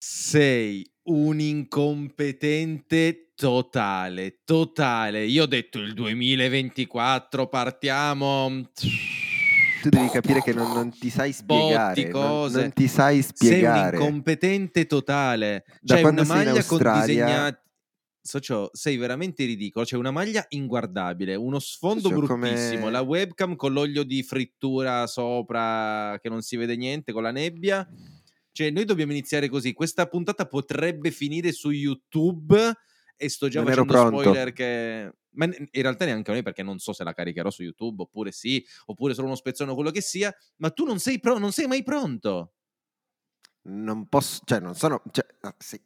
Sei 0.00 0.88
un 1.08 1.40
incompetente 1.40 3.32
totale, 3.34 4.42
totale. 4.44 5.24
Io 5.24 5.42
ho 5.42 5.46
detto 5.46 5.78
il 5.78 5.92
2024, 5.92 7.48
partiamo. 7.48 8.70
Tu 9.82 9.88
devi 9.88 10.08
capire 10.08 10.40
che 10.40 10.52
non, 10.52 10.72
non 10.72 10.90
ti 10.96 11.10
sai 11.10 11.32
spiegare. 11.32 12.10
Non, 12.10 12.52
non, 12.52 12.72
ti 12.72 12.86
sai 12.86 13.22
spiegare. 13.22 13.88
Sei 13.88 13.98
un 13.98 14.04
incompetente 14.04 14.86
totale. 14.86 15.64
Da 15.80 15.96
C'è 15.96 16.02
una 16.02 16.24
maglia 16.24 16.64
con 16.64 16.78
disegnati. 16.78 17.66
Socio, 18.20 18.70
sei 18.72 18.96
veramente 18.98 19.44
ridicolo. 19.46 19.84
C'è 19.84 19.96
una 19.96 20.12
maglia 20.12 20.44
inguardabile, 20.50 21.34
uno 21.34 21.58
sfondo 21.58 22.08
Socio, 22.08 22.16
bruttissimo, 22.16 22.80
come... 22.80 22.90
la 22.92 23.00
webcam 23.00 23.56
con 23.56 23.72
l'olio 23.72 24.04
di 24.04 24.22
frittura 24.22 25.08
sopra 25.08 26.18
che 26.20 26.28
non 26.28 26.42
si 26.42 26.56
vede 26.56 26.76
niente, 26.76 27.12
con 27.12 27.22
la 27.22 27.32
nebbia. 27.32 27.88
Cioè, 28.58 28.70
noi 28.70 28.84
dobbiamo 28.84 29.12
iniziare 29.12 29.48
così. 29.48 29.72
Questa 29.72 30.08
puntata 30.08 30.44
potrebbe 30.48 31.12
finire 31.12 31.52
su 31.52 31.70
YouTube 31.70 32.72
e 33.16 33.28
sto 33.28 33.46
già 33.46 33.62
non 33.62 33.72
facendo 33.72 34.18
spoiler 34.18 34.52
che... 34.52 35.12
Ma 35.34 35.44
in 35.44 35.68
realtà 35.70 36.06
neanche 36.06 36.32
noi 36.32 36.42
perché 36.42 36.64
non 36.64 36.80
so 36.80 36.92
se 36.92 37.04
la 37.04 37.12
caricherò 37.12 37.50
su 37.50 37.62
YouTube 37.62 38.02
oppure 38.02 38.32
sì, 38.32 38.66
oppure 38.86 39.14
solo 39.14 39.28
uno 39.28 39.36
spezzone 39.36 39.70
o 39.70 39.74
quello 39.76 39.92
che 39.92 40.00
sia, 40.00 40.34
ma 40.56 40.70
tu 40.70 40.84
non 40.84 40.98
sei, 40.98 41.20
pro- 41.20 41.38
non 41.38 41.52
sei 41.52 41.68
mai 41.68 41.84
pronto. 41.84 42.54
Non 43.68 44.08
posso, 44.08 44.40
cioè 44.44 44.58
non 44.58 44.74
sono, 44.74 45.04
cioè, 45.12 45.24
ah, 45.42 45.54
sì, 45.56 45.80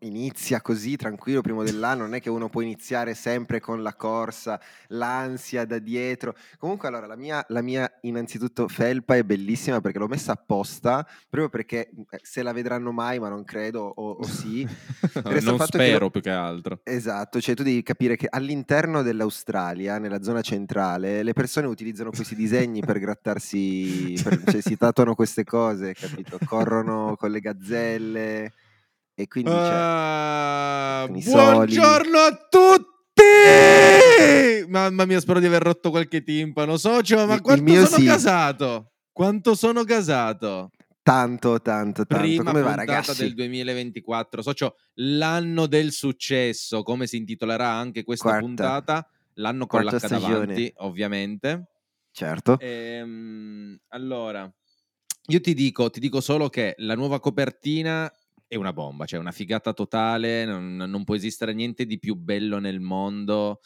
inizia 0.00 0.60
così 0.60 0.96
tranquillo 0.96 1.40
prima 1.40 1.62
dell'anno, 1.62 2.02
non 2.02 2.14
è 2.14 2.20
che 2.20 2.28
uno 2.28 2.48
può 2.48 2.60
iniziare 2.60 3.14
sempre 3.14 3.60
con 3.60 3.82
la 3.82 3.94
corsa, 3.94 4.60
l'ansia 4.88 5.64
da 5.64 5.78
dietro. 5.78 6.34
Comunque 6.58 6.88
allora 6.88 7.06
la 7.06 7.16
mia, 7.16 7.44
la 7.48 7.62
mia 7.62 7.90
innanzitutto 8.02 8.68
felpa 8.68 9.16
è 9.16 9.22
bellissima 9.22 9.80
perché 9.80 9.98
l'ho 9.98 10.06
messa 10.06 10.32
apposta, 10.32 11.06
proprio 11.28 11.48
perché 11.48 11.90
eh, 12.10 12.20
se 12.22 12.42
la 12.42 12.52
vedranno 12.52 12.92
mai, 12.92 13.18
ma 13.18 13.28
non 13.28 13.44
credo, 13.44 13.80
o, 13.82 14.10
o 14.12 14.22
sì. 14.24 14.68
non 15.42 15.58
spero 15.60 16.06
che 16.06 16.10
più 16.10 16.20
che 16.20 16.30
altro. 16.30 16.80
Esatto, 16.84 17.40
cioè 17.40 17.54
tu 17.54 17.62
devi 17.62 17.82
capire 17.82 18.16
che 18.16 18.26
all'interno 18.28 19.02
dell'Australia, 19.02 19.98
nella 19.98 20.22
zona 20.22 20.42
centrale, 20.42 21.22
le 21.22 21.32
persone 21.32 21.66
utilizzano 21.66 22.10
questi 22.10 22.34
disegni 22.34 22.80
per 22.80 22.98
grattarsi, 22.98 24.18
per, 24.22 24.42
cioè 24.44 24.60
si 24.60 24.76
tatuano 24.76 25.14
queste 25.14 25.44
cose, 25.44 25.94
capito? 25.94 26.38
Corrono 26.44 27.16
con 27.16 27.30
le 27.30 27.40
gazzelle 27.40 28.52
e 29.14 29.26
quindi 29.28 29.50
uh, 29.50 29.54
buongiorno 31.08 32.18
a 32.18 32.48
tutti! 32.48 32.88
Mamma 34.68 35.04
mia, 35.04 35.20
spero 35.20 35.40
di 35.40 35.46
aver 35.46 35.62
rotto 35.62 35.90
qualche 35.90 36.22
timpano. 36.22 36.76
Socio, 36.76 37.26
ma 37.26 37.34
il, 37.34 37.40
quanto 37.40 37.72
il 37.72 37.86
sono 37.86 37.98
sì. 37.98 38.04
casato? 38.04 38.92
Quanto 39.12 39.54
sono 39.54 39.84
casato? 39.84 40.70
Tanto, 41.02 41.60
tanto, 41.60 42.06
tanto. 42.06 42.22
Prima 42.22 42.44
come 42.44 42.62
va, 42.62 42.74
ragazzi? 42.74 43.22
del 43.22 43.34
2024. 43.34 44.42
Socio, 44.42 44.76
l'anno 44.94 45.66
del 45.66 45.92
successo, 45.92 46.82
come 46.82 47.06
si 47.06 47.16
intitolerà 47.16 47.68
anche 47.68 48.04
questa 48.04 48.28
Quarta. 48.28 48.46
puntata? 48.46 49.10
L'anno 49.34 49.66
con 49.66 49.80
Quarta 49.80 49.96
l'H 49.96 50.08
stagione. 50.08 50.32
davanti, 50.32 50.72
ovviamente. 50.76 51.64
Certo. 52.12 52.58
Ehm, 52.60 53.78
allora, 53.88 54.50
io 55.26 55.40
ti 55.40 55.54
dico, 55.54 55.90
ti 55.90 56.00
dico 56.00 56.20
solo 56.20 56.48
che 56.48 56.74
la 56.78 56.94
nuova 56.94 57.20
copertina 57.20 58.10
è 58.50 58.56
una 58.56 58.72
bomba, 58.72 59.04
cioè 59.04 59.20
una 59.20 59.30
figata 59.30 59.72
totale, 59.72 60.44
non, 60.44 60.74
non 60.74 61.04
può 61.04 61.14
esistere 61.14 61.54
niente 61.54 61.86
di 61.86 62.00
più 62.00 62.16
bello 62.16 62.58
nel 62.58 62.80
mondo 62.80 63.60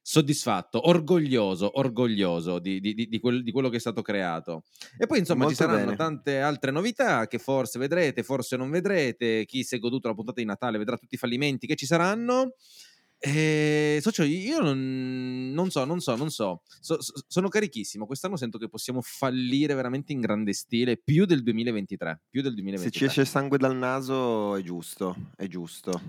soddisfatto, 0.00 0.88
orgoglioso, 0.88 1.78
orgoglioso 1.78 2.58
di, 2.58 2.80
di, 2.80 2.94
di, 2.94 3.18
quel, 3.18 3.42
di, 3.42 3.52
quello 3.52 3.68
che 3.68 3.76
è 3.76 3.80
stato 3.80 4.00
creato. 4.00 4.62
E 4.96 5.04
poi 5.04 5.18
insomma 5.18 5.44
Molto 5.44 5.56
ci 5.56 5.62
saranno 5.62 5.84
bene. 5.84 5.96
tante 5.96 6.40
altre 6.40 6.70
novità 6.70 7.26
che 7.26 7.38
forse 7.38 7.78
vedrete, 7.78 8.22
forse 8.22 8.56
non 8.56 8.70
vedrete, 8.70 9.44
chi 9.44 9.62
si 9.62 9.74
è 9.74 9.78
goduto 9.78 10.08
la 10.08 10.14
puntata 10.14 10.40
di 10.40 10.46
Natale 10.46 10.78
vedrà 10.78 10.96
tutti 10.96 11.16
i 11.16 11.18
fallimenti 11.18 11.66
che 11.66 11.76
ci 11.76 11.84
saranno. 11.84 12.54
Eh, 13.18 13.98
socio, 14.02 14.22
io 14.24 14.60
non, 14.60 15.50
non, 15.52 15.70
so, 15.70 15.84
non 15.84 16.00
so, 16.00 16.16
non 16.16 16.30
so. 16.30 16.62
so, 16.80 17.00
so. 17.00 17.12
Sono 17.26 17.48
carichissimo. 17.48 18.06
Quest'anno 18.06 18.36
sento 18.36 18.58
che 18.58 18.68
possiamo 18.68 19.00
fallire 19.02 19.74
veramente 19.74 20.12
in 20.12 20.20
grande 20.20 20.52
stile, 20.52 20.96
più 20.96 21.24
del 21.24 21.42
2023. 21.42 22.22
Più 22.28 22.42
del 22.42 22.54
2023. 22.54 22.90
Se 22.90 22.98
ci 22.98 23.04
esce 23.04 23.30
sangue 23.30 23.58
dal 23.58 23.76
naso 23.76 24.56
è 24.56 24.62
giusto, 24.62 25.32
è 25.36 25.46
giusto. 25.46 26.00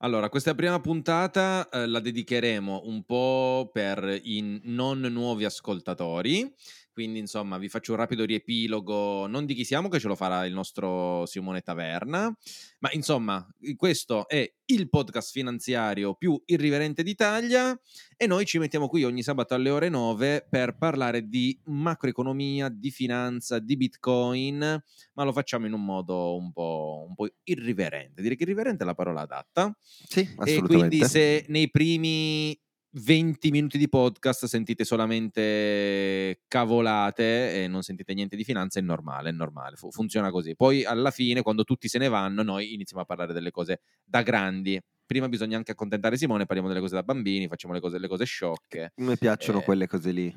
Allora, 0.00 0.28
questa 0.28 0.54
prima 0.54 0.80
puntata 0.80 1.68
eh, 1.70 1.86
la 1.86 1.98
dedicheremo 1.98 2.82
un 2.84 3.02
po' 3.02 3.68
per 3.72 4.20
i 4.22 4.60
non 4.64 5.00
nuovi 5.00 5.44
ascoltatori, 5.44 6.54
quindi 6.98 7.20
insomma 7.20 7.58
vi 7.58 7.68
faccio 7.68 7.92
un 7.92 7.98
rapido 7.98 8.24
riepilogo, 8.24 9.28
non 9.28 9.46
di 9.46 9.54
chi 9.54 9.62
siamo 9.62 9.88
che 9.88 10.00
ce 10.00 10.08
lo 10.08 10.16
farà 10.16 10.44
il 10.46 10.52
nostro 10.52 11.24
Simone 11.26 11.60
Taverna, 11.60 12.36
ma 12.80 12.88
insomma 12.90 13.46
questo 13.76 14.26
è 14.26 14.52
il 14.64 14.88
podcast 14.88 15.30
finanziario 15.30 16.14
più 16.14 16.42
irriverente 16.46 17.04
d'Italia 17.04 17.80
e 18.16 18.26
noi 18.26 18.46
ci 18.46 18.58
mettiamo 18.58 18.88
qui 18.88 19.04
ogni 19.04 19.22
sabato 19.22 19.54
alle 19.54 19.70
ore 19.70 19.88
9 19.88 20.48
per 20.50 20.76
parlare 20.76 21.28
di 21.28 21.56
macroeconomia, 21.66 22.68
di 22.68 22.90
finanza, 22.90 23.60
di 23.60 23.76
bitcoin, 23.76 24.82
ma 25.12 25.22
lo 25.22 25.32
facciamo 25.32 25.66
in 25.66 25.74
un 25.74 25.84
modo 25.84 26.36
un 26.36 26.50
po', 26.50 27.04
un 27.06 27.14
po 27.14 27.28
irriverente, 27.44 28.22
direi 28.22 28.36
che 28.36 28.42
irriverente 28.42 28.82
è 28.82 28.86
la 28.86 28.94
parola 28.94 29.20
adatta. 29.20 29.72
Sì, 29.78 30.28
assolutamente. 30.36 30.56
E 30.56 30.66
quindi 30.66 31.04
se 31.04 31.44
nei 31.46 31.70
primi 31.70 32.60
20 32.90 33.50
minuti 33.50 33.76
di 33.76 33.88
podcast 33.88 34.46
sentite 34.46 34.84
solamente 34.84 36.40
cavolate 36.48 37.62
e 37.62 37.68
non 37.68 37.82
sentite 37.82 38.14
niente 38.14 38.34
di 38.34 38.44
finanza, 38.44 38.78
è 38.78 38.82
normale, 38.82 39.28
è 39.28 39.32
normale, 39.32 39.76
funziona 39.76 40.30
così. 40.30 40.56
Poi 40.56 40.84
alla 40.84 41.10
fine, 41.10 41.42
quando 41.42 41.64
tutti 41.64 41.88
se 41.88 41.98
ne 41.98 42.08
vanno, 42.08 42.42
noi 42.42 42.72
iniziamo 42.72 43.02
a 43.02 43.04
parlare 43.04 43.32
delle 43.32 43.50
cose 43.50 43.80
da 44.04 44.22
grandi. 44.22 44.80
Prima 45.04 45.28
bisogna 45.28 45.56
anche 45.56 45.72
accontentare 45.72 46.16
Simone, 46.16 46.46
parliamo 46.46 46.68
delle 46.68 46.80
cose 46.80 46.94
da 46.94 47.02
bambini, 47.02 47.48
facciamo 47.48 47.74
le 47.74 47.80
cose, 47.80 47.98
le 47.98 48.08
cose 48.08 48.24
sciocche. 48.24 48.92
Mi 48.96 49.16
piacciono 49.16 49.60
eh, 49.60 49.64
quelle 49.64 49.86
cose 49.86 50.10
lì. 50.10 50.34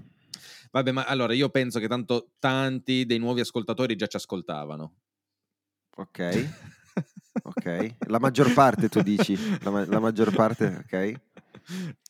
Vabbè, 0.72 0.92
ma 0.92 1.06
allora 1.06 1.34
io 1.34 1.50
penso 1.50 1.80
che 1.80 1.88
tanto 1.88 2.32
tanti 2.40 3.06
dei 3.06 3.18
nuovi 3.18 3.42
ascoltatori 3.42 3.96
già 3.96 4.08
ci 4.08 4.16
ascoltavano. 4.18 4.96
Ok. 5.98 6.50
ok. 7.44 7.96
La 8.08 8.20
maggior 8.20 8.54
parte 8.54 8.88
tu 8.88 9.02
dici, 9.02 9.38
la, 9.64 9.86
la 9.86 10.00
maggior 10.00 10.34
parte, 10.34 10.84
ok. 10.86 11.22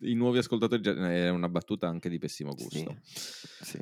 I 0.02 0.14
nuovi 0.14 0.40
ascoltatori 0.40 0.82
è 0.84 1.30
una 1.30 1.50
battuta 1.50 1.88
anche 1.88 2.10
di 2.10 2.18
pessimo 2.18 2.54
gusto. 2.54 2.98
Sì, 3.04 3.64
sì. 3.64 3.80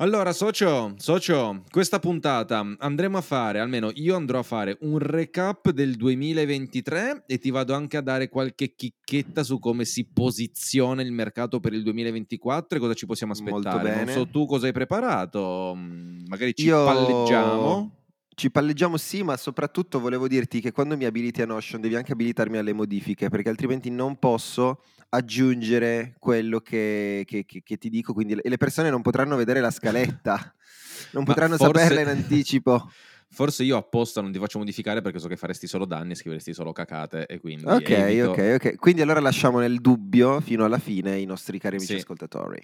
Allora, 0.00 0.32
socio, 0.32 0.94
socio, 0.96 1.64
questa 1.70 1.98
puntata 1.98 2.64
andremo 2.78 3.18
a 3.18 3.20
fare, 3.20 3.58
almeno 3.58 3.90
io 3.94 4.14
andrò 4.14 4.38
a 4.38 4.44
fare 4.44 4.78
un 4.82 4.98
recap 4.98 5.70
del 5.70 5.96
2023 5.96 7.24
e 7.26 7.38
ti 7.40 7.50
vado 7.50 7.74
anche 7.74 7.96
a 7.96 8.00
dare 8.00 8.28
qualche 8.28 8.76
chicchetta 8.76 9.42
su 9.42 9.58
come 9.58 9.84
si 9.84 10.08
posiziona 10.08 11.02
il 11.02 11.10
mercato 11.10 11.58
per 11.58 11.72
il 11.72 11.82
2024 11.82 12.78
e 12.78 12.80
cosa 12.80 12.94
ci 12.94 13.06
possiamo 13.06 13.32
aspettare. 13.32 14.04
Non 14.04 14.14
so 14.14 14.28
tu 14.28 14.46
cosa 14.46 14.66
hai 14.66 14.72
preparato, 14.72 15.74
magari 15.74 16.54
ci 16.54 16.66
io... 16.66 16.84
palleggiamo. 16.84 17.97
Ci 18.38 18.52
palleggiamo 18.52 18.96
sì, 18.96 19.24
ma 19.24 19.36
soprattutto 19.36 19.98
volevo 19.98 20.28
dirti 20.28 20.60
che 20.60 20.70
quando 20.70 20.96
mi 20.96 21.04
abiliti 21.04 21.42
a 21.42 21.46
Notion 21.46 21.80
devi 21.80 21.96
anche 21.96 22.12
abilitarmi 22.12 22.56
alle 22.56 22.72
modifiche, 22.72 23.28
perché 23.28 23.48
altrimenti 23.48 23.90
non 23.90 24.16
posso 24.16 24.84
aggiungere 25.08 26.14
quello 26.20 26.60
che, 26.60 27.24
che, 27.26 27.44
che, 27.44 27.64
che 27.64 27.76
ti 27.78 27.88
dico, 27.90 28.12
quindi 28.12 28.38
le 28.40 28.56
persone 28.56 28.90
non 28.90 29.02
potranno 29.02 29.34
vedere 29.34 29.58
la 29.58 29.72
scaletta, 29.72 30.54
non 31.10 31.24
potranno 31.24 31.56
forse... 31.56 31.80
saperla 31.80 32.00
in 32.00 32.16
anticipo. 32.16 32.88
Forse 33.30 33.62
io 33.62 33.76
apposta 33.76 34.20
non 34.20 34.32
ti 34.32 34.38
faccio 34.38 34.58
modificare 34.58 35.02
perché 35.02 35.18
so 35.18 35.28
che 35.28 35.36
faresti 35.36 35.66
solo 35.66 35.84
danni 35.84 36.12
e 36.12 36.14
scriveresti 36.14 36.54
solo 36.54 36.72
cacate 36.72 37.26
e 37.26 37.38
quindi 37.38 37.64
Ok, 37.66 37.90
evito... 37.90 38.30
ok, 38.30 38.52
ok. 38.56 38.76
Quindi 38.76 39.02
allora 39.02 39.20
lasciamo 39.20 39.58
nel 39.60 39.80
dubbio 39.80 40.40
fino 40.40 40.64
alla 40.64 40.78
fine 40.78 41.18
i 41.18 41.26
nostri 41.26 41.58
cari 41.58 41.76
amici 41.76 41.92
sì. 41.92 41.98
ascoltatori. 41.98 42.58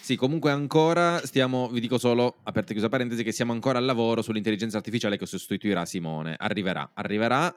Sì, 0.00 0.16
comunque 0.16 0.50
ancora 0.50 1.18
stiamo, 1.24 1.68
vi 1.68 1.80
dico 1.80 1.98
solo, 1.98 2.36
aperta 2.44 2.70
e 2.70 2.72
chiusa 2.74 2.88
parentesi, 2.88 3.22
che 3.22 3.32
siamo 3.32 3.52
ancora 3.52 3.78
al 3.78 3.86
lavoro 3.86 4.22
sull'intelligenza 4.22 4.76
artificiale 4.76 5.16
che 5.16 5.26
sostituirà 5.26 5.84
Simone. 5.84 6.36
Arriverà, 6.38 6.90
arriverà. 6.94 7.54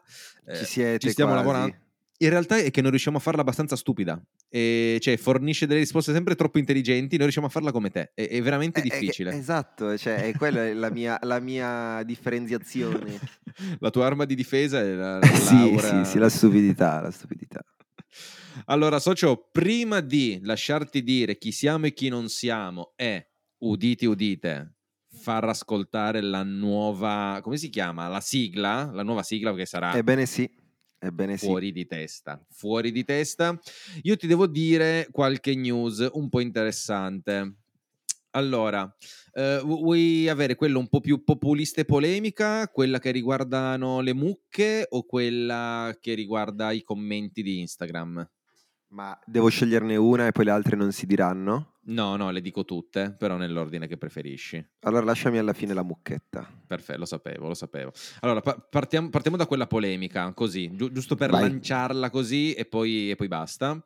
Ci, 0.56 0.66
siete 0.66 1.00
ci 1.00 1.10
stiamo 1.10 1.34
quasi. 1.34 1.46
lavorando. 1.46 1.76
In 2.20 2.30
realtà 2.30 2.58
è 2.58 2.72
che 2.72 2.82
non 2.82 2.90
riusciamo 2.90 3.18
a 3.18 3.20
farla 3.20 3.42
abbastanza 3.42 3.76
stupida, 3.76 4.20
e 4.50 4.98
cioè 5.02 5.18
fornisce 5.18 5.68
delle 5.68 5.82
risposte 5.82 6.14
sempre 6.14 6.34
troppo 6.34 6.58
intelligenti, 6.58 7.16
noi 7.16 7.26
riusciamo 7.26 7.46
a 7.46 7.50
farla 7.50 7.72
come 7.72 7.92
te, 7.92 8.12
è, 8.16 8.28
è 8.28 8.42
veramente 8.42 8.80
è, 8.80 8.84
difficile. 8.84 9.32
È, 9.32 9.36
esatto, 9.36 9.96
cioè, 9.98 10.24
è 10.24 10.34
quella 10.34 10.74
la 10.74 10.90
mia, 10.90 11.20
la 11.22 11.40
mia 11.40 12.02
differenziazione. 12.04 13.20
la 13.80 13.90
tua 13.92 14.08
arma 14.08 14.26
di 14.26 14.34
difesa 14.34 14.80
è 14.82 14.94
la, 14.94 15.20
la 15.20 15.28
sì, 15.36 15.78
sì, 15.78 16.06
sì, 16.06 16.18
la 16.18 16.30
stupidità, 16.30 17.02
la 17.02 17.12
stupidità. 17.12 17.64
Allora, 18.66 18.98
socio, 18.98 19.50
prima 19.52 20.00
di 20.00 20.40
lasciarti 20.42 21.04
dire 21.04 21.38
chi 21.38 21.52
siamo 21.52 21.86
e 21.86 21.94
chi 21.94 22.10
non 22.10 22.28
siamo, 22.28 22.94
e 22.96 23.30
udite, 23.60 24.08
udite, 24.08 24.78
far 25.18 25.44
ascoltare 25.46 26.22
la 26.22 26.42
nuova, 26.42 27.40
come 27.44 27.58
si 27.58 27.70
chiama? 27.70 28.08
La 28.08 28.20
sigla, 28.20 28.90
la 28.92 29.04
nuova 29.04 29.22
sigla 29.22 29.54
che 29.54 29.68
sarà... 29.68 29.94
Ebbene 29.94 30.26
sì. 30.26 30.50
Ebbene 31.08 31.38
fuori 31.38 31.68
sì. 31.68 31.72
di 31.74 31.88
testa, 31.88 32.44
fuori 32.50 32.92
di 32.92 33.04
testa. 33.04 33.60
Io 34.04 34.16
ti 34.16 34.28
devo 34.28 34.48
dire 34.48 35.08
qualche 35.12 35.56
news 35.56 36.08
un 36.14 36.30
po' 36.30 36.40
interessante. 36.40 37.56
Allora, 38.32 38.96
eh, 39.34 39.62
vuoi 39.64 40.28
avere 40.28 40.56
quella 40.56 40.78
un 40.78 40.88
po' 40.88 41.00
più 41.00 41.24
populista 41.24 41.82
e 41.82 41.86
polemica, 41.86 42.68
quella 42.68 43.00
che 43.00 43.12
riguardano 43.12 44.02
le 44.02 44.14
mucche 44.14 44.86
o 44.90 45.04
quella 45.06 45.96
che 46.00 46.14
riguarda 46.14 46.72
i 46.72 46.84
commenti 46.84 47.42
di 47.42 47.60
Instagram? 47.60 48.30
Ma 48.90 49.18
devo 49.26 49.50
sceglierne 49.50 49.96
una 49.96 50.28
e 50.28 50.32
poi 50.32 50.46
le 50.46 50.52
altre 50.52 50.76
non 50.76 50.92
si 50.92 51.06
diranno? 51.06 51.77
No, 51.90 52.18
no, 52.18 52.32
le 52.32 52.42
dico 52.42 52.66
tutte, 52.66 53.16
però 53.18 53.38
nell'ordine 53.38 53.88
che 53.88 53.96
preferisci. 53.98 54.64
Allora 54.82 55.06
lasciami 55.06 55.38
alla 55.38 55.54
fine 55.54 55.74
la 55.74 55.84
mucchetta. 55.84 56.46
Perfetto, 56.68 57.00
lo 57.00 57.06
sapevo, 57.06 57.48
lo 57.48 57.54
sapevo. 57.54 57.94
Allora, 58.20 58.42
pa- 58.42 58.58
partiamo, 58.58 59.10
partiamo, 59.10 59.38
da 59.38 59.46
quella 59.48 59.68
polemica, 59.68 60.34
così, 60.34 60.70
gi- 60.76 60.92
giusto 60.92 61.16
per 61.16 61.30
Vai. 61.30 61.42
lanciarla 61.44 62.10
così 62.10 62.52
e 62.54 62.66
poi, 62.66 63.10
e 63.12 63.16
poi 63.16 63.28
basta. 63.30 63.82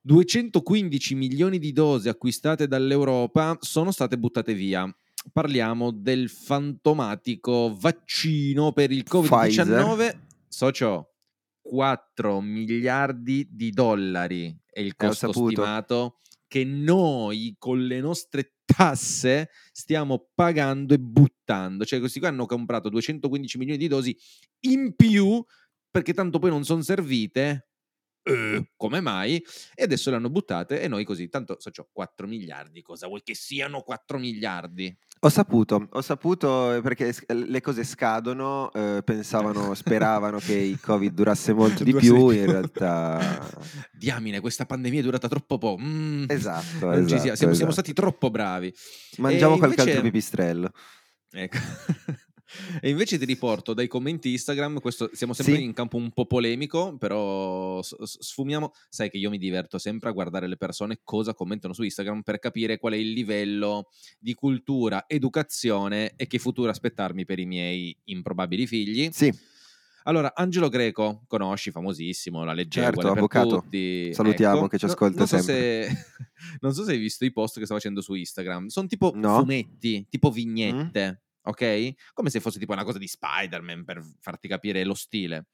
215 0.00 1.14
milioni 1.14 1.58
di 1.58 1.72
dosi 1.72 2.08
acquistate 2.08 2.66
dall'Europa 2.66 3.56
sono 3.60 3.90
state 3.90 4.18
buttate 4.18 4.52
via. 4.52 4.92
Parliamo 5.32 5.92
del 5.92 6.28
fantomatico 6.28 7.74
vaccino 7.78 8.72
per 8.72 8.90
il 8.90 9.04
Covid-19. 9.08 9.94
Pfizer. 9.94 10.20
Socio, 10.48 11.14
4 11.60 12.40
miliardi 12.40 13.48
di 13.50 13.70
dollari 13.70 14.54
è 14.68 14.80
il 14.80 14.88
Eh, 14.88 14.94
costo 14.96 15.28
saputo. 15.28 15.50
stimato 15.52 16.16
che 16.52 16.64
noi 16.66 17.56
con 17.58 17.82
le 17.86 17.98
nostre 18.00 18.56
tasse 18.66 19.48
stiamo 19.72 20.28
pagando 20.34 20.92
e 20.92 20.98
buttando. 20.98 21.86
Cioè, 21.86 21.98
questi 21.98 22.18
qua 22.18 22.28
hanno 22.28 22.44
comprato 22.44 22.90
215 22.90 23.56
milioni 23.56 23.78
di 23.78 23.88
dosi 23.88 24.14
in 24.66 24.94
più 24.94 25.42
perché 25.90 26.12
tanto 26.12 26.38
poi 26.38 26.50
non 26.50 26.62
sono 26.62 26.82
servite. 26.82 27.68
Eh, 28.24 28.70
come 28.76 29.00
mai? 29.00 29.44
E 29.74 29.82
adesso 29.82 30.10
le 30.10 30.16
hanno 30.16 30.30
buttate 30.30 30.80
e 30.80 30.86
noi 30.88 31.04
così, 31.04 31.28
tanto 31.28 31.56
so, 31.58 31.70
c'ho 31.70 31.88
4 31.92 32.26
miliardi, 32.28 32.80
cosa 32.82 33.06
vuoi 33.08 33.22
che 33.24 33.34
siano 33.34 33.80
4 33.82 34.18
miliardi? 34.18 34.96
Ho 35.24 35.28
saputo, 35.28 35.88
ho 35.90 36.00
saputo 36.00 36.74
eh, 36.74 36.80
perché 36.82 37.12
s- 37.12 37.24
le 37.28 37.60
cose 37.60 37.84
scadono, 37.84 38.72
eh, 38.72 39.02
pensavano, 39.04 39.72
speravano 39.74 40.38
che 40.38 40.54
il 40.54 40.80
Covid 40.80 41.12
durasse 41.12 41.52
molto 41.52 41.82
di 41.84 41.94
più, 41.94 42.30
in 42.30 42.46
realtà... 42.46 43.48
Diamine, 43.92 44.40
questa 44.40 44.66
pandemia 44.66 45.00
è 45.00 45.02
durata 45.02 45.28
troppo 45.28 45.58
poco. 45.58 45.80
Mm, 45.82 46.24
Esatto, 46.28 46.90
esatto, 46.92 47.08
sia- 47.08 47.18
siamo, 47.18 47.36
siamo 47.36 47.52
esatto. 47.54 47.70
stati 47.72 47.92
troppo 47.92 48.30
bravi. 48.30 48.72
Mangiamo 49.18 49.54
E 49.54 49.58
qualche 49.58 49.80
invece- 49.80 49.96
altro 49.96 50.02
pipistrello. 50.10 50.70
Ecco. 51.32 51.58
E 52.80 52.90
invece 52.90 53.18
ti 53.18 53.24
riporto 53.24 53.74
dai 53.74 53.88
commenti 53.88 54.30
Instagram, 54.32 54.80
questo, 54.80 55.10
siamo 55.12 55.32
sempre 55.32 55.56
Sì. 55.56 55.62
in 55.64 55.72
campo 55.72 55.96
un 55.96 56.10
po' 56.12 56.26
polemico, 56.26 56.96
però 56.98 57.80
sfumiamo. 57.82 58.72
Sai 58.88 59.10
che 59.10 59.18
io 59.18 59.30
mi 59.30 59.38
diverto 59.38 59.78
sempre 59.78 60.08
a 60.10 60.12
guardare 60.12 60.46
le 60.46 60.56
persone 60.56 61.00
cosa 61.04 61.34
commentano 61.34 61.72
su 61.74 61.82
Instagram 61.82 62.22
per 62.22 62.38
capire 62.38 62.78
qual 62.78 62.92
è 62.94 62.96
il 62.96 63.12
livello 63.12 63.88
di 64.18 64.34
cultura, 64.34 65.04
educazione 65.06 66.12
e 66.16 66.26
che 66.26 66.38
futuro 66.38 66.70
aspettarmi 66.70 67.24
per 67.24 67.38
i 67.38 67.46
miei 67.46 67.96
improbabili 68.04 68.66
figli. 68.66 69.08
Sì, 69.12 69.32
Allora, 70.04 70.32
Angelo 70.34 70.68
Greco, 70.68 71.22
conosci, 71.28 71.70
famosissimo, 71.70 72.42
la 72.42 72.54
legge 72.54 72.80
Certo, 72.80 73.06
avvocato. 73.06 73.60
tutti. 73.60 74.12
Salutiamo, 74.12 74.56
ecco. 74.58 74.66
che 74.66 74.78
ci 74.78 74.86
No- 74.86 74.90
ascolta 74.90 75.18
non 75.18 75.26
so 75.28 75.36
sempre. 75.38 75.54
Se, 75.54 75.96
non 76.60 76.74
so 76.74 76.82
se 76.84 76.90
hai 76.90 76.98
visto 76.98 77.24
i 77.24 77.30
post 77.30 77.60
che 77.60 77.66
sta 77.66 77.74
facendo 77.74 78.00
su 78.00 78.14
Instagram. 78.14 78.66
Sono 78.66 78.88
tipo 78.88 79.12
No. 79.14 79.36
Mm? 79.36 79.38
fumetti, 79.42 80.06
tipo 80.10 80.32
vignette, 80.32 81.22
ok? 81.42 82.12
Come 82.12 82.30
se 82.30 82.40
fosse 82.40 82.58
tipo 82.58 82.72
una 82.72 82.84
cosa 82.84 82.98
di 82.98 83.08
Spider-Man 83.08 83.84
per 83.84 84.02
farti 84.20 84.48
capire 84.48 84.84
lo 84.84 84.94
stile. 84.94 85.46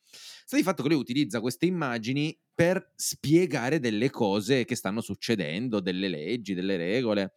Sta 0.45 0.57
di 0.57 0.63
fatto 0.63 0.83
che 0.83 0.89
lui 0.89 0.99
utilizza 0.99 1.41
queste 1.41 1.67
immagini 1.67 2.37
per 2.55 2.93
spiegare 2.97 3.79
delle 3.79 4.11
cose 4.11 4.65
che 4.65 4.75
stanno 4.75 5.01
succedendo, 5.01 5.81
delle 5.81 6.09
leggi, 6.09 6.55
delle 6.55 6.77
regole. 6.77 7.35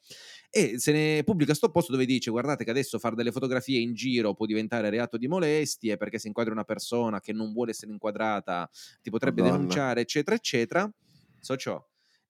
E 0.54 0.80
se 0.80 0.92
ne 0.92 1.24
pubblica 1.24 1.54
sto 1.54 1.72
post 1.72 1.92
dove 1.92 2.06
dice 2.06 2.30
guardate 2.30 2.66
che 2.66 2.72
adesso 2.72 3.00
fare 3.00 3.16
delle 3.16 3.32
fotografie 3.32 3.80
in 3.80 3.94
giro 3.94 4.34
può 4.34 4.46
diventare 4.46 4.90
reato 4.90 5.16
di 5.18 5.30
molestie 5.30 5.96
perché 5.96 6.20
se 6.20 6.28
inquadri 6.28 6.52
una 6.52 6.66
persona 6.66 7.22
che 7.22 7.32
non 7.32 7.54
vuole 7.54 7.72
essere 7.72 7.94
inquadrata 7.94 8.70
ti 9.02 9.10
potrebbe 9.10 9.42
Madonna. 9.44 9.60
denunciare 9.60 10.02
eccetera 10.02 10.36
eccetera 10.36 10.94
so 11.40 11.56
ciò 11.56 11.82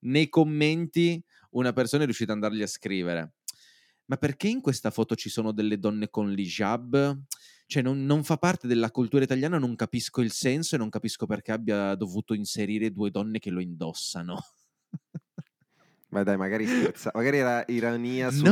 nei 0.02 0.30
commenti 0.30 1.24
una 1.52 1.74
persona 1.74 2.04
è 2.04 2.06
riuscita 2.06 2.34
ad 2.34 2.44
andargli 2.44 2.62
a 2.62 2.68
scrivere 2.68 3.38
ma 4.12 4.18
perché 4.18 4.50
in 4.50 4.60
questa 4.60 4.92
foto 4.92 5.16
ci 5.16 5.30
sono 5.30 5.54
delle 5.54 5.80
donne 5.80 6.10
con 6.10 6.30
l'hijab? 6.32 7.18
Cioè 7.66 7.82
non, 7.82 8.04
non 8.04 8.26
fa 8.26 8.36
parte 8.36 8.68
della 8.68 8.92
cultura 8.92 9.24
italiana, 9.24 9.58
non 9.58 9.78
capisco 9.78 10.20
il 10.20 10.34
senso 10.34 10.76
e 10.76 10.78
non 10.78 10.90
capisco 10.90 11.26
perché 11.26 11.54
abbia 11.54 11.96
dovuto 11.96 12.34
inserire 12.34 12.92
due 12.92 13.10
donne 13.10 13.40
che 13.40 13.50
lo 13.50 13.62
indossano. 13.62 14.38
ma 16.10 16.24
dai, 16.24 16.36
magari 16.36 16.68
scherza, 16.68 17.12
magari 17.14 17.38
era 17.38 17.64
ironia 17.68 18.30
sul 18.32 18.44
post, 18.44 18.52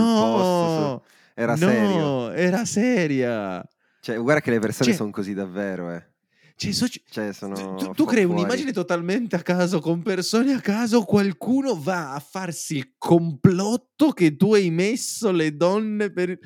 no, 0.80 1.04
su- 1.06 1.12
era 1.34 1.58
serio. 1.58 1.98
no, 2.00 2.32
era 2.32 2.64
seria. 2.64 3.62
Cioè, 4.00 4.18
guarda 4.18 4.40
che 4.40 4.52
le 4.52 4.60
persone 4.60 4.86
Cioè- 4.92 4.98
sono 4.98 5.12
così 5.12 5.34
davvero, 5.34 5.92
eh. 5.94 6.08
Cioè, 6.62 6.74
so- 6.74 6.88
Cioè, 6.88 7.32
tu, 7.78 7.92
tu 7.94 8.04
crei 8.06 8.26
fuori. 8.26 8.42
un'immagine 8.42 8.74
totalmente 8.74 9.38
a 9.38 9.42
caso, 9.42 9.80
con 9.80 10.02
persone 10.02 10.52
a 10.52 10.60
caso, 10.60 11.04
qualcuno 11.04 11.80
va 11.82 12.14
a 12.14 12.20
farsi 12.20 12.76
il 12.78 12.92
complotto 12.98 14.12
che 14.12 14.36
tu 14.36 14.54
hai 14.54 14.70
messo 14.70 15.32
le 15.32 15.56
donne 15.56 16.12
per... 16.12 16.38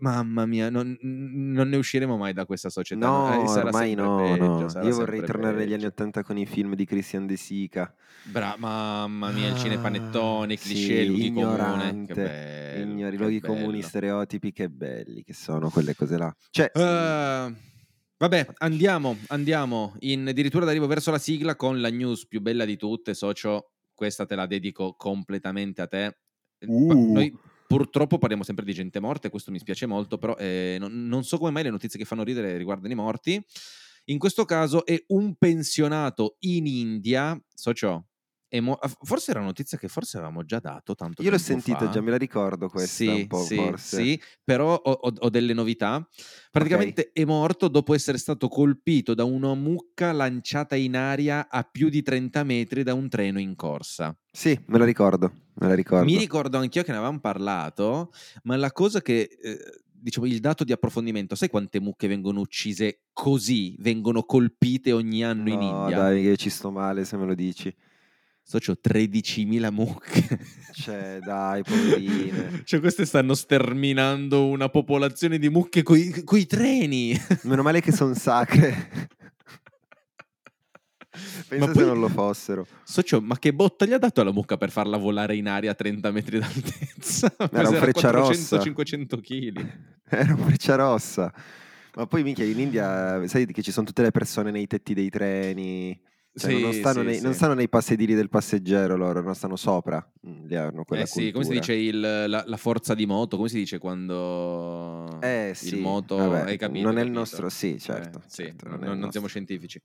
Mamma 0.00 0.44
mia, 0.44 0.70
non, 0.70 0.98
non 1.02 1.68
ne 1.68 1.76
usciremo 1.76 2.16
mai 2.16 2.32
da 2.32 2.44
questa 2.46 2.68
società. 2.68 3.06
No, 3.06 3.32
Eh, 3.32 3.48
ormai 3.60 3.94
no, 3.94 4.16
peggio, 4.16 4.78
no. 4.80 4.84
Io 4.88 4.94
vorrei 4.96 5.22
tornare 5.24 5.52
negli 5.54 5.62
peggio. 5.66 5.74
anni 5.76 5.84
Ottanta 5.84 6.24
con 6.24 6.36
i 6.36 6.46
film 6.46 6.74
di 6.74 6.84
Christian 6.84 7.26
De 7.28 7.36
Sica. 7.36 7.94
Bra- 8.24 8.56
mamma 8.58 9.30
mia, 9.30 9.50
il 9.50 9.56
cinepanettone, 9.56 10.54
Ah, 10.54 10.56
cliché, 10.56 11.02
sì, 11.04 11.06
luoghi 11.06 11.32
comuni. 11.32 12.06
Ignori, 12.06 12.06
che 13.12 13.16
luoghi 13.18 13.38
bello. 13.38 13.54
comuni, 13.54 13.82
stereotipi, 13.82 14.50
che 14.52 14.68
belli 14.68 15.22
che 15.22 15.32
sono 15.32 15.70
quelle 15.70 15.94
cose 15.94 16.18
là. 16.18 16.34
Cioè, 16.50 16.70
Eh, 16.74 17.54
vabbè, 18.22 18.46
andiamo, 18.58 19.16
andiamo 19.28 19.96
in 20.00 20.28
addirittura 20.28 20.64
d'arrivo 20.64 20.86
verso 20.86 21.10
la 21.10 21.18
sigla 21.18 21.56
con 21.56 21.80
la 21.80 21.90
news 21.90 22.28
più 22.28 22.40
bella 22.40 22.64
di 22.64 22.76
tutte, 22.76 23.14
socio. 23.14 23.72
Questa 23.92 24.26
te 24.26 24.36
la 24.36 24.46
dedico 24.46 24.94
completamente 24.94 25.82
a 25.82 25.88
te. 25.88 26.18
Uh. 26.60 27.12
Noi 27.12 27.36
purtroppo 27.66 28.18
parliamo 28.18 28.44
sempre 28.44 28.64
di 28.64 28.72
gente 28.72 29.00
morta 29.00 29.26
e 29.26 29.30
questo 29.30 29.50
mi 29.50 29.58
spiace 29.58 29.86
molto, 29.86 30.18
però 30.18 30.36
eh, 30.36 30.76
non, 30.78 31.08
non 31.08 31.24
so 31.24 31.36
come 31.36 31.50
mai 31.50 31.64
le 31.64 31.70
notizie 31.70 31.98
che 31.98 32.04
fanno 32.04 32.22
ridere 32.22 32.56
riguardano 32.56 32.92
i 32.92 32.96
morti. 32.96 33.44
In 34.04 34.18
questo 34.18 34.44
caso 34.44 34.86
è 34.86 35.02
un 35.08 35.34
pensionato 35.34 36.36
in 36.40 36.66
India, 36.66 37.36
socio. 37.52 38.06
È 38.52 38.60
mo- 38.60 38.78
forse 39.02 39.30
era 39.30 39.38
una 39.40 39.48
notizia 39.48 39.78
che 39.78 39.88
forse 39.88 40.18
avevamo 40.18 40.44
già 40.44 40.58
dato 40.58 40.94
tanto 40.94 41.22
io 41.22 41.30
l'ho 41.30 41.38
sentita 41.38 41.88
già, 41.88 42.02
me 42.02 42.10
la 42.10 42.18
ricordo 42.18 42.68
questa 42.68 42.92
Sì, 43.14 43.20
un 43.20 43.26
po' 43.26 43.44
sì, 43.46 43.56
forse. 43.56 43.96
sì, 43.96 44.22
però 44.44 44.74
ho, 44.74 44.90
ho- 44.90 45.12
ho 45.20 45.30
delle 45.30 45.54
novità. 45.54 46.06
Praticamente 46.50 47.12
è 47.14 47.24
morto 47.24 47.68
dopo 47.68 47.94
essere 47.94 48.18
stato 48.18 48.48
colpito 48.48 49.14
da 49.14 49.24
una 49.24 49.54
mucca 49.54 50.12
lanciata 50.12 50.76
in 50.76 50.96
aria 50.96 51.48
a 51.48 51.62
più 51.62 51.88
di 51.88 52.02
30 52.02 52.44
metri 52.44 52.82
da 52.82 52.92
un 52.92 53.08
treno 53.08 53.40
in 53.40 53.54
corsa. 53.56 54.14
Sì, 54.30 54.58
me 54.66 54.76
la 54.78 54.84
ricordo, 54.84 55.32
me 55.54 55.68
la 55.68 55.74
ricordo. 55.74 56.04
Mi 56.04 56.18
ricordo 56.18 56.58
anch'io 56.58 56.82
che 56.82 56.90
ne 56.90 56.98
avevamo 56.98 57.20
parlato, 57.20 58.10
ma 58.42 58.56
la 58.56 58.70
cosa 58.72 59.00
che, 59.00 59.30
eh, 59.40 59.58
diciamo, 59.90 60.26
il 60.26 60.40
dato 60.40 60.64
di 60.64 60.72
approfondimento, 60.72 61.34
sai 61.34 61.48
quante 61.48 61.80
mucche 61.80 62.06
vengono 62.06 62.40
uccise 62.40 63.04
così, 63.14 63.76
vengono 63.78 64.24
colpite 64.24 64.92
ogni 64.92 65.24
anno 65.24 65.48
in 65.48 65.60
No, 65.60 65.84
India? 65.84 65.96
dai, 65.96 66.22
che 66.22 66.36
ci 66.36 66.50
sto 66.50 66.70
male 66.70 67.04
se 67.06 67.16
me 67.16 67.24
lo 67.24 67.34
dici. 67.34 67.74
Socio, 68.44 68.76
13.000 68.82 69.70
mucche. 69.72 70.38
Cioè, 70.72 71.18
dai, 71.22 71.62
poverine. 71.62 72.62
Cioè, 72.64 72.80
queste 72.80 73.04
stanno 73.04 73.34
sterminando 73.34 74.46
una 74.46 74.70
popolazione 74.70 75.38
di 75.38 75.50
mucche 75.50 75.82
coi, 75.82 76.24
coi 76.24 76.46
treni. 76.46 77.14
Meno 77.42 77.62
male 77.62 77.82
che 77.82 77.92
sono 77.92 78.14
sacre. 78.14 79.08
Pensa 81.46 81.66
Ma 81.66 81.72
se 81.72 81.78
poi- 81.78 81.88
non 81.88 82.00
lo 82.00 82.08
fossero. 82.08 82.66
Socio, 82.84 83.20
ma 83.20 83.38
che 83.38 83.52
botta 83.52 83.84
gli 83.84 83.92
ha 83.92 83.98
dato 83.98 84.22
alla 84.22 84.32
mucca 84.32 84.56
per 84.56 84.70
farla 84.70 84.96
volare 84.96 85.36
in 85.36 85.46
aria 85.46 85.72
a 85.72 85.74
30 85.74 86.10
metri 86.10 86.38
d'altezza? 86.38 87.34
Era 87.52 87.68
un 87.68 87.74
frecciarossa. 87.76 88.58
500 88.60 89.16
kg. 89.18 89.72
Era 90.08 90.32
un 90.32 90.38
freccia 90.38 90.74
rossa. 90.76 91.30
Ma 91.94 92.06
poi, 92.06 92.22
minchia, 92.22 92.46
in 92.46 92.58
India, 92.58 93.26
sai 93.28 93.44
che 93.44 93.60
ci 93.62 93.70
sono 93.70 93.84
tutte 93.84 94.00
le 94.00 94.10
persone 94.10 94.50
nei 94.50 94.66
tetti 94.66 94.94
dei 94.94 95.10
treni. 95.10 96.00
Cioè, 96.34 96.58
non, 96.58 96.72
stanno 96.72 97.02
nei, 97.02 97.20
non 97.20 97.34
stanno 97.34 97.54
nei 97.54 97.68
passedili 97.68 98.14
del 98.14 98.28
passeggero 98.30 98.96
loro, 98.96 99.20
non 99.20 99.34
stanno 99.34 99.56
sopra. 99.56 100.04
Mm, 100.26 100.46
Li 100.46 100.56
hanno 100.56 100.84
quella 100.84 101.02
Eh 101.02 101.06
sì, 101.06 101.30
come 101.30 101.44
si 101.44 101.50
cultura. 101.50 101.60
dice 101.60 101.74
il- 101.74 102.00
la, 102.00 102.44
la 102.46 102.56
forza 102.56 102.94
di 102.94 103.06
moto? 103.06 103.36
Come 103.36 103.48
si 103.48 103.56
dice 103.58 103.78
quando 103.78 105.18
Eh 105.20 105.52
sì, 105.54 105.76
il 105.76 105.80
moto... 105.82 106.16
vabbè, 106.16 106.40
hai 106.50 106.56
capito? 106.56 106.84
non 106.84 106.96
è 106.96 107.00
il 107.02 107.10
capito? 107.10 107.18
nostro- 107.18 107.48
sì, 107.50 107.78
certo, 107.78 108.18
Eh, 108.18 108.28
sì, 108.28 108.42
certo, 108.44 108.68
non, 108.68 108.80
non 108.80 108.98
non 108.98 109.10
siamo 109.10 109.26
scientifici. 109.26 109.80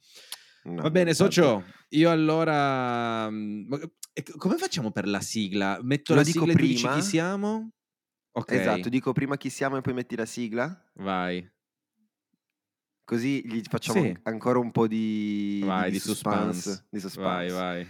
No, 0.64 0.82
Va 0.84 0.90
bene, 0.90 1.14
socio, 1.14 1.64
io 1.90 2.10
allora... 2.10 3.30
mm, 3.30 3.74
e 4.14 4.24
come 4.38 4.58
facciamo 4.58 4.92
per 4.92 5.08
la 5.08 5.22
sigla? 5.22 5.80
Metto 5.82 6.14
Lo 6.14 6.20
la 6.20 6.26
sigla 6.26 6.52
e 6.54 6.56
tu 6.56 6.66
dici 6.66 6.82
prima? 6.84 6.96
chi 6.96 7.02
siamo? 7.02 7.70
Ok, 8.32 8.52
Esatto, 8.52 8.90
dico 8.90 9.12
prima 9.14 9.38
chi 9.38 9.50
siamo 9.50 9.78
e 9.78 9.82
poi 9.82 9.94
metti 9.94 10.16
la 10.16 10.26
sigla. 10.26 10.92
vai. 10.96 11.48
Così 13.08 13.42
gli 13.48 13.62
facciamo 13.70 14.02
Sì. 14.02 14.14
ancora 14.24 14.60
un 14.60 14.70
po' 14.70 14.86
di, 14.86 15.62
Vai, 15.66 15.86
di 15.86 15.92
di 15.92 16.00
suspense. 16.00 16.88
Di 16.90 17.00
suspense. 17.00 17.54
Vai, 17.54 17.86
vai. 17.86 17.88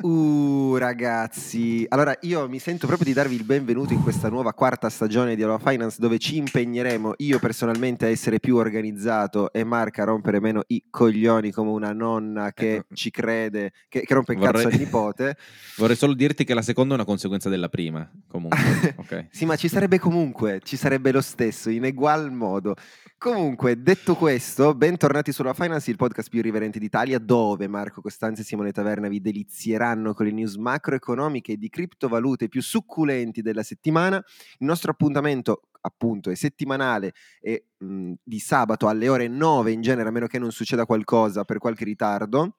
Uh, 0.00 0.76
ragazzi, 0.76 1.84
allora 1.88 2.16
io 2.20 2.48
mi 2.48 2.58
sento 2.60 2.86
proprio 2.86 3.08
di 3.08 3.12
darvi 3.12 3.34
il 3.34 3.42
benvenuto 3.44 3.92
in 3.92 4.00
questa 4.02 4.28
nuova 4.30 4.54
quarta 4.54 4.88
stagione 4.88 5.34
di 5.36 5.42
Aloha 5.42 5.58
Finance 5.58 5.96
dove 6.00 6.18
ci 6.18 6.36
impegneremo 6.36 7.14
io 7.18 7.38
personalmente 7.40 8.06
a 8.06 8.08
essere 8.08 8.38
più 8.38 8.56
organizzato 8.56 9.52
e 9.52 9.64
Marca 9.64 10.02
a 10.02 10.04
rompere 10.06 10.40
meno 10.40 10.62
i 10.68 10.84
coglioni 10.88 11.50
come 11.50 11.70
una 11.70 11.92
nonna 11.92 12.52
che 12.52 12.76
Ecco. 12.76 12.94
ci 12.94 13.10
crede, 13.10 13.72
che, 13.88 14.00
che 14.02 14.14
rompe 14.14 14.32
il 14.34 14.38
cazzo 14.38 14.52
Vorrei- 14.62 14.72
al 14.72 14.78
nipote. 14.78 15.36
Vorrei 15.76 15.96
solo 15.96 16.14
dirti 16.14 16.44
che 16.44 16.54
la 16.54 16.62
seconda 16.62 16.92
è 16.92 16.96
una 16.96 17.04
conseguenza 17.04 17.50
della 17.50 17.68
prima, 17.68 18.08
comunque. 18.28 18.56
ok? 18.96 19.26
Sì, 19.30 19.44
ma 19.44 19.56
ci 19.56 19.68
sarebbe 19.68 19.98
comunque, 19.98 20.60
ci 20.62 20.76
sarebbe 20.76 21.10
lo 21.12 21.20
stesso, 21.20 21.68
in 21.70 21.84
egual 21.84 22.32
modo. 22.32 22.76
Comunque, 23.18 23.82
detto 23.82 24.14
questo, 24.14 24.76
bentornati 24.76 25.32
sulla 25.32 25.52
Finance, 25.52 25.90
il 25.90 25.96
podcast 25.96 26.28
più 26.30 26.38
irriverente 26.38 26.78
d'Italia, 26.78 27.18
dove 27.18 27.66
Marco 27.66 28.00
Costanzi 28.00 28.42
e 28.42 28.44
Simone 28.44 28.70
Taverna 28.70 29.08
vi 29.08 29.20
delizieranno 29.20 30.14
con 30.14 30.24
le 30.24 30.30
news 30.30 30.54
macroeconomiche 30.54 31.54
e 31.54 31.56
di 31.56 31.68
criptovalute 31.68 32.46
più 32.46 32.62
succulenti 32.62 33.42
della 33.42 33.64
settimana. 33.64 34.18
Il 34.58 34.66
nostro 34.66 34.92
appuntamento, 34.92 35.62
appunto, 35.80 36.30
è 36.30 36.36
settimanale 36.36 37.12
e 37.40 37.70
mh, 37.78 38.12
di 38.22 38.38
sabato 38.38 38.86
alle 38.86 39.08
ore 39.08 39.26
9 39.26 39.72
in 39.72 39.80
genere, 39.80 40.10
a 40.10 40.12
meno 40.12 40.28
che 40.28 40.38
non 40.38 40.52
succeda 40.52 40.86
qualcosa 40.86 41.42
per 41.44 41.58
qualche 41.58 41.84
ritardo. 41.84 42.58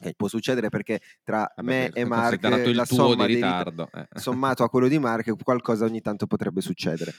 Che 0.00 0.14
può 0.16 0.28
succedere 0.28 0.70
perché 0.70 1.00
tra 1.22 1.40
Vabbè, 1.56 1.68
me 1.68 1.90
e 1.92 2.04
Marco 2.06 2.48
la 2.72 2.86
somma 2.86 3.26
di 3.26 3.34
dei 3.34 3.42
rit- 3.42 3.44
ritardo. 3.44 3.90
eh. 3.92 4.08
sommato 4.18 4.64
a 4.64 4.70
quello 4.70 4.88
di 4.88 4.98
Marco, 4.98 5.36
qualcosa 5.36 5.84
ogni 5.84 6.00
tanto 6.00 6.26
potrebbe 6.26 6.62
succedere. 6.62 7.12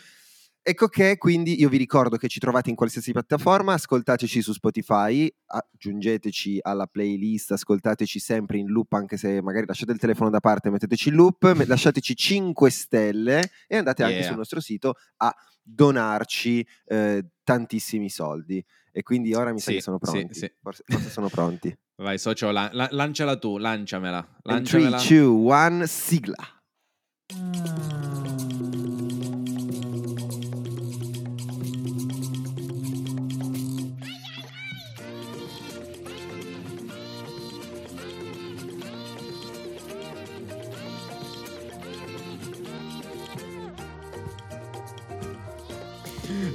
Ecco 0.63 0.87
che 0.89 1.17
quindi 1.17 1.59
io 1.59 1.69
vi 1.69 1.77
ricordo 1.77 2.17
che 2.17 2.27
ci 2.27 2.39
trovate 2.39 2.69
in 2.69 2.75
qualsiasi 2.75 3.11
piattaforma, 3.13 3.73
ascoltateci 3.73 4.43
su 4.43 4.53
Spotify, 4.53 5.27
aggiungeteci 5.47 6.59
alla 6.61 6.85
playlist, 6.85 7.51
ascoltateci 7.53 8.19
sempre 8.19 8.59
in 8.59 8.67
loop 8.67 8.93
anche 8.93 9.17
se 9.17 9.41
magari 9.41 9.65
lasciate 9.65 9.91
il 9.91 9.97
telefono 9.97 10.29
da 10.29 10.39
parte, 10.39 10.69
metteteci 10.69 11.09
in 11.09 11.15
loop, 11.15 11.41
lasciateci 11.65 12.15
5 12.15 12.69
stelle 12.69 13.49
e 13.67 13.77
andate 13.77 14.03
anche 14.03 14.17
Yeah. 14.17 14.27
sul 14.27 14.37
nostro 14.37 14.59
sito 14.59 14.93
a 15.17 15.33
donarci 15.63 16.67
eh, 16.85 17.25
tantissimi 17.43 18.09
soldi. 18.09 18.63
E 18.91 19.01
quindi 19.01 19.33
ora 19.33 19.53
mi 19.53 19.59
sa 19.59 19.71
Sì, 19.71 19.77
che 19.77 19.81
sono 19.81 19.97
sì, 19.99 20.11
pronti. 20.11 20.33
sì. 20.35 20.51
Forse, 20.61 20.83
forse 20.85 21.09
sono 21.09 21.29
pronti. 21.29 21.75
Vai, 21.95 22.19
socio, 22.19 22.51
la- 22.51 22.69
la- 22.73 22.89
lanciala 22.91 23.37
tu, 23.37 23.57
lanciamela. 23.57 24.17
In 24.19 24.63
3, 24.63 24.79
lanciamela. 24.79 24.97
2, 25.01 25.27
1, 25.27 25.85
sigla. 25.87 26.35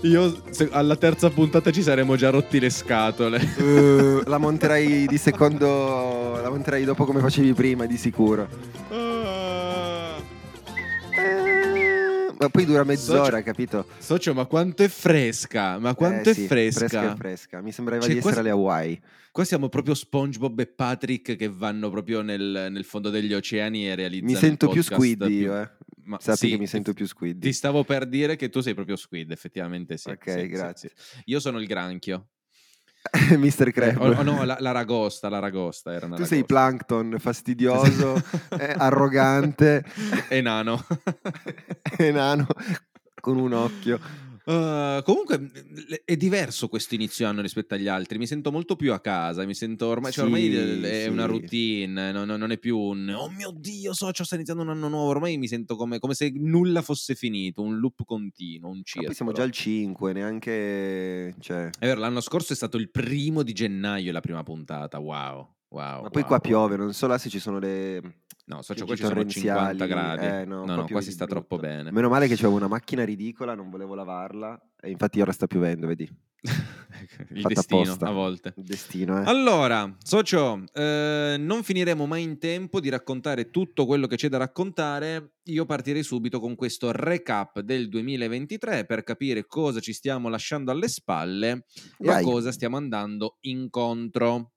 Io 0.03 0.43
se- 0.51 0.69
alla 0.71 0.97
terza 0.97 1.31
puntata 1.31 1.71
ci 1.71 1.83
saremmo 1.83 2.17
già 2.17 2.31
rotti 2.31 2.59
le 2.61 2.71
scatole. 2.71 3.55
Uh, 3.67 4.23
la 4.27 4.39
monterai 4.39 5.07
di 5.07 5.19
secondo. 5.19 6.39
La 6.41 6.51
monterai 6.51 6.85
dopo 6.85 7.05
come 7.05 7.21
facevi 7.21 7.53
prima, 7.55 7.87
di 7.87 7.97
sicuro. 7.97 8.49
Eh, 11.19 12.33
ma 12.39 12.49
poi 12.49 12.65
dura 12.65 12.85
mezz'ora, 12.85 13.25
Socio- 13.25 13.43
capito? 13.43 13.87
Socio, 13.99 14.35
ma 14.35 14.45
quanto 14.47 14.83
è 14.83 14.89
fresca? 14.89 15.79
Ma 15.79 15.95
quanto 15.95 16.29
Eh 16.29 16.33
è 16.33 16.35
sì, 16.35 16.47
fresca? 16.47 16.79
Fresca 16.89 17.13
e 17.13 17.17
fresca. 17.17 17.61
Mi 17.61 17.73
sembrava 17.73 18.03
Cioè, 18.03 18.13
di 18.13 18.19
essere 18.19 18.41
alle 18.41 18.51
Hawaii. 18.51 19.01
Qua 19.33 19.45
siamo 19.45 19.69
proprio 19.69 19.95
SpongeBob 19.95 20.59
e 20.61 20.67
Patrick 20.67 21.37
che 21.37 21.49
vanno 21.51 21.91
proprio 21.91 22.23
nel, 22.23 22.69
nel 22.71 22.85
fondo 22.85 23.11
degli 23.11 23.35
oceani 23.35 23.89
e 23.89 23.95
realizzano 23.95 24.31
Mi 24.33 24.37
sento 24.39 24.69
più 24.69 24.83
squid 24.83 25.27
io, 25.29 25.61
eh. 25.61 25.69
Ma 26.07 26.19
Sappi 26.21 26.39
sì, 26.39 26.49
che 26.51 26.59
mi 26.59 26.67
sento 26.69 26.93
più 26.93 27.07
squid. 27.07 27.41
Ti 27.41 27.53
stavo 27.53 27.83
per 27.85 28.07
dire 28.07 28.37
che 28.37 28.49
tu 28.49 28.61
sei 28.61 28.75
proprio 28.75 28.95
squid, 28.97 29.31
effettivamente 29.33 29.97
sì. 29.97 30.11
Ok, 30.11 30.31
sì, 30.31 30.47
grazie. 30.47 30.93
sì. 30.95 31.23
Io 31.27 31.41
sono 31.41 31.59
il 31.61 31.67
granchio. 31.67 32.29
Mr. 33.37 33.69
Eh, 33.69 33.73
Crab. 33.73 34.01
o- 34.01 34.15
o 34.19 34.23
no, 34.23 34.45
la, 34.45 34.57
la 34.61 34.71
ragosta, 34.73 35.29
la 35.29 35.39
ragosta 35.41 35.93
era 35.93 36.07
una 36.07 36.17
tu 36.17 36.25
sei 36.25 36.41
ragosta. 36.43 36.55
plankton, 36.55 37.19
fastidioso, 37.21 38.17
eh, 38.59 38.75
arrogante, 38.77 39.85
e 40.29 40.41
nano. 40.41 40.85
enano, 41.99 42.47
con 43.21 43.37
un 43.39 43.53
occhio. 43.53 43.99
Uh, 44.47 45.03
comunque 45.03 45.39
mh, 45.41 45.51
è 46.05 46.17
diverso 46.17 46.69
questo 46.69 46.95
inizio 46.95 47.27
anno 47.27 47.41
rispetto 47.41 47.75
agli 47.75 47.89
altri. 47.89 48.17
Mi 48.17 48.29
sento 48.29 48.53
molto 48.53 48.77
più 48.77 48.93
a 48.93 49.01
casa. 49.01 49.45
Mi 49.45 49.55
sento 49.55 49.87
ormai, 49.87 50.13
cioè, 50.13 50.25
ormai 50.25 50.43
Sì, 50.43 50.57
è 50.57 51.03
sì. 51.03 51.09
una 51.09 51.25
routine, 51.27 52.13
non, 52.13 52.29
non 52.29 52.53
è 52.53 52.59
più 52.59 52.79
un 52.79 53.09
oh 53.09 53.29
mio 53.29 53.51
dio, 53.53 53.93
socio, 53.93 54.23
sta 54.23 54.37
iniziando 54.37 54.63
un 54.63 54.69
anno 54.69 54.89
nuovo. 54.89 55.09
Ormai 55.09 55.37
mi 55.37 55.49
sento 55.49 55.75
come, 55.75 55.99
come 55.99 56.15
se 56.15 56.31
nulla 56.33 56.83
fosse 56.83 57.17
finito, 57.17 57.61
un 57.63 57.79
loop 57.79 58.05
continuo, 58.05 58.71
un 58.71 58.77
Ma 58.77 58.83
circolo. 58.85 59.07
poi 59.07 59.17
siamo 59.17 59.33
già 59.33 59.43
al 59.43 59.51
5, 59.51 60.13
neanche... 60.13 61.35
Cioè... 61.41 61.71
È 61.79 61.87
vero, 61.87 61.99
l'anno 61.99 62.21
scorso 62.21 62.53
è 62.53 62.57
stato 62.57 62.77
il 62.77 62.91
primo 62.91 63.43
di 63.43 63.53
gennaio 63.53 64.13
la 64.13 64.21
prima 64.21 64.45
puntata. 64.45 65.01
Wow. 65.01 65.56
Wow, 65.69 66.03
Ma 66.03 66.11
poi 66.11 66.23
wow, 66.23 66.31
qua 66.31 66.41
piove, 66.41 66.77
non 66.77 66.93
so 66.93 67.07
là 67.07 67.19
se 67.19 67.29
ci 67.29 67.39
sono 67.39 67.59
le... 67.59 68.01
No, 68.47 68.63
socio, 68.63 68.85
piogge 68.85 69.03
qua 69.03 69.25
ci 69.25 69.41
sono 69.41 69.55
50 69.57 69.87
torrenziali. 69.87 69.91
gradi. 69.91 70.27
Eh, 70.43 70.45
no, 70.45 70.59
no, 70.61 70.65
qua 70.65 70.75
no, 70.77 70.87
qua 70.87 71.01
si 71.01 71.11
sta 71.11 71.27
troppo 71.27 71.57
brutto. 71.57 71.73
bene. 71.73 71.91
Meno 71.91 72.09
male 72.09 72.29
che 72.29 72.37
c'avevo 72.37 72.55
una 72.55 72.69
macchina 72.69 73.05
ridicola, 73.05 73.55
non 73.55 73.71
volevo 73.71 73.95
lavarla 73.97 74.61
e 74.81 74.91
infatti 74.91 75.21
ora 75.21 75.33
sta 75.33 75.49
piovendo, 75.49 75.89
vedi? 75.89 76.09
il 77.31 77.41
Fatta 77.41 77.55
destino 77.55 77.81
apposta. 77.81 78.07
a 78.07 78.13
volte. 78.13 78.55
Il 78.57 78.63
destino, 78.63 79.21
eh. 79.21 79.25
Allora, 79.27 79.97
socio, 80.01 80.63
eh, 80.73 81.35
non 81.37 81.65
finiremo 81.65 82.07
mai 82.07 82.23
in 82.23 82.39
tempo 82.39 82.79
di 82.79 82.89
raccontare 82.89 83.51
tutto 83.51 83.85
quello 83.85 84.07
che 84.07 84.15
c'è 84.15 84.29
da 84.29 84.37
raccontare. 84.39 85.33
Io 85.47 85.65
partirei 85.65 86.05
subito 86.05 86.39
con 86.39 86.55
questo 86.55 86.93
recap 86.93 87.59
del 87.61 87.89
2023 87.89 88.85
per 88.85 89.03
capire 89.03 89.47
cosa 89.47 89.81
ci 89.81 89.93
stiamo 89.93 90.29
lasciando 90.29 90.71
alle 90.71 90.87
spalle 90.87 91.67
e 91.99 92.09
a 92.09 92.13
Vai. 92.13 92.23
cosa 92.23 92.53
stiamo 92.53 92.77
andando 92.77 93.39
incontro. 93.41 94.53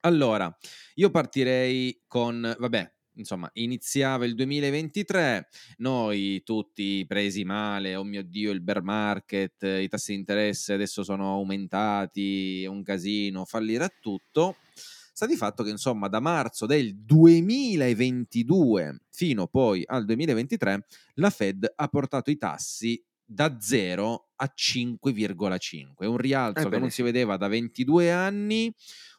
Allora, 0.00 0.54
io 0.94 1.10
partirei 1.10 2.02
con, 2.06 2.54
vabbè, 2.56 2.92
insomma, 3.14 3.50
iniziava 3.54 4.24
il 4.24 4.34
2023, 4.34 5.48
noi 5.78 6.42
tutti 6.44 7.04
presi 7.06 7.44
male, 7.44 7.96
oh 7.96 8.04
mio 8.04 8.22
Dio, 8.22 8.52
il 8.52 8.62
bear 8.62 8.82
market, 8.82 9.62
i 9.62 9.88
tassi 9.88 10.12
di 10.12 10.18
interesse 10.18 10.74
adesso 10.74 11.02
sono 11.02 11.32
aumentati, 11.32 12.62
è 12.62 12.66
un 12.66 12.82
casino, 12.82 13.44
fallirà 13.44 13.88
tutto. 14.00 14.56
Sta 15.12 15.26
di 15.26 15.36
fatto 15.36 15.64
che, 15.64 15.70
insomma, 15.70 16.06
da 16.06 16.20
marzo 16.20 16.64
del 16.64 16.94
2022 16.94 19.00
fino 19.10 19.48
poi 19.48 19.82
al 19.84 20.04
2023, 20.04 20.86
la 21.14 21.30
Fed 21.30 21.72
ha 21.74 21.88
portato 21.88 22.30
i 22.30 22.36
tassi 22.36 23.04
da 23.24 23.58
0 23.60 24.28
a 24.36 24.52
5,5. 24.54 26.06
Un 26.06 26.16
rialzo 26.16 26.60
che 26.60 26.60
Ebbene 26.60 26.78
non 26.78 26.90
si 26.90 27.02
vedeva 27.02 27.36
da 27.36 27.48
22 27.48 28.12
anni, 28.12 28.72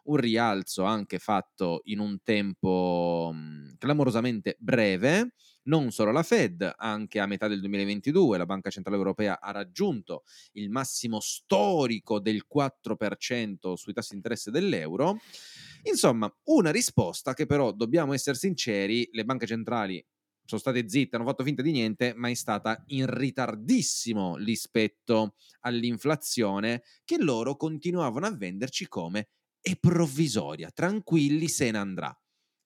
un 0.06 0.18
rialzo 0.18 0.84
anche 0.84 1.20
fatto 1.20 1.82
in 1.86 2.00
un 2.00 2.20
tempo 2.24 3.32
mh, 3.34 3.78
clamorosamente 3.78 4.56
breve. 4.60 5.34
Non 5.64 5.92
solo 5.92 6.12
la 6.12 6.24
Fed, 6.24 6.74
anche 6.78 7.20
a 7.20 7.28
metà 7.28 7.48
del 7.48 7.60
2022 7.60 8.38
la 8.38 8.46
Banca 8.46 8.70
Centrale 8.72 8.98
Europea 8.98 9.40
ha 9.40 9.52
raggiunto 9.52 10.24
il 10.54 10.70
massimo 10.70 11.20
storico 11.20 12.20
del 12.20 12.46
4% 12.48 13.76
sui 13.76 13.94
tassi 13.94 14.10
di 14.12 14.16
interesse 14.18 14.50
dell'euro. 14.52 15.20
Insomma, 15.84 16.32
una 16.46 16.72
risposta 16.72 17.34
che 17.34 17.46
però, 17.46 17.72
dobbiamo 17.72 18.14
essere 18.14 18.36
sinceri, 18.38 19.08
le 19.12 19.26
banche 19.26 19.46
centrali 19.46 20.04
sono 20.44 20.60
state 20.62 20.90
zitte, 20.90 21.16
hanno 21.16 21.26
fatto 21.26 21.44
finta 21.44 21.62
di 21.62 21.72
niente, 21.72 22.14
ma 22.16 22.28
è 22.30 22.34
stata 22.34 22.82
in 22.88 23.06
ritardissimo 23.06 24.36
rispetto 24.38 25.36
all'inflazione 25.62 26.82
che 27.06 27.22
loro 27.22 27.56
continuavano 27.56 28.26
a 28.26 28.36
venderci 28.36 28.88
come 28.88 29.30
è 29.62 29.76
provvisoria, 29.78 30.70
tranquilli 30.72 31.48
se 31.48 31.72
ne 31.72 31.78
andrà. 31.78 32.20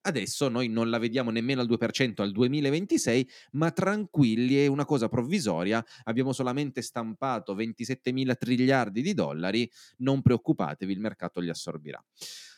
Adesso 0.06 0.50
noi 0.50 0.68
non 0.68 0.90
la 0.90 0.98
vediamo 0.98 1.32
nemmeno 1.32 1.62
al 1.62 1.68
2% 1.68 2.22
al 2.22 2.34
2026, 2.34 3.30
ma 3.52 3.72
tranquilli 3.72 4.58
è 4.58 4.68
una 4.68 4.84
cosa 4.84 5.08
provvisoria, 5.08 5.84
abbiamo 6.04 6.34
solamente 6.34 6.82
stampato 6.82 7.56
27 7.56 8.12
mila 8.12 8.36
triliardi 8.36 9.02
di 9.02 9.14
dollari, 9.14 9.70
non 10.00 10.22
preoccupatevi, 10.22 10.92
il 10.92 11.00
mercato 11.00 11.40
li 11.40 11.50
assorbirà. 11.50 12.04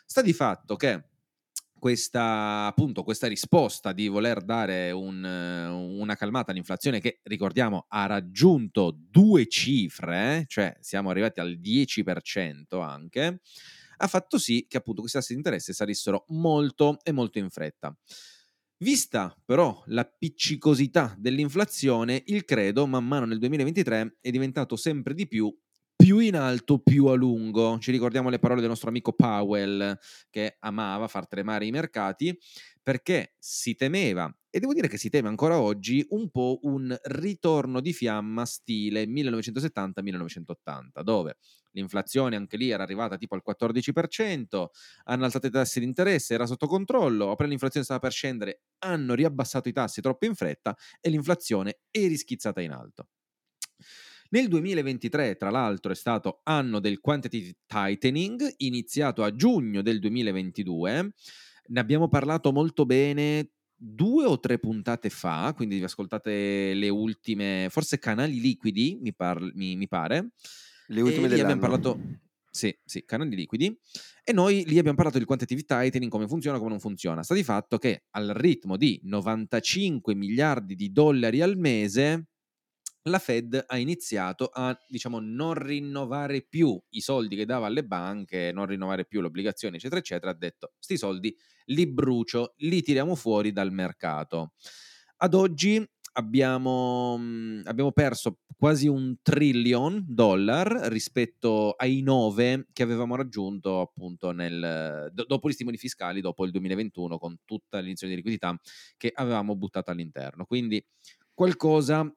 Sta 0.08 0.24
di 0.24 0.34
fatto 0.34 0.76
che 0.76 1.10
questa, 1.78 2.66
appunto, 2.66 3.04
questa 3.04 3.28
risposta 3.28 3.92
di 3.92 4.08
voler 4.08 4.44
dare 4.44 4.90
un, 4.90 5.24
una 5.24 6.16
calmata 6.16 6.50
all'inflazione 6.50 7.00
che, 7.00 7.20
ricordiamo, 7.24 7.86
ha 7.90 8.08
raggiunto 8.08 8.98
due 8.98 9.48
cifre, 9.48 10.38
eh, 10.38 10.46
cioè 10.48 10.76
siamo 10.80 11.12
arrivati 11.12 11.40
al 11.40 11.60
10% 11.60 12.82
anche, 12.82 13.40
ha 13.98 14.08
fatto 14.08 14.38
sì 14.38 14.66
che 14.68 14.78
appunto 14.78 15.02
questi 15.02 15.18
tassi 15.18 15.34
di 15.34 15.40
interesse 15.40 15.74
salissero 15.74 16.26
molto 16.30 16.98
e 17.04 17.12
molto 17.12 17.40
in 17.40 17.50
fretta. 17.50 17.96
Vista 18.78 19.34
però 19.46 19.82
l'appiccicosità 19.88 21.16
dell'inflazione, 21.18 22.22
il 22.26 22.44
credo 22.44 22.86
man 22.86 23.06
mano 23.08 23.26
nel 23.26 23.40
2023 23.40 24.18
è 24.20 24.30
diventato 24.32 24.76
sempre 24.76 25.14
di 25.14 25.28
più 25.28 25.56
più 25.96 26.20
in 26.20 26.36
alto, 26.36 26.80
più 26.80 27.06
a 27.08 27.16
lungo. 27.16 27.78
Ci 27.80 27.92
ricordiamo 27.92 28.30
le 28.30 28.40
parole 28.40 28.60
del 28.60 28.70
nostro 28.70 28.90
amico 28.90 29.14
Powell 29.14 29.98
che 30.30 30.58
amava 30.60 31.08
far 31.08 31.28
tremare 31.28 31.66
i 31.66 31.72
mercati 31.72 32.38
perché 32.82 33.34
si 33.40 33.74
temeva, 33.76 34.32
e 34.50 34.60
devo 34.60 34.74
dire 34.74 34.88
che 34.88 34.98
si 34.98 35.10
teme 35.10 35.28
ancora 35.28 35.60
oggi, 35.60 36.06
un 36.10 36.30
po' 36.30 36.60
un 36.64 36.96
ritorno 37.06 37.82
di 37.82 37.94
fiamma 37.94 38.46
stile 38.46 39.06
1970-1980, 39.08 41.02
dove 41.02 41.38
l'inflazione 41.72 42.36
anche 42.36 42.56
lì 42.58 42.70
era 42.70 42.84
arrivata 42.84 43.18
tipo 43.18 43.34
al 43.36 43.42
14%, 43.44 44.68
hanno 45.06 45.26
alzato 45.26 45.48
i 45.48 45.52
tassi 45.52 45.80
di 45.80 45.86
interesse, 45.86 46.36
era 46.36 46.46
sotto 46.46 46.68
controllo, 46.68 47.32
appena 47.32 47.50
l'inflazione 47.50 47.86
stava 47.86 48.00
per 48.02 48.12
scendere, 48.12 48.62
hanno 48.80 49.16
riabbassato 49.16 49.68
i 49.68 49.74
tassi 49.74 50.00
troppo 50.02 50.26
in 50.26 50.36
fretta 50.36 50.76
e 51.02 51.10
l'inflazione 51.10 51.80
è 51.90 52.08
rischizzata 52.08 52.62
in 52.62 52.72
alto. 52.72 53.08
Nel 54.30 54.48
2023, 54.48 55.36
tra 55.36 55.50
l'altro, 55.50 55.92
è 55.92 55.96
stato 55.96 56.42
anno 56.44 56.80
del 56.80 57.00
quantitative 57.00 57.58
tightening, 57.66 58.54
iniziato 58.58 59.24
a 59.24 59.36
giugno 59.36 59.82
del 59.82 60.00
2022. 60.00 61.14
Ne 61.68 61.80
abbiamo 61.80 62.08
parlato 62.08 62.52
molto 62.52 62.86
bene 62.86 63.52
due 63.78 64.26
o 64.26 64.40
tre 64.40 64.58
puntate 64.58 65.10
fa, 65.10 65.54
quindi 65.56 65.78
vi 65.78 65.84
ascoltate 65.84 66.74
le 66.74 66.90
ultime, 66.90 67.68
forse 67.70 68.00
canali 68.00 68.40
liquidi, 68.40 68.98
mi, 69.02 69.14
par- 69.14 69.52
mi, 69.54 69.76
mi 69.76 69.88
pare. 69.88 70.32
Le 70.88 71.02
ultime 71.02 71.28
e 71.28 71.32
abbiamo 71.32 71.56
dell'anno. 71.56 71.60
parlato 71.60 72.00
sì, 72.56 72.74
sì, 72.86 73.04
canali 73.04 73.36
liquidi. 73.36 73.78
E 74.24 74.32
noi 74.32 74.64
lì 74.66 74.78
abbiamo 74.78 74.96
parlato 74.96 75.18
del 75.18 75.28
quantitative 75.28 75.66
tightening, 75.66 76.10
come 76.10 76.26
funziona, 76.26 76.58
come 76.58 76.70
non 76.70 76.80
funziona. 76.80 77.22
Sta 77.22 77.34
di 77.34 77.44
fatto 77.44 77.78
che 77.78 78.06
al 78.12 78.30
ritmo 78.30 78.78
di 78.78 78.98
95 79.04 80.16
miliardi 80.16 80.74
di 80.76 80.94
dollari 80.94 81.42
al 81.42 81.58
mese, 81.58 82.28
la 83.08 83.20
Fed 83.20 83.64
ha 83.68 83.78
iniziato 83.78 84.50
a, 84.52 84.78
diciamo, 84.88 85.20
non 85.20 85.54
rinnovare 85.54 86.42
più 86.42 86.80
i 86.90 87.02
soldi 87.02 87.36
che 87.36 87.46
dava 87.46 87.68
alle 87.68 87.84
banche, 87.86 88.52
non 88.54 88.66
rinnovare 88.66 89.06
più 89.06 89.22
le 89.22 89.28
obbligazioni, 89.28 89.76
eccetera, 89.76 90.00
eccetera. 90.00 90.32
Ha 90.32 90.36
detto, 90.36 90.74
sti 90.80 90.98
soldi 90.98 91.36
li 91.66 91.88
brucio, 91.88 92.54
li 92.58 92.82
tiriamo 92.82 93.16
fuori 93.16 93.52
dal 93.52 93.72
mercato. 93.72 94.54
Ad 95.18 95.34
oggi 95.34 95.84
abbiamo, 96.14 97.18
mh, 97.18 97.62
abbiamo 97.66 97.92
perso 97.92 98.40
quasi 98.58 98.88
un 98.88 99.18
trillion 99.22 100.04
dollar 100.08 100.68
rispetto 100.90 101.72
ai 101.74 102.02
9 102.02 102.68
che 102.72 102.84
avevamo 102.84 103.16
raggiunto 103.16 103.82
appunto 103.82 104.32
nel, 104.32 105.10
do, 105.14 105.26
dopo 105.26 105.50
gli 105.50 105.54
stimoli 105.54 105.78
fiscali, 105.78 106.22
dopo 106.22 106.46
il 106.46 106.52
2021, 106.52 107.18
con 107.18 107.38
tutta 107.46 107.80
l'inizio 107.80 108.08
di 108.08 108.16
liquidità 108.16 108.58
che 108.98 109.12
avevamo 109.14 109.56
buttato 109.56 109.92
all'interno. 109.92 110.46
Quindi 110.46 110.84
qualcosa 111.34 112.10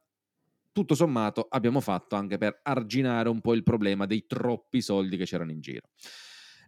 tutto 0.79 0.95
sommato 0.95 1.49
abbiamo 1.51 1.81
fatto 1.81 2.15
anche 2.15 2.39
per 2.39 2.61
arginare 2.63 3.29
un 3.29 3.41
po' 3.41 3.53
il 3.53 3.65
problema 3.65 4.07
dei 4.07 4.27
troppi 4.29 4.81
soldi 4.81 5.17
che 5.17 5.25
c'erano 5.25 5.51
in 5.51 5.61
giro. 5.61 5.89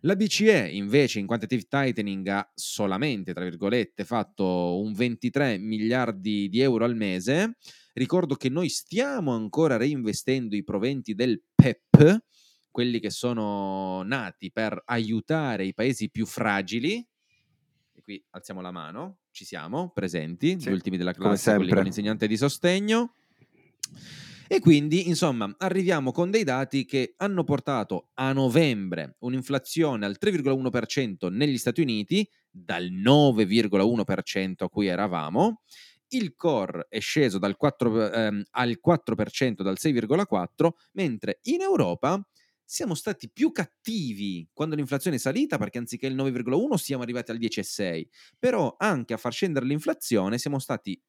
La 0.01 0.17
BCE 0.17 0.69
invece 0.69 1.21
in 1.21 1.27
quantitative 1.27 1.69
tightening 1.69 2.27
ha 2.27 2.51
solamente, 2.53 3.33
tra 3.33 3.45
virgolette, 3.45 4.05
fatto 4.05 4.81
un 4.81 4.95
23 4.95 5.59
miliardi 5.59 6.49
di 6.49 6.59
euro 6.59 6.85
al 6.87 6.97
mese. 6.97 7.57
Ricordo 7.93 8.35
che 8.35 8.49
noi 8.49 8.69
stiamo 8.69 9.33
ancora 9.33 9.77
reinvestendo 9.77 10.57
i 10.57 10.65
proventi 10.65 11.15
del 11.15 11.41
PEP, 11.55 12.25
quelli 12.69 12.99
che 12.99 13.11
sono 13.11 14.03
nati 14.03 14.51
per 14.51 14.83
aiutare 14.87 15.67
i 15.67 15.75
paesi 15.75 16.11
più 16.11 16.27
fragili. 16.27 17.07
E 17.93 18.03
qui 18.03 18.25
alziamo 18.31 18.61
la 18.61 18.73
mano, 18.73 19.19
ci 19.31 19.45
siamo, 19.45 19.91
presenti, 19.91 20.59
Sì, 20.59 20.71
gli 20.71 20.73
ultimi 20.73 20.97
della 20.97 21.13
classe, 21.13 21.55
quelli 21.55 21.73
con 21.73 21.85
l'insegnante 21.85 22.27
di 22.27 22.37
sostegno. 22.37 23.15
E 24.53 24.59
quindi, 24.59 25.09
insomma, 25.09 25.55
arriviamo 25.59 26.11
con 26.11 26.31
dei 26.31 26.43
dati 26.43 26.85
che 26.85 27.15
hanno 27.19 27.45
portato 27.45 28.09
a 28.15 28.33
novembre 28.33 29.15
un'inflazione 29.21 30.05
al 30.07 30.17
3,1% 30.19 31.29
negli 31.31 31.57
Stati 31.57 31.81
Uniti, 31.81 32.29
dal 32.51 32.91
9,1% 32.91 34.65
a 34.65 34.69
cui 34.69 34.87
eravamo. 34.89 35.63
Il 36.09 36.35
core 36.35 36.87
è 36.89 36.99
sceso 36.99 37.39
dal 37.39 37.57
4, 37.57 38.11
ehm, 38.13 38.43
al 38.51 38.79
4% 38.81 39.63
dal 39.63 39.79
6,4%, 39.79 40.75
mentre 40.95 41.39
in 41.45 41.61
Europa 41.61 42.21
siamo 42.65 42.95
stati 42.95 43.31
più 43.31 43.51
cattivi 43.53 44.49
quando 44.53 44.75
l'inflazione 44.77 45.17
è 45.17 45.19
salita 45.21 45.59
perché 45.59 45.79
anziché 45.79 46.07
il 46.07 46.15
9,1 46.15 46.77
siamo 46.77 47.03
arrivati 47.05 47.31
al 47.31 47.39
10,6, 47.39 48.09
però 48.39 48.75
anche 48.79 49.15
a 49.15 49.17
far 49.17 49.33
scendere 49.33 49.67
l'inflazione 49.67 50.39
siamo 50.39 50.59
stati 50.59 51.01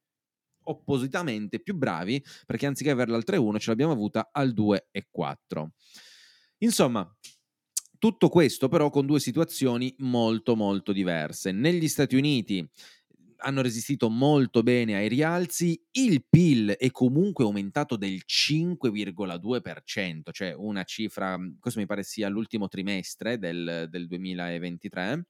oppositamente 0.71 1.59
più 1.59 1.75
bravi 1.75 2.23
perché 2.45 2.65
anziché 2.65 2.89
averla 2.89 3.15
al 3.15 3.23
3,1 3.25 3.59
ce 3.59 3.69
l'abbiamo 3.69 3.93
avuta 3.93 4.29
al 4.31 4.53
2,4. 4.53 5.67
Insomma, 6.59 7.17
tutto 7.97 8.29
questo 8.29 8.67
però 8.67 8.89
con 8.89 9.05
due 9.05 9.19
situazioni 9.19 9.93
molto 9.99 10.55
molto 10.55 10.91
diverse. 10.91 11.51
Negli 11.51 11.87
Stati 11.87 12.15
Uniti 12.15 12.67
hanno 13.43 13.61
resistito 13.61 14.09
molto 14.09 14.63
bene 14.63 14.95
ai 14.95 15.07
rialzi, 15.07 15.79
il 15.91 16.25
PIL 16.27 16.71
è 16.71 16.91
comunque 16.91 17.43
aumentato 17.43 17.95
del 17.95 18.21
5,2%, 18.25 20.31
cioè 20.31 20.53
una 20.53 20.83
cifra, 20.83 21.37
questo 21.59 21.79
mi 21.79 21.85
pare 21.85 22.03
sia 22.03 22.29
l'ultimo 22.29 22.67
trimestre 22.67 23.37
del, 23.37 23.87
del 23.89 24.07
2023. 24.07 25.25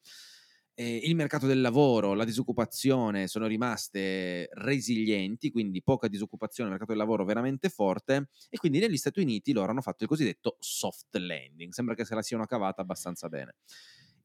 Eh, 0.82 1.02
il 1.04 1.14
mercato 1.16 1.46
del 1.46 1.62
lavoro, 1.62 2.16
la 2.16 2.24
disoccupazione 2.26 3.28
sono 3.28 3.46
rimaste 3.46 4.50
resilienti, 4.54 5.52
quindi 5.52 5.84
poca 5.84 6.08
disoccupazione, 6.08 6.72
mercato 6.72 6.90
del 6.92 7.00
lavoro 7.00 7.24
veramente 7.24 7.70
forte 7.70 8.30
e 8.50 8.58
quindi 8.58 8.80
negli 8.80 8.98
Stati 8.98 9.20
Uniti 9.20 9.54
loro 9.54 9.70
hanno 9.70 9.82
fatto 9.82 10.04
il 10.06 10.10
cosiddetto 10.10 10.56
soft 10.60 11.16
landing, 11.18 11.72
sembra 11.72 11.94
che 11.94 12.04
se 12.04 12.16
la 12.16 12.24
siano 12.24 12.46
cavata 12.48 12.82
abbastanza 12.82 13.28
bene. 13.30 13.58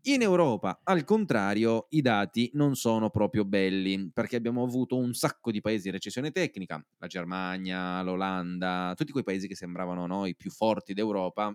In 0.05 0.23
Europa, 0.23 0.81
al 0.85 1.05
contrario, 1.05 1.89
i 1.91 2.01
dati 2.01 2.49
non 2.55 2.75
sono 2.75 3.11
proprio 3.11 3.45
belli 3.45 4.11
perché 4.11 4.37
abbiamo 4.37 4.63
avuto 4.63 4.97
un 4.97 5.13
sacco 5.13 5.51
di 5.51 5.61
paesi 5.61 5.89
in 5.89 5.93
recessione 5.95 6.31
tecnica, 6.31 6.83
la 6.99 7.07
Germania, 7.07 8.01
l'Olanda, 8.03 8.95
tutti 8.97 9.13
quei 9.13 9.25
paesi 9.25 9.47
che 9.47 9.57
sembravano 9.57 10.07
no, 10.07 10.25
i 10.25 10.35
più 10.37 10.51
forti 10.51 10.95
d'Europa, 10.95 11.55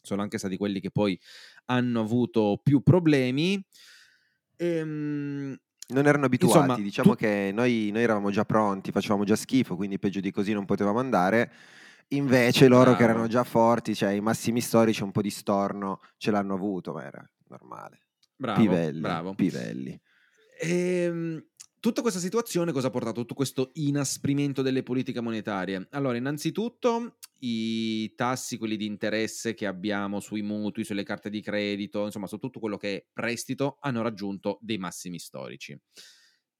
sono 0.00 0.22
anche 0.22 0.38
stati 0.38 0.56
quelli 0.56 0.80
che 0.80 0.90
poi 0.90 1.18
hanno 1.66 2.00
avuto 2.00 2.60
più 2.62 2.82
problemi. 2.82 3.62
Ehm, 4.56 5.56
Non 5.88 6.06
erano 6.06 6.26
abituati, 6.26 6.62
Insomma, 6.62 6.74
diciamo 6.80 7.10
tu- 7.12 7.18
che 7.18 7.50
noi, 7.52 7.90
noi 7.92 8.02
eravamo 8.02 8.30
già 8.30 8.44
pronti, 8.44 8.90
facevamo 8.90 9.24
già 9.24 9.36
schifo, 9.36 9.76
quindi 9.76 9.98
peggio 9.98 10.20
di 10.20 10.30
così 10.30 10.52
non 10.52 10.64
potevamo 10.64 10.98
andare. 10.98 11.50
Invece 12.08 12.68
loro 12.68 12.94
che 12.94 13.02
erano 13.02 13.26
già 13.26 13.44
forti, 13.44 13.94
cioè 13.94 14.10
i 14.12 14.20
massimi 14.20 14.60
storici, 14.60 15.02
un 15.02 15.10
po' 15.12 15.22
di 15.22 15.30
storno 15.30 16.00
ce 16.16 16.30
l'hanno 16.30 16.54
avuto, 16.54 16.92
ma 16.92 17.04
era 17.04 17.30
normale. 17.48 18.00
bravo, 18.36 18.60
Pivelli, 18.62 19.00
bravo. 19.00 19.34
pivelli. 19.34 20.00
Ehm, 20.60 21.44
tutta 21.84 22.00
questa 22.00 22.18
situazione 22.18 22.72
cosa 22.72 22.86
ha 22.86 22.90
portato? 22.90 23.20
Tutto 23.20 23.34
questo 23.34 23.70
inasprimento 23.74 24.62
delle 24.62 24.82
politiche 24.82 25.20
monetarie? 25.20 25.86
Allora, 25.90 26.16
innanzitutto 26.16 27.18
i 27.40 28.14
tassi, 28.14 28.56
quelli 28.56 28.78
di 28.78 28.86
interesse 28.86 29.52
che 29.52 29.66
abbiamo 29.66 30.18
sui 30.20 30.40
mutui, 30.40 30.82
sulle 30.82 31.02
carte 31.02 31.28
di 31.28 31.42
credito, 31.42 32.06
insomma, 32.06 32.26
su 32.26 32.38
tutto 32.38 32.58
quello 32.58 32.78
che 32.78 32.96
è 32.96 33.06
prestito, 33.12 33.76
hanno 33.80 34.00
raggiunto 34.00 34.58
dei 34.62 34.78
massimi 34.78 35.18
storici. 35.18 35.78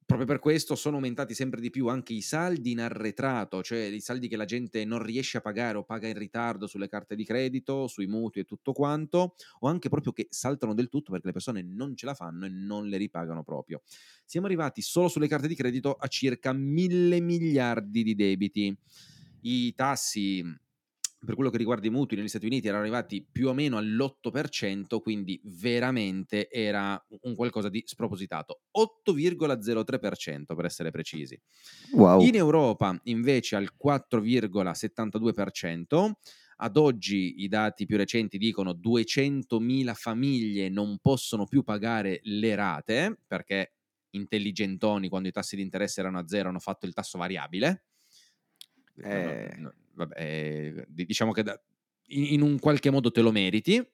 Proprio 0.06 0.26
per 0.26 0.38
questo 0.38 0.74
sono 0.74 0.96
aumentati 0.96 1.32
sempre 1.32 1.62
di 1.62 1.70
più 1.70 1.88
anche 1.88 2.12
i 2.12 2.20
saldi 2.20 2.72
in 2.72 2.80
arretrato, 2.80 3.62
cioè 3.62 3.84
i 3.84 4.00
saldi 4.00 4.28
che 4.28 4.36
la 4.36 4.44
gente 4.44 4.84
non 4.84 5.02
riesce 5.02 5.38
a 5.38 5.40
pagare 5.40 5.78
o 5.78 5.84
paga 5.84 6.06
in 6.06 6.18
ritardo 6.18 6.66
sulle 6.66 6.88
carte 6.88 7.14
di 7.16 7.24
credito, 7.24 7.86
sui 7.86 8.06
mutui 8.06 8.42
e 8.42 8.44
tutto 8.44 8.72
quanto, 8.72 9.34
o 9.60 9.66
anche 9.66 9.88
proprio 9.88 10.12
che 10.12 10.26
saltano 10.28 10.74
del 10.74 10.90
tutto 10.90 11.10
perché 11.10 11.28
le 11.28 11.32
persone 11.32 11.62
non 11.62 11.96
ce 11.96 12.04
la 12.04 12.12
fanno 12.12 12.44
e 12.44 12.50
non 12.50 12.86
le 12.86 12.98
ripagano 12.98 13.42
proprio. 13.42 13.80
Siamo 14.26 14.44
arrivati 14.44 14.82
solo 14.82 15.08
sulle 15.08 15.26
carte 15.26 15.48
di 15.48 15.54
credito 15.54 15.94
a 15.94 16.06
circa 16.06 16.52
mille 16.52 17.20
miliardi 17.20 18.02
di 18.02 18.14
debiti. 18.14 18.76
I 19.40 19.74
tassi 19.74 20.44
per 21.24 21.34
quello 21.34 21.50
che 21.50 21.58
riguarda 21.58 21.86
i 21.86 21.90
mutui 21.90 22.16
negli 22.16 22.28
Stati 22.28 22.46
Uniti 22.46 22.68
erano 22.68 22.82
arrivati 22.82 23.26
più 23.30 23.48
o 23.48 23.52
meno 23.52 23.76
all'8%, 23.78 25.00
quindi 25.00 25.40
veramente 25.44 26.48
era 26.48 26.98
un 27.22 27.34
qualcosa 27.34 27.68
di 27.68 27.82
spropositato. 27.84 28.62
8,03% 28.76 30.54
per 30.54 30.64
essere 30.64 30.90
precisi. 30.90 31.38
Wow. 31.92 32.22
In 32.22 32.34
Europa 32.34 32.98
invece 33.04 33.56
al 33.56 33.70
4,72%. 33.82 36.12
Ad 36.58 36.76
oggi 36.76 37.42
i 37.42 37.48
dati 37.48 37.84
più 37.84 37.96
recenti 37.96 38.38
dicono 38.38 38.70
200.000 38.70 39.92
famiglie 39.94 40.68
non 40.68 40.98
possono 40.98 41.46
più 41.46 41.64
pagare 41.64 42.20
le 42.22 42.54
rate 42.54 43.18
perché 43.26 43.72
intelligentoni 44.10 45.08
quando 45.08 45.26
i 45.26 45.32
tassi 45.32 45.56
di 45.56 45.62
interesse 45.62 45.98
erano 45.98 46.20
a 46.20 46.28
zero 46.28 46.50
hanno 46.50 46.60
fatto 46.60 46.86
il 46.86 46.92
tasso 46.92 47.18
variabile. 47.18 47.86
Eh. 49.02 49.52
No, 49.56 49.62
no, 49.62 49.62
no, 49.62 49.72
vabbè, 49.94 50.86
diciamo 50.88 51.32
che 51.32 51.42
da- 51.42 51.60
in, 52.08 52.34
in 52.34 52.40
un 52.42 52.58
qualche 52.58 52.90
modo 52.90 53.10
te 53.10 53.20
lo 53.20 53.30
meriti. 53.32 53.84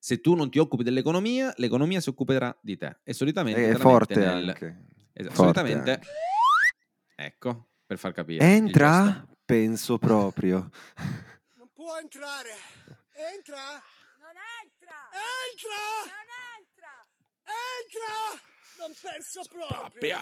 Se 0.00 0.20
tu 0.20 0.34
non 0.34 0.48
ti 0.50 0.58
occupi 0.58 0.84
dell'economia, 0.84 1.52
l'economia 1.56 2.00
si 2.00 2.08
occuperà 2.08 2.56
di 2.62 2.76
te. 2.76 2.98
E 3.02 3.12
solitamente 3.12 3.70
È 3.70 3.74
forte 3.76 4.14
nel- 4.14 4.48
anche. 4.48 4.84
Esatto, 5.12 5.34
Forte 5.34 5.60
solitamente 5.60 5.90
anche. 5.90 6.08
ecco, 7.16 7.68
per 7.84 7.98
far 7.98 8.12
capire. 8.12 8.44
Entra? 8.44 9.26
Penso 9.44 9.98
proprio. 9.98 10.70
Non 11.58 11.68
può 11.72 11.98
entrare. 11.98 12.50
Entra. 13.34 13.56
Non 14.20 14.36
entra! 14.62 14.98
Entra. 15.48 15.80
Non 16.06 16.28
entra! 16.58 16.94
Entra. 17.80 18.14
Non 18.78 18.92
perso 19.00 19.42
proprio. 19.48 20.18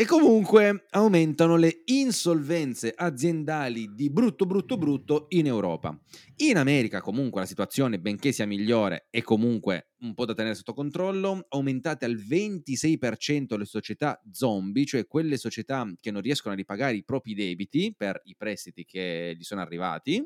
E 0.00 0.06
comunque 0.06 0.84
aumentano 0.90 1.56
le 1.56 1.82
insolvenze 1.86 2.92
aziendali 2.94 3.96
di 3.96 4.10
brutto 4.10 4.46
brutto 4.46 4.78
brutto 4.78 5.26
in 5.30 5.46
Europa. 5.46 6.00
In 6.36 6.56
America 6.56 7.00
comunque 7.00 7.40
la 7.40 7.48
situazione, 7.48 7.98
benché 7.98 8.30
sia 8.30 8.46
migliore, 8.46 9.08
è 9.10 9.22
comunque 9.22 9.88
un 10.02 10.14
po' 10.14 10.24
da 10.24 10.34
tenere 10.34 10.54
sotto 10.54 10.72
controllo, 10.72 11.46
aumentate 11.48 12.04
al 12.04 12.14
26% 12.14 13.58
le 13.58 13.64
società 13.64 14.22
zombie, 14.30 14.84
cioè 14.84 15.04
quelle 15.08 15.36
società 15.36 15.92
che 16.00 16.12
non 16.12 16.22
riescono 16.22 16.54
a 16.54 16.56
ripagare 16.56 16.94
i 16.94 17.02
propri 17.02 17.34
debiti 17.34 17.92
per 17.96 18.20
i 18.26 18.36
prestiti 18.36 18.84
che 18.84 19.34
gli 19.36 19.42
sono 19.42 19.62
arrivati. 19.62 20.24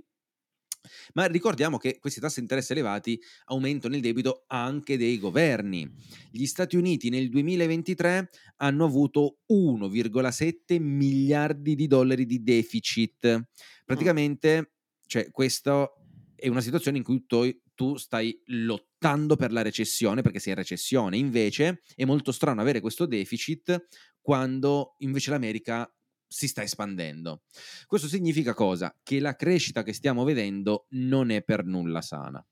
Ma 1.14 1.26
ricordiamo 1.26 1.78
che 1.78 1.98
questi 1.98 2.20
tassi 2.20 2.36
di 2.36 2.42
interesse 2.42 2.72
elevati 2.72 3.20
aumentano 3.46 3.94
il 3.94 4.00
debito 4.00 4.44
anche 4.48 4.96
dei 4.96 5.18
governi. 5.18 5.90
Gli 6.30 6.46
Stati 6.46 6.76
Uniti 6.76 7.08
nel 7.08 7.28
2023 7.28 8.30
hanno 8.56 8.84
avuto 8.84 9.38
1,7 9.52 10.80
miliardi 10.80 11.74
di 11.74 11.86
dollari 11.86 12.26
di 12.26 12.42
deficit. 12.42 13.48
Praticamente, 13.84 14.72
cioè, 15.06 15.30
questa 15.30 15.90
è 16.34 16.48
una 16.48 16.60
situazione 16.60 16.98
in 16.98 17.04
cui 17.04 17.24
tu, 17.26 17.48
tu 17.74 17.96
stai 17.96 18.40
lottando 18.46 19.36
per 19.36 19.52
la 19.52 19.62
recessione 19.62 20.22
perché 20.22 20.40
sei 20.40 20.52
in 20.52 20.58
recessione. 20.58 21.16
Invece 21.16 21.82
è 21.94 22.04
molto 22.04 22.32
strano 22.32 22.60
avere 22.60 22.80
questo 22.80 23.06
deficit 23.06 23.86
quando 24.20 24.94
invece 24.98 25.30
l'America 25.30 25.88
si 26.32 26.48
sta 26.48 26.62
espandendo. 26.62 27.42
Questo 27.86 28.08
significa 28.08 28.54
cosa? 28.54 28.96
Che 29.02 29.20
la 29.20 29.36
crescita 29.36 29.82
che 29.82 29.92
stiamo 29.92 30.24
vedendo 30.24 30.86
non 30.90 31.30
è 31.30 31.42
per 31.42 31.64
nulla 31.64 32.00
sana. 32.00 32.44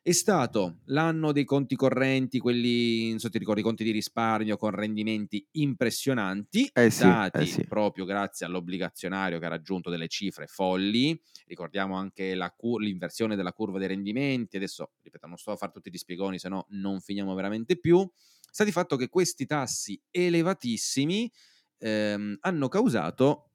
È 0.00 0.12
stato 0.12 0.78
l'anno 0.86 1.32
dei 1.32 1.44
conti 1.44 1.76
correnti, 1.76 2.38
quelli, 2.38 3.10
non 3.10 3.18
so, 3.18 3.28
ti 3.28 3.36
ricordi, 3.38 3.60
i 3.60 3.64
conti 3.64 3.84
di 3.84 3.90
risparmio 3.90 4.56
con 4.56 4.70
rendimenti 4.70 5.46
impressionanti, 5.52 6.70
Eh 6.74 6.90
sì, 6.90 7.02
dati 7.02 7.42
eh 7.42 7.46
sì. 7.46 7.66
proprio 7.66 8.06
grazie 8.06 8.46
all'obbligazionario 8.46 9.38
che 9.38 9.44
ha 9.44 9.50
raggiunto 9.50 9.90
delle 9.90 10.08
cifre 10.08 10.46
folli. 10.46 11.20
Ricordiamo 11.46 11.96
anche 11.96 12.34
la 12.34 12.50
cur- 12.56 12.80
l'inversione 12.82 13.36
della 13.36 13.52
curva 13.52 13.78
dei 13.78 13.88
rendimenti. 13.88 14.56
Adesso, 14.56 14.92
ripeto, 15.02 15.26
non 15.26 15.36
sto 15.36 15.50
a 15.50 15.56
fare 15.56 15.72
tutti 15.72 15.90
gli 15.90 15.98
spiegoni, 15.98 16.38
se 16.38 16.48
no 16.48 16.64
non 16.70 17.00
finiamo 17.00 17.34
veramente 17.34 17.78
più. 17.78 18.08
Sta 18.50 18.64
di 18.64 18.72
fatto 18.72 18.96
che 18.96 19.08
questi 19.08 19.44
tassi 19.44 20.00
elevatissimi 20.10 21.30
ehm, 21.78 22.36
hanno 22.40 22.68
causato 22.68 23.52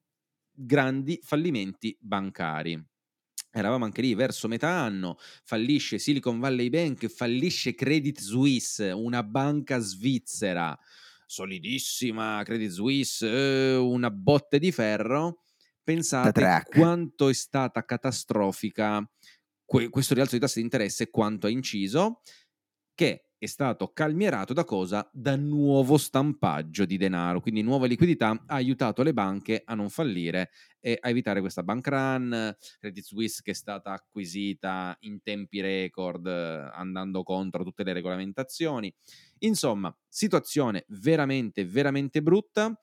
grandi 0.51 1.19
fallimenti 1.21 1.97
bancari. 1.99 2.81
Eravamo 3.55 3.85
anche 3.85 4.01
lì 4.01 4.15
verso 4.15 4.47
metà 4.47 4.69
anno, 4.69 5.17
fallisce 5.43 5.99
Silicon 5.99 6.39
Valley 6.39 6.69
Bank, 6.69 7.07
fallisce 7.07 7.75
Credit 7.75 8.19
Suisse, 8.19 8.89
una 8.91 9.21
banca 9.23 9.77
svizzera 9.79 10.77
solidissima, 11.27 12.41
Credit 12.43 12.71
Suisse, 12.71 13.27
eh, 13.27 13.75
una 13.75 14.09
botte 14.09 14.57
di 14.57 14.71
ferro. 14.71 15.43
Pensate 15.83 16.57
quanto 16.63 17.29
è 17.29 17.33
stata 17.33 17.83
catastrofica 17.85 19.07
que- 19.65 19.89
questo 19.89 20.13
rialzo 20.15 20.35
di 20.35 20.41
tassi 20.41 20.59
di 20.59 20.65
interesse, 20.65 21.09
quanto 21.09 21.45
ha 21.47 21.49
inciso, 21.49 22.21
che 22.93 23.31
è 23.43 23.47
stato 23.47 23.91
calmierato 23.91 24.53
da 24.53 24.63
cosa? 24.63 25.09
Da 25.11 25.35
nuovo 25.35 25.97
stampaggio 25.97 26.85
di 26.85 26.95
denaro, 26.95 27.41
quindi 27.41 27.61
nuova 27.61 27.87
liquidità 27.87 28.29
ha 28.29 28.55
aiutato 28.55 29.03
le 29.03 29.11
banche 29.13 29.61
a 29.65 29.75
non 29.75 29.89
fallire 29.89 30.49
e 30.79 30.97
a 30.99 31.09
evitare 31.09 31.41
questa 31.41 31.61
bank 31.61 31.87
run, 31.87 32.55
Credit 32.79 33.03
Suisse 33.03 33.41
che 33.43 33.51
è 33.51 33.53
stata 33.53 33.91
acquisita 33.91 34.95
in 35.01 35.21
tempi 35.21 35.59
record 35.59 36.25
andando 36.25 37.23
contro 37.23 37.65
tutte 37.65 37.83
le 37.83 37.91
regolamentazioni. 37.91 38.93
Insomma, 39.39 39.93
situazione 40.07 40.85
veramente 40.87 41.65
veramente 41.65 42.21
brutta. 42.21 42.73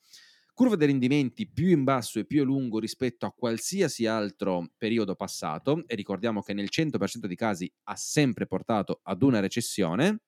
Curva 0.53 0.75
dei 0.75 0.87
rendimenti 0.87 1.49
più 1.49 1.69
in 1.69 1.83
basso 1.83 2.19
e 2.19 2.25
più 2.25 2.41
a 2.41 2.45
lungo 2.45 2.77
rispetto 2.77 3.25
a 3.25 3.31
qualsiasi 3.31 4.05
altro 4.05 4.69
periodo 4.77 5.15
passato 5.15 5.83
e 5.87 5.95
ricordiamo 5.95 6.41
che 6.43 6.53
nel 6.53 6.67
100% 6.69 7.25
dei 7.25 7.35
casi 7.37 7.71
ha 7.85 7.95
sempre 7.95 8.45
portato 8.45 8.99
ad 9.03 9.23
una 9.23 9.39
recessione. 9.39 10.19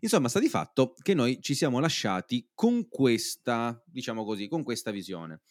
Insomma, 0.00 0.28
sta 0.28 0.38
di 0.38 0.48
fatto 0.48 0.94
che 1.02 1.14
noi 1.14 1.40
ci 1.40 1.54
siamo 1.54 1.78
lasciati 1.80 2.50
con 2.54 2.88
questa, 2.88 3.82
diciamo 3.86 4.24
così, 4.24 4.48
con 4.48 4.62
questa 4.62 4.90
visione. 4.90 5.42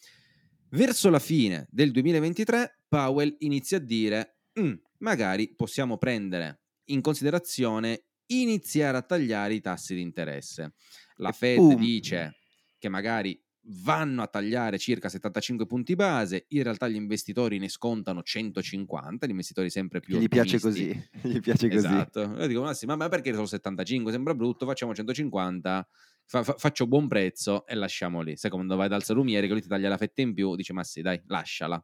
Verso 0.70 1.10
la 1.10 1.18
fine 1.18 1.66
del 1.70 1.90
2023, 1.90 2.82
Powell 2.88 3.34
inizia 3.40 3.78
a 3.78 3.80
dire: 3.80 4.38
"Mm, 4.60 4.74
magari 4.98 5.54
possiamo 5.54 5.96
prendere 5.98 6.62
in 6.86 7.00
considerazione 7.00 8.06
iniziare 8.26 8.96
a 8.96 9.02
tagliare 9.02 9.54
i 9.54 9.60
tassi 9.60 9.94
di 9.94 10.00
interesse. 10.00 10.74
La 11.16 11.32
Fed 11.32 11.56
boom. 11.58 11.76
dice 11.76 12.36
che 12.78 12.88
magari 12.88 13.40
vanno 13.68 14.22
a 14.22 14.26
tagliare 14.26 14.78
circa 14.78 15.08
75 15.08 15.66
punti 15.66 15.94
base, 15.94 16.46
in 16.48 16.62
realtà 16.62 16.88
gli 16.88 16.94
investitori 16.94 17.58
ne 17.58 17.68
scontano 17.68 18.22
150, 18.22 19.26
gli 19.26 19.30
investitori 19.30 19.70
sempre 19.70 20.00
più 20.00 20.18
gli 20.18 20.28
piace 20.28 20.60
così, 20.60 20.88
gli 21.22 21.40
piace 21.40 21.68
così. 21.68 21.86
Esatto. 21.86 22.20
Io 22.38 22.46
dico, 22.46 22.62
ma 22.62 22.74
sì, 22.74 22.86
ma 22.86 23.08
perché 23.08 23.32
solo 23.32 23.46
75? 23.46 24.12
Sembra 24.12 24.34
brutto, 24.34 24.66
facciamo 24.66 24.94
150, 24.94 25.88
fa- 26.24 26.42
fa- 26.42 26.54
faccio 26.56 26.86
buon 26.86 27.08
prezzo 27.08 27.66
e 27.66 27.74
lasciamo 27.74 28.20
lì. 28.20 28.36
Sai 28.36 28.50
quando 28.50 28.76
vai 28.76 28.88
dal 28.88 29.02
salumiere 29.02 29.46
che 29.46 29.52
lui 29.52 29.62
ti 29.62 29.68
taglia 29.68 29.88
la 29.88 29.96
fetta 29.96 30.20
in 30.22 30.34
più, 30.34 30.54
dice 30.54 30.72
ma 30.72 30.84
sì, 30.84 31.02
dai, 31.02 31.20
lasciala. 31.26 31.82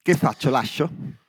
Che 0.00 0.14
faccio? 0.14 0.50
Lascio? 0.50 1.20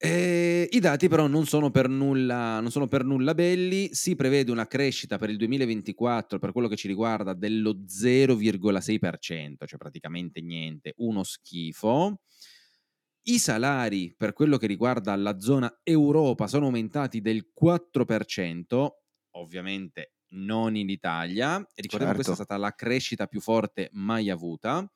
Eh, 0.00 0.68
I 0.70 0.78
dati 0.78 1.08
però 1.08 1.26
non 1.26 1.44
sono, 1.46 1.70
per 1.72 1.88
nulla, 1.88 2.60
non 2.60 2.70
sono 2.70 2.86
per 2.86 3.02
nulla 3.04 3.34
belli, 3.34 3.92
si 3.94 4.14
prevede 4.14 4.52
una 4.52 4.68
crescita 4.68 5.18
per 5.18 5.28
il 5.28 5.36
2024 5.36 6.38
per 6.38 6.52
quello 6.52 6.68
che 6.68 6.76
ci 6.76 6.86
riguarda 6.86 7.34
dello 7.34 7.82
0,6%, 7.84 9.66
cioè 9.66 9.76
praticamente 9.76 10.40
niente, 10.40 10.94
uno 10.98 11.24
schifo. 11.24 12.20
I 13.26 13.38
salari 13.38 14.14
per 14.16 14.32
quello 14.32 14.56
che 14.56 14.66
riguarda 14.66 15.14
la 15.16 15.38
zona 15.38 15.80
Europa 15.82 16.46
sono 16.46 16.66
aumentati 16.66 17.20
del 17.20 17.50
4%, 17.52 19.02
ovviamente 19.32 20.14
non 20.30 20.76
in 20.76 20.88
Italia, 20.88 21.58
e 21.74 21.82
ricordiamo 21.82 22.12
che 22.12 22.22
questa 22.22 22.32
è 22.32 22.36
Certo. 22.36 22.44
stata 22.44 22.56
la 22.56 22.72
crescita 22.74 23.26
più 23.26 23.40
forte 23.40 23.90
mai 23.92 24.30
avuta. 24.30 24.90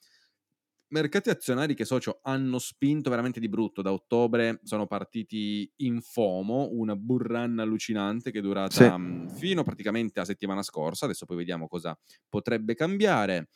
Mercati 0.92 1.30
azionari 1.30 1.74
che 1.74 1.86
socio 1.86 2.20
hanno 2.22 2.58
spinto 2.58 3.08
veramente 3.08 3.40
di 3.40 3.48
brutto. 3.48 3.80
Da 3.80 3.94
ottobre 3.94 4.60
sono 4.62 4.86
partiti 4.86 5.70
in 5.76 6.02
FOMO, 6.02 6.68
una 6.72 6.94
burrun 6.96 7.58
allucinante 7.60 8.30
che 8.30 8.40
è 8.40 8.42
durata 8.42 8.74
Sì. 8.74 8.84
mh, 8.84 9.30
fino 9.30 9.62
praticamente 9.62 10.20
a 10.20 10.26
settimana 10.26 10.62
scorsa. 10.62 11.06
Adesso 11.06 11.24
poi 11.24 11.38
vediamo 11.38 11.66
cosa 11.66 11.98
potrebbe 12.28 12.74
cambiare. 12.74 13.48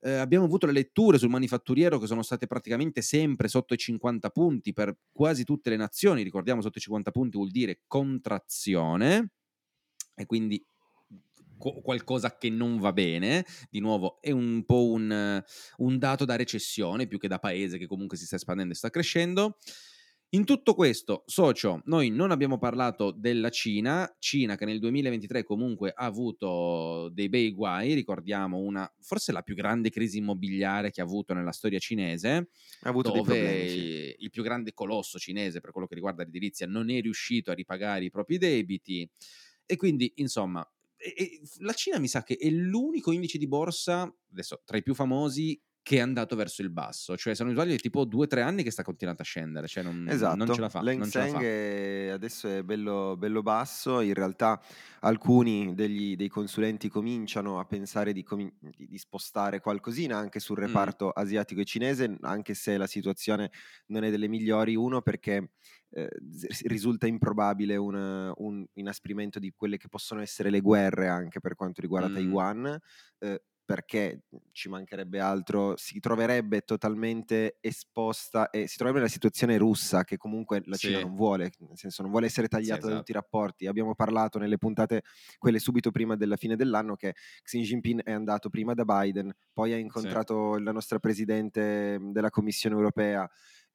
Eh, 0.00 0.12
abbiamo 0.12 0.44
avuto 0.44 0.66
le 0.66 0.72
letture 0.72 1.18
sul 1.18 1.30
manifatturiero 1.30 1.98
che 1.98 2.06
sono 2.06 2.22
state 2.22 2.46
praticamente 2.46 3.02
sempre 3.02 3.48
sotto 3.48 3.74
i 3.74 3.76
50 3.76 4.30
punti 4.30 4.72
per 4.72 4.96
quasi 5.10 5.42
tutte 5.42 5.70
le 5.70 5.76
nazioni. 5.76 6.22
Ricordiamo, 6.22 6.60
sotto 6.62 6.78
i 6.78 6.80
50 6.80 7.10
punti 7.10 7.36
vuol 7.38 7.50
dire 7.50 7.80
contrazione 7.88 9.32
e 10.14 10.26
quindi 10.26 10.64
co- 11.58 11.80
qualcosa 11.80 12.36
che 12.38 12.48
non 12.50 12.78
va 12.78 12.92
bene. 12.92 13.44
Di 13.70 13.80
nuovo, 13.80 14.20
è 14.20 14.30
un 14.30 14.64
po' 14.64 14.88
un, 14.88 15.42
un 15.76 15.98
dato 15.98 16.24
da 16.24 16.36
recessione 16.36 17.06
più 17.06 17.18
che 17.18 17.28
da 17.28 17.38
paese 17.38 17.78
che 17.78 17.86
comunque 17.86 18.16
si 18.16 18.24
sta 18.24 18.36
espandendo 18.36 18.72
e 18.72 18.76
sta 18.76 18.90
crescendo. 18.90 19.58
In 20.32 20.44
tutto 20.44 20.74
questo, 20.74 21.22
socio, 21.24 21.80
noi 21.86 22.10
non 22.10 22.30
abbiamo 22.30 22.58
parlato 22.58 23.12
della 23.12 23.48
Cina, 23.48 24.14
Cina 24.18 24.56
che 24.56 24.66
nel 24.66 24.78
2023 24.78 25.42
comunque 25.42 25.90
ha 25.90 26.04
avuto 26.04 27.08
dei 27.14 27.30
bei 27.30 27.50
guai, 27.50 27.94
ricordiamo 27.94 28.58
una, 28.58 28.86
forse 29.00 29.32
la 29.32 29.40
più 29.40 29.54
grande 29.54 29.88
crisi 29.88 30.18
immobiliare 30.18 30.90
che 30.90 31.00
ha 31.00 31.04
avuto 31.04 31.32
nella 31.32 31.52
storia 31.52 31.78
cinese, 31.78 32.50
Ha 32.80 32.88
avuto 32.90 33.10
dei 33.10 33.22
dove 33.22 33.38
problemi, 33.38 33.68
sì. 33.70 34.16
il 34.18 34.28
più 34.28 34.42
grande 34.42 34.74
colosso 34.74 35.18
cinese 35.18 35.60
per 35.60 35.70
quello 35.70 35.86
che 35.86 35.94
riguarda 35.94 36.24
l'edilizia 36.24 36.66
non 36.66 36.90
è 36.90 37.00
riuscito 37.00 37.50
a 37.50 37.54
ripagare 37.54 38.04
i 38.04 38.10
propri 38.10 38.36
debiti 38.36 39.08
e 39.64 39.76
quindi 39.76 40.12
insomma 40.16 40.62
e- 40.98 41.14
e 41.16 41.40
la 41.58 41.72
Cina 41.72 41.98
mi 41.98 42.08
sa 42.08 42.22
che 42.22 42.36
è 42.36 42.48
l'unico 42.50 43.12
indice 43.12 43.38
di 43.38 43.46
borsa 43.48 44.12
adesso 44.30 44.62
tra 44.64 44.76
i 44.76 44.82
più 44.82 44.94
famosi 44.94 45.60
che 45.88 45.96
è 45.96 46.00
andato 46.00 46.36
verso 46.36 46.60
il 46.60 46.68
basso. 46.68 47.16
Cioè 47.16 47.34
se 47.34 47.42
non 47.42 47.52
mi 47.52 47.58
sbaglio 47.58 47.74
è 47.74 47.78
tipo 47.78 48.04
due 48.04 48.24
o 48.24 48.26
tre 48.26 48.42
anni 48.42 48.62
che 48.62 48.70
sta 48.70 48.82
continuando 48.82 49.22
a 49.22 49.24
scendere 49.24 49.66
cioè 49.68 49.82
non, 49.82 50.06
Esatto, 50.06 50.36
non 50.36 50.52
ce 50.52 50.60
la 50.60 50.68
fa, 50.68 50.82
la 50.82 51.02
Seng 51.04 51.40
è- 51.42 52.08
adesso 52.12 52.46
è 52.46 52.62
bello, 52.62 53.16
bello 53.16 53.40
basso, 53.40 54.00
in 54.02 54.12
realtà 54.12 54.60
alcuni 55.00 55.74
degli- 55.74 56.14
dei 56.14 56.28
consulenti 56.28 56.90
cominciano 56.90 57.58
a 57.58 57.64
pensare 57.64 58.12
di, 58.12 58.22
comin- 58.22 58.52
di- 58.60 58.98
spostare 58.98 59.60
qualcosina 59.60 60.18
anche 60.18 60.40
sul 60.40 60.58
Mm. 60.58 60.64
reparto 60.66 61.08
asiatico 61.10 61.62
e 61.62 61.64
cinese, 61.64 62.18
anche 62.20 62.52
se 62.52 62.76
la 62.76 62.86
situazione 62.86 63.50
non 63.86 64.04
è 64.04 64.10
delle 64.10 64.28
migliori, 64.28 64.76
uno 64.76 65.00
perché 65.00 65.52
eh, 65.92 66.06
risulta 66.66 67.06
improbabile 67.06 67.76
un, 67.76 68.30
un 68.36 68.66
inasprimento 68.74 69.38
di 69.38 69.52
quelle 69.56 69.78
che 69.78 69.88
possono 69.88 70.20
essere 70.20 70.50
le 70.50 70.60
guerre 70.60 71.08
anche 71.08 71.40
per 71.40 71.54
quanto 71.54 71.80
riguarda 71.80 72.08
Mm. 72.08 72.14
Taiwan, 72.14 72.78
eh, 73.20 73.42
perché 73.68 74.22
ci 74.50 74.70
mancherebbe 74.70 75.20
altro, 75.20 75.76
si 75.76 76.00
troverebbe 76.00 76.62
totalmente 76.62 77.58
esposta 77.60 78.48
e 78.48 78.66
si 78.66 78.76
troverebbe 78.76 79.00
nella 79.00 79.12
situazione 79.12 79.58
russa 79.58 80.04
che 80.04 80.16
comunque 80.16 80.62
la 80.64 80.76
Cina 80.78 80.96
Sì. 80.96 81.04
non 81.04 81.14
vuole, 81.14 81.52
nel 81.58 81.76
senso 81.76 82.00
non 82.00 82.10
vuole 82.10 82.24
essere 82.24 82.48
tagliata 82.48 82.86
da 82.86 82.86
esatto. 82.86 82.96
tutti 82.96 83.10
i 83.10 83.14
rapporti. 83.14 83.66
Abbiamo 83.66 83.94
parlato 83.94 84.38
nelle 84.38 84.56
puntate, 84.56 85.02
quelle 85.36 85.58
subito 85.58 85.90
prima 85.90 86.16
della 86.16 86.36
fine 86.36 86.56
dell'anno, 86.56 86.96
che 86.96 87.12
Xi 87.42 87.60
Jinping 87.60 88.02
è 88.04 88.12
andato 88.12 88.48
prima 88.48 88.72
da 88.72 88.86
Biden, 88.86 89.30
poi 89.52 89.74
ha 89.74 89.76
incontrato 89.76 90.56
la 90.58 90.72
nostra 90.72 90.98
presidente 90.98 91.98
della 92.00 92.30
Commissione 92.30 92.74
europea 92.74 93.28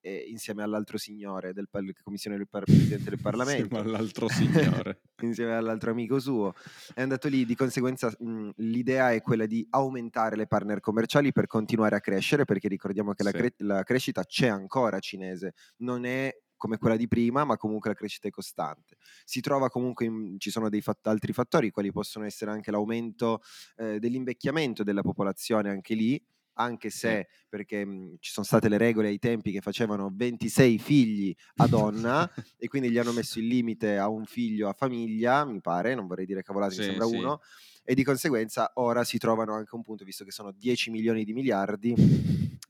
eh, 0.06 0.26
insieme 0.28 0.64
all'altro 0.64 0.98
signore 0.98 1.54
del 1.54 1.70
par- 1.70 1.84
Commissione 2.04 2.36
del 2.38 2.48
par- 2.50 2.66
Presidente 2.66 3.10
del 3.10 3.20
Parlamento 3.24 3.62
Insieme 3.76 3.84
all'altro 3.90 4.28
signore. 4.92 5.02
insieme 5.22 5.56
all'altro 5.56 5.92
amico 5.92 6.20
suo, 6.20 6.54
è 6.94 7.02
andato 7.02 7.30
lì, 7.30 7.46
di 7.46 7.56
conseguenza 7.56 8.14
mh, 8.20 8.50
l'idea 8.58 9.14
è 9.14 9.22
quella 9.22 9.46
di 9.46 9.66
aumentare 9.70 10.36
le 10.36 10.46
partner 10.48 10.82
commerciali 10.82 11.32
per 11.32 11.48
continuare 11.48 11.96
a 11.96 12.02
crescere, 12.02 12.44
perché 12.44 12.68
ricordiamo 12.68 13.14
che 13.14 13.24
la, 13.24 13.30
Sì. 13.32 13.38
cre- 13.38 13.54
la 13.60 13.84
crescita 13.84 14.24
c'è 14.26 14.48
ancora 14.48 15.00
cinese, 15.00 15.54
non 15.78 16.04
è 16.06 16.36
come 16.56 16.78
quella 16.78 16.96
di 16.96 17.08
prima, 17.10 17.44
ma 17.44 17.58
comunque 17.58 17.90
la 17.90 17.96
crescita 17.96 18.30
è 18.30 18.32
costante. 18.32 18.96
Si 19.26 19.42
trova 19.42 19.70
comunque, 19.70 20.06
in- 20.06 20.36
ci 20.40 20.50
sono 20.50 20.70
dei 20.70 20.82
fat- 20.82 21.06
altri 21.08 21.34
fattori, 21.34 21.72
quali 21.72 21.92
possono 21.92 22.24
essere 22.26 22.52
anche 22.52 22.72
l'aumento 22.72 23.42
eh, 23.76 24.00
dell'invecchiamento 24.00 24.82
della 24.84 25.02
popolazione, 25.02 25.70
anche 25.70 25.94
lì, 25.94 26.22
anche 26.56 26.90
se 26.90 27.28
perché 27.50 27.86
mh, 27.86 28.18
ci 28.20 28.32
sono 28.32 28.46
state 28.46 28.70
le 28.70 28.78
regole 28.78 29.08
ai 29.10 29.20
tempi 29.20 29.52
che 29.52 29.62
facevano 29.62 30.12
26 30.14 30.78
figli 30.80 31.34
a 31.58 31.68
donna 31.68 32.28
e 32.58 32.68
quindi 32.68 32.90
gli 32.92 32.98
hanno 32.98 33.12
messo 33.14 33.40
il 33.40 33.48
limite 33.48 33.98
a 33.98 34.08
un 34.10 34.26
figlio 34.26 34.70
a 34.70 34.74
famiglia, 34.74 35.46
mi 35.46 35.62
pare, 35.62 35.96
non 35.96 36.08
vorrei 36.08 36.26
dire 36.26 36.42
cavolate, 36.44 36.76
mi 36.76 36.82
Sì, 36.82 36.84
sembra 36.84 37.06
sì. 37.06 37.08
uno, 37.08 37.40
e 37.84 37.94
di 37.96 38.04
conseguenza 38.04 38.72
ora 38.76 39.04
si 39.04 39.18
trovano 39.18 39.54
anche 39.54 39.76
un 39.76 39.82
punto, 39.84 40.04
visto 40.06 40.24
che 40.24 40.32
sono 40.32 40.52
10 40.52 40.90
milioni 40.92 41.24
di 41.24 41.34
miliardi, 41.34 41.94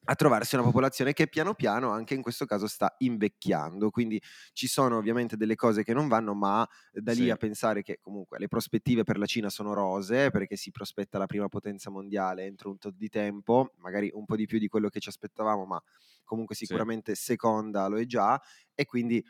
a 0.05 0.15
trovarsi 0.15 0.55
una 0.55 0.63
popolazione 0.65 1.13
che 1.13 1.27
piano 1.27 1.53
piano 1.53 1.91
anche 1.91 2.13
in 2.13 2.21
questo 2.21 2.45
caso 2.45 2.67
sta 2.67 2.93
invecchiando, 2.99 3.89
quindi 3.89 4.21
ci 4.53 4.67
sono 4.67 4.97
ovviamente 4.97 5.37
delle 5.37 5.55
cose 5.55 5.83
che 5.83 5.93
non 5.93 6.07
vanno, 6.07 6.33
ma 6.33 6.67
da 6.95 7.13
lì 7.13 7.29
Sì. 7.29 7.31
a 7.31 7.37
pensare 7.37 7.81
che 7.83 7.99
comunque 8.01 8.37
le 8.39 8.47
prospettive 8.47 9.03
per 9.03 9.17
la 9.17 9.25
Cina 9.25 9.49
sono 9.49 9.73
rose, 9.73 10.29
perché 10.31 10.55
si 10.57 10.71
prospetta 10.71 11.17
la 11.17 11.25
prima 11.25 11.47
potenza 11.47 11.89
mondiale 11.89 12.43
entro 12.45 12.69
un 12.69 12.77
tot 12.77 12.95
di 12.95 13.09
tempo, 13.09 13.73
magari 13.77 14.09
un 14.13 14.25
po' 14.25 14.35
di 14.35 14.45
più 14.45 14.59
di 14.59 14.67
quello 14.67 14.89
che 14.89 14.99
ci 14.99 15.09
aspettavamo, 15.09 15.65
ma 15.65 15.81
comunque 16.23 16.55
Sì. 16.63 16.83
sicuramente 16.83 17.15
seconda 17.15 17.87
lo 17.87 17.97
è 17.97 18.05
già, 18.05 18.41
e 18.75 18.85
quindi 18.85 19.23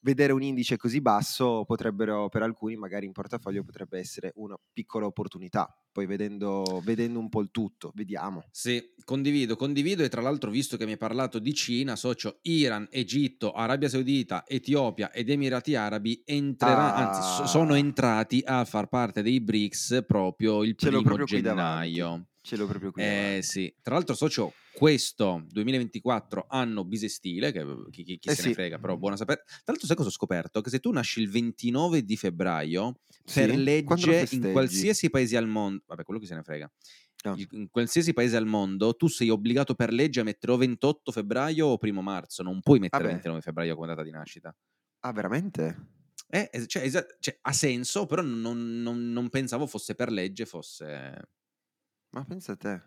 vedere 0.00 0.32
un 0.32 0.42
indice 0.42 0.76
così 0.76 1.00
basso 1.00 1.64
potrebbero 1.66 2.28
per 2.28 2.42
alcuni 2.42 2.76
magari 2.76 3.06
in 3.06 3.12
portafoglio 3.12 3.64
potrebbe 3.64 3.98
essere 3.98 4.32
una 4.36 4.56
piccola 4.72 5.06
opportunità 5.06 5.72
poi 5.90 6.06
vedendo, 6.06 6.80
vedendo 6.84 7.18
un 7.18 7.28
po' 7.28 7.40
il 7.40 7.48
tutto 7.50 7.90
vediamo 7.94 8.44
Sì, 8.52 8.80
condivido, 9.04 9.56
condivido 9.56 10.04
e 10.04 10.08
tra 10.08 10.20
l'altro 10.20 10.50
visto 10.50 10.76
che 10.76 10.84
mi 10.84 10.92
hai 10.92 10.96
parlato 10.98 11.38
di 11.40 11.52
Cina, 11.54 11.96
socio 11.96 12.38
Iran, 12.42 12.86
Egitto, 12.90 13.52
Arabia 13.52 13.88
Saudita, 13.88 14.44
Etiopia 14.46 15.10
ed 15.10 15.28
Emirati 15.30 15.74
Arabi 15.74 16.22
entrerà, 16.24 16.94
anzi 16.94 17.20
so- 17.22 17.46
sono 17.46 17.72
Ah. 17.72 17.78
entrati 17.78 18.42
a 18.44 18.64
far 18.64 18.88
parte 18.88 19.22
dei 19.22 19.40
BRICS 19.40 20.04
proprio 20.06 20.62
il 20.62 20.76
primo 20.76 21.24
gennaio. 21.24 22.26
Ce 22.48 22.56
l'ho 22.56 22.66
proprio 22.66 22.90
qui 22.90 23.02
Eh 23.02 23.40
sì, 23.42 23.72
tra 23.82 23.94
l'altro 23.94 24.14
socio, 24.14 24.52
questo 24.74 25.44
2024 25.48 26.46
anno 26.48 26.84
bisestile, 26.84 27.52
che 27.52 27.64
chi, 27.90 28.02
chi- 28.04 28.18
chi 28.18 28.28
Eh 28.30 28.34
se 28.34 28.42
sì. 28.42 28.48
ne 28.48 28.54
frega, 28.54 28.78
però 28.78 28.96
buona 28.96 29.16
sapere. 29.16 29.42
Tra 29.46 29.62
l'altro 29.66 29.86
sai 29.86 29.96
cosa 29.96 30.08
ho 30.08 30.12
scoperto? 30.12 30.60
Che 30.60 30.70
se 30.70 30.78
tu 30.80 30.90
nasci 30.90 31.20
il 31.20 31.30
29 31.30 32.02
di 32.04 32.16
febbraio, 32.16 33.00
Sì? 33.24 33.40
per 33.46 33.56
legge 33.56 34.26
in 34.30 34.50
qualsiasi 34.52 35.10
paese 35.10 35.36
al 35.36 35.46
mondo, 35.46 35.82
vabbè 35.86 36.02
quello 36.04 36.18
che 36.20 36.26
se 36.26 36.34
ne 36.34 36.42
frega, 36.42 36.70
il- 37.36 37.48
in 37.50 37.68
qualsiasi 37.70 38.12
paese 38.12 38.36
al 38.36 38.46
mondo 38.46 38.94
tu 38.94 39.08
sei 39.08 39.28
obbligato 39.28 39.74
per 39.74 39.92
legge 39.92 40.20
a 40.20 40.24
mettere 40.24 40.52
o 40.52 40.56
28 40.56 41.12
febbraio 41.12 41.66
o 41.66 41.76
primo 41.76 42.00
marzo, 42.00 42.42
non 42.42 42.60
puoi 42.60 42.78
mettere 42.78 43.02
Vabbè. 43.02 43.14
29 43.14 43.40
febbraio 43.42 43.74
come 43.74 43.88
data 43.88 44.02
di 44.02 44.10
nascita. 44.10 44.54
ah 45.00 45.12
veramente? 45.12 45.86
Eh, 46.30 46.50
cioè, 46.66 46.88
cioè, 47.20 47.38
ha 47.42 47.52
senso, 47.52 48.06
però 48.06 48.22
non, 48.22 48.82
non- 48.82 49.10
non 49.12 49.28
pensavo 49.30 49.66
fosse 49.66 49.94
per 49.94 50.10
legge, 50.10 50.44
fosse... 50.46 51.30
ma 52.10 52.24
pensa 52.24 52.52
a 52.52 52.56
te 52.56 52.82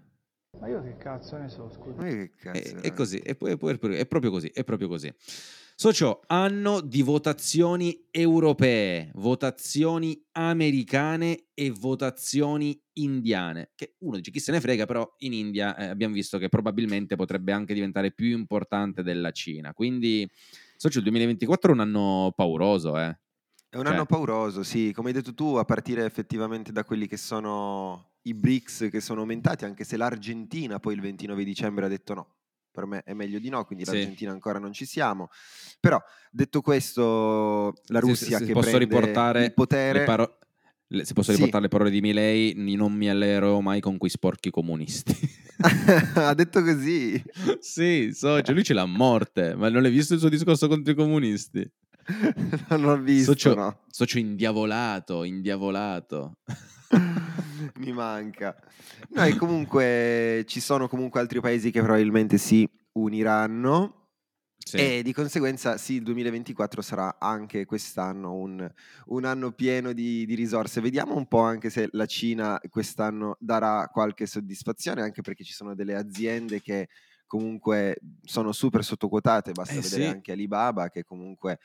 Ma 0.59 0.67
io 0.67 0.81
che 0.83 0.97
cazzo 0.97 1.37
ne 1.37 1.49
so, 1.49 1.69
scusa. 1.69 2.01
ma 2.01 2.07
io 2.09 2.15
che 2.17 2.31
cazzo 2.35 2.59
È, 2.77 2.81
è 2.81 2.93
così, 2.93 3.17
è, 3.17 3.35
è 3.37 3.57
è 3.57 4.05
proprio 4.07 4.31
così, 4.31 4.47
è 4.47 4.63
proprio 4.63 4.87
così. 4.87 5.11
Socio, 5.75 6.21
anno 6.27 6.79
di 6.81 7.01
votazioni 7.01 8.05
europee, 8.11 9.09
votazioni 9.15 10.23
americane 10.33 11.45
e 11.55 11.71
votazioni 11.71 12.79
indiane. 12.93 13.71
Che 13.73 13.95
uno 13.99 14.17
dice 14.17 14.29
chi 14.29 14.39
se 14.39 14.51
ne 14.51 14.59
frega, 14.61 14.85
però 14.85 15.11
in 15.19 15.33
India 15.33 15.75
eh, 15.75 15.85
abbiamo 15.87 16.13
visto 16.13 16.37
che 16.37 16.49
probabilmente 16.49 17.15
potrebbe 17.15 17.51
anche 17.51 17.73
diventare 17.73 18.11
più 18.11 18.27
importante 18.37 19.01
della 19.01 19.31
Cina. 19.31 19.73
Quindi, 19.73 20.29
socio, 20.75 20.97
il 20.99 21.03
2024 21.05 21.71
è 21.71 21.73
un 21.73 21.79
anno 21.79 22.31
pauroso, 22.35 22.99
eh. 22.99 23.17
È 23.69 23.77
un 23.77 23.85
Cioè- 23.85 23.93
anno 23.93 24.05
pauroso, 24.05 24.61
sì, 24.63 24.91
come 24.93 25.07
hai 25.07 25.13
detto 25.15 25.33
tu, 25.33 25.55
a 25.55 25.63
partire 25.65 26.05
effettivamente 26.05 26.71
da 26.71 26.83
quelli 26.83 27.07
che 27.07 27.17
sono 27.17 28.10
i 28.23 28.33
BRICS 28.33 28.87
che 28.91 29.01
sono 29.01 29.21
aumentati, 29.21 29.65
anche 29.65 29.83
se 29.83 29.97
l'Argentina 29.97 30.79
poi 30.79 30.93
il 30.93 31.01
29 31.01 31.43
dicembre 31.43 31.85
ha 31.85 31.89
detto 31.89 32.13
no, 32.13 32.27
per 32.71 32.85
me 32.85 33.01
è 33.03 33.13
meglio 33.13 33.39
di 33.39 33.49
no, 33.49 33.65
quindi 33.65 33.85
Sì. 33.85 33.91
l'Argentina 33.93 34.31
ancora 34.31 34.59
non 34.59 34.71
ci 34.73 34.85
siamo. 34.85 35.29
Però, 35.79 35.99
detto 36.31 36.61
questo, 36.61 37.73
la 37.87 37.99
Se- 37.99 38.05
Russia 38.05 38.37
se 38.37 38.45
che 38.45 38.53
posso 38.53 38.77
riportare 38.77 39.45
il 39.45 39.53
potere... 39.53 39.99
Le 39.99 40.05
paro- 40.05 40.37
le- 40.87 41.05
se 41.05 41.13
posso 41.13 41.29
Sì. 41.31 41.37
riportare 41.37 41.63
le 41.63 41.69
parole 41.69 41.89
di 41.89 42.01
Milei, 42.01 42.53
non 42.75 42.93
mi 42.93 43.09
allerò 43.09 43.59
mai 43.61 43.79
con 43.79 43.97
quei 43.97 44.09
sporchi 44.11 44.49
comunisti. 44.51 45.15
ha 46.15 46.33
detto 46.33 46.61
così. 46.63 47.21
sì, 47.59 48.11
socio, 48.13 48.51
lui 48.53 48.63
ce 48.63 48.73
l'ha 48.73 48.81
a 48.81 48.85
morte, 48.85 49.55
ma 49.55 49.69
non 49.69 49.85
hai 49.85 49.91
visto 49.91 50.13
il 50.13 50.19
suo 50.19 50.29
discorso 50.29 50.67
contro 50.67 50.91
i 50.91 50.95
comunisti? 50.95 51.69
non 52.69 52.85
ho 52.85 52.97
visto, 52.97 53.31
Socio, 53.31 53.53
no. 53.55 53.79
socio 53.87 54.17
indiavolato, 54.19 55.23
indiavolato. 55.23 56.37
Mi 57.77 57.91
manca. 57.91 58.55
No, 59.09 59.23
e 59.25 59.35
comunque 59.35 60.43
ci 60.47 60.59
sono 60.59 60.87
comunque 60.87 61.19
altri 61.19 61.39
paesi 61.39 61.71
che 61.71 61.81
probabilmente 61.81 62.37
si 62.37 62.67
uniranno 62.93 64.09
Sì. 64.57 64.77
e 64.77 65.01
di 65.03 65.13
conseguenza 65.13 65.77
sì, 65.77 65.95
il 65.95 66.03
2024 66.03 66.81
sarà 66.81 67.17
anche 67.19 67.65
quest'anno 67.65 68.33
un, 68.33 68.69
un 69.07 69.25
anno 69.25 69.51
pieno 69.51 69.91
di, 69.93 70.25
di 70.25 70.35
risorse. 70.35 70.81
Vediamo 70.81 71.15
un 71.15 71.27
po' 71.27 71.41
anche 71.41 71.69
se 71.69 71.89
la 71.91 72.05
Cina 72.05 72.59
quest'anno 72.69 73.37
darà 73.39 73.89
qualche 73.91 74.25
soddisfazione, 74.25 75.01
anche 75.01 75.21
perché 75.21 75.43
ci 75.43 75.53
sono 75.53 75.73
delle 75.73 75.95
aziende 75.95 76.61
che 76.61 76.89
comunque 77.31 77.97
sono 78.23 78.51
super 78.51 78.83
sottoquotate, 78.83 79.53
basta 79.53 79.79
Eh, 79.79 79.81
vedere 79.81 80.03
sì. 80.03 80.05
anche 80.05 80.33
Alibaba 80.33 80.89
che 80.89 81.03
comunque 81.05 81.59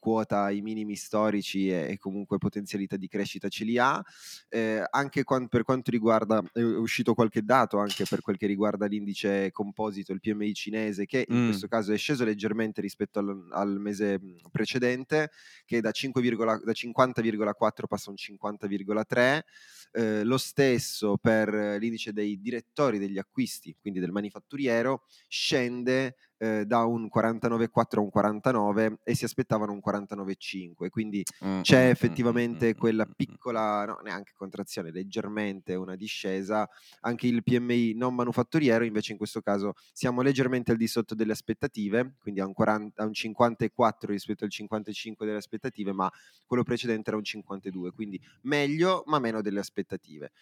quota 0.00 0.50
i 0.50 0.62
minimi 0.62 0.96
storici 0.96 1.68
e, 1.70 1.90
e 1.90 1.96
comunque 1.98 2.38
potenzialità 2.38 2.96
di 2.96 3.06
crescita 3.06 3.48
ce 3.48 3.64
li 3.64 3.78
ha. 3.78 4.02
Eh, 4.48 4.82
anche 4.90 5.22
quan- 5.22 5.46
per 5.46 5.62
quanto 5.62 5.92
riguarda, 5.92 6.42
è 6.52 6.60
uscito 6.60 7.14
qualche 7.14 7.42
dato 7.42 7.78
anche 7.78 8.06
per 8.06 8.20
quel 8.20 8.36
che 8.36 8.46
riguarda 8.46 8.86
l'indice 8.86 9.52
composito, 9.52 10.12
il 10.12 10.18
PMI 10.18 10.54
cinese, 10.54 11.06
che 11.06 11.24
in 11.28 11.38
Mm. 11.38 11.42
questo 11.42 11.68
caso 11.68 11.92
è 11.92 11.96
sceso 11.96 12.24
leggermente 12.24 12.80
rispetto 12.80 13.20
al, 13.20 13.46
al 13.52 13.78
mese 13.78 14.18
mh, 14.18 14.48
precedente, 14.50 15.30
che 15.64 15.80
da, 15.80 15.92
5, 15.92 16.20
da 16.64 16.72
50,4 16.72 17.86
passa 17.86 18.08
a 18.08 18.10
un 18.10 18.16
50,3. 18.16 19.44
Eh, 19.92 20.24
lo 20.24 20.38
stesso 20.38 21.16
per 21.18 21.52
l'indice 21.78 22.12
dei 22.12 22.40
direttori 22.40 22.98
degli 22.98 23.18
acquisti, 23.18 23.76
quindi 23.78 24.00
del 24.00 24.10
manifatturiero, 24.10 25.04
scende 25.28 26.14
eh, 26.42 26.64
da 26.66 26.84
un 26.84 27.08
49,4 27.08 28.00
a 28.00 28.02
un 28.02 28.10
49 28.10 28.98
e 29.04 29.14
si 29.14 29.24
aspettavano 29.24 29.70
un 29.72 29.80
49,5. 29.80 30.88
Quindi 30.88 31.22
Mm, 31.44 31.60
c'è 31.60 31.86
mm, 31.86 31.90
effettivamente 31.90 32.66
mm, 32.66 32.68
mm, 32.70 32.78
quella 32.78 33.04
mm, 33.06 33.10
mm. 33.10 33.12
piccola, 33.14 33.84
no, 33.84 34.00
neanche 34.02 34.32
contrazione, 34.34 34.90
leggermente 34.90 35.74
una 35.76 35.94
discesa. 35.94 36.68
Anche 37.02 37.28
il 37.28 37.42
PMI 37.44 37.94
non 37.94 38.14
manufatturiero, 38.14 38.84
invece, 38.84 39.12
in 39.12 39.18
questo 39.18 39.40
caso 39.40 39.74
siamo 39.92 40.20
leggermente 40.22 40.72
al 40.72 40.76
di 40.76 40.88
sotto 40.88 41.14
delle 41.14 41.32
aspettative, 41.32 42.16
quindi 42.18 42.40
a 42.40 42.46
un, 42.46 42.52
40, 42.52 43.02
a 43.02 43.06
un 43.06 43.12
54 43.14 44.10
rispetto 44.10 44.44
al 44.44 44.50
55 44.50 45.24
delle 45.24 45.38
aspettative, 45.38 45.92
ma 45.92 46.10
quello 46.46 46.64
precedente 46.64 47.10
era 47.10 47.18
un 47.18 47.24
52, 47.24 47.92
quindi 47.92 48.20
meglio, 48.42 49.04
ma 49.06 49.18
meno 49.20 49.40
delle 49.42 49.60
aspettative. 49.60 50.32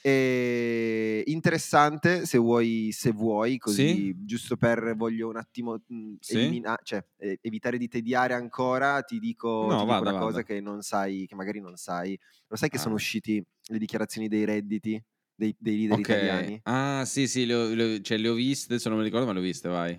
E 0.00 1.22
interessante, 1.26 2.24
se 2.26 2.38
vuoi, 2.38 2.90
se 2.92 3.10
vuoi, 3.10 3.58
così 3.58 3.88
Sì. 3.88 4.16
giusto 4.24 4.56
per 4.56 4.94
voglio 4.96 5.28
un 5.28 5.36
attimo 5.48 5.82
mh, 5.86 6.14
Sì. 6.20 6.58
elimina- 6.60 6.78
cioè, 6.82 7.04
eh, 7.18 7.38
evitare 7.42 7.78
di 7.78 7.88
tediare 7.88 8.34
ancora, 8.34 9.02
ti 9.02 9.18
dico, 9.18 9.72
No, 9.72 9.76
ti 9.76 9.86
dico 9.86 10.02
vada, 10.02 10.04
una 10.04 10.12
vada. 10.12 10.14
cosa 10.14 10.42
che 10.42 10.60
non 10.60 10.82
sai, 10.82 11.26
che 11.26 11.34
magari 11.34 11.60
non 11.60 11.76
sai. 11.76 12.18
Lo 12.48 12.56
sai 12.56 12.68
che 12.68 12.78
sono 12.78 12.94
Ah. 12.94 12.96
usciti 12.96 13.44
le 13.70 13.78
dichiarazioni 13.78 14.28
dei 14.28 14.44
redditi 14.44 15.02
dei, 15.34 15.54
dei 15.58 15.76
leader 15.78 15.98
Ok. 15.98 16.00
italiani? 16.00 16.62
Ah, 16.64 17.04
sì, 17.06 17.26
sì, 17.26 17.46
le 17.46 17.54
ho, 17.54 17.74
le 17.74 18.02
cioè, 18.02 18.18
le 18.18 18.28
ho 18.28 18.34
viste, 18.34 18.72
adesso 18.74 18.88
non 18.90 18.98
mi 18.98 19.04
ricordo, 19.04 19.26
ma 19.26 19.32
le 19.32 19.38
ho 19.38 19.42
viste, 19.42 19.68
vai. 19.68 19.98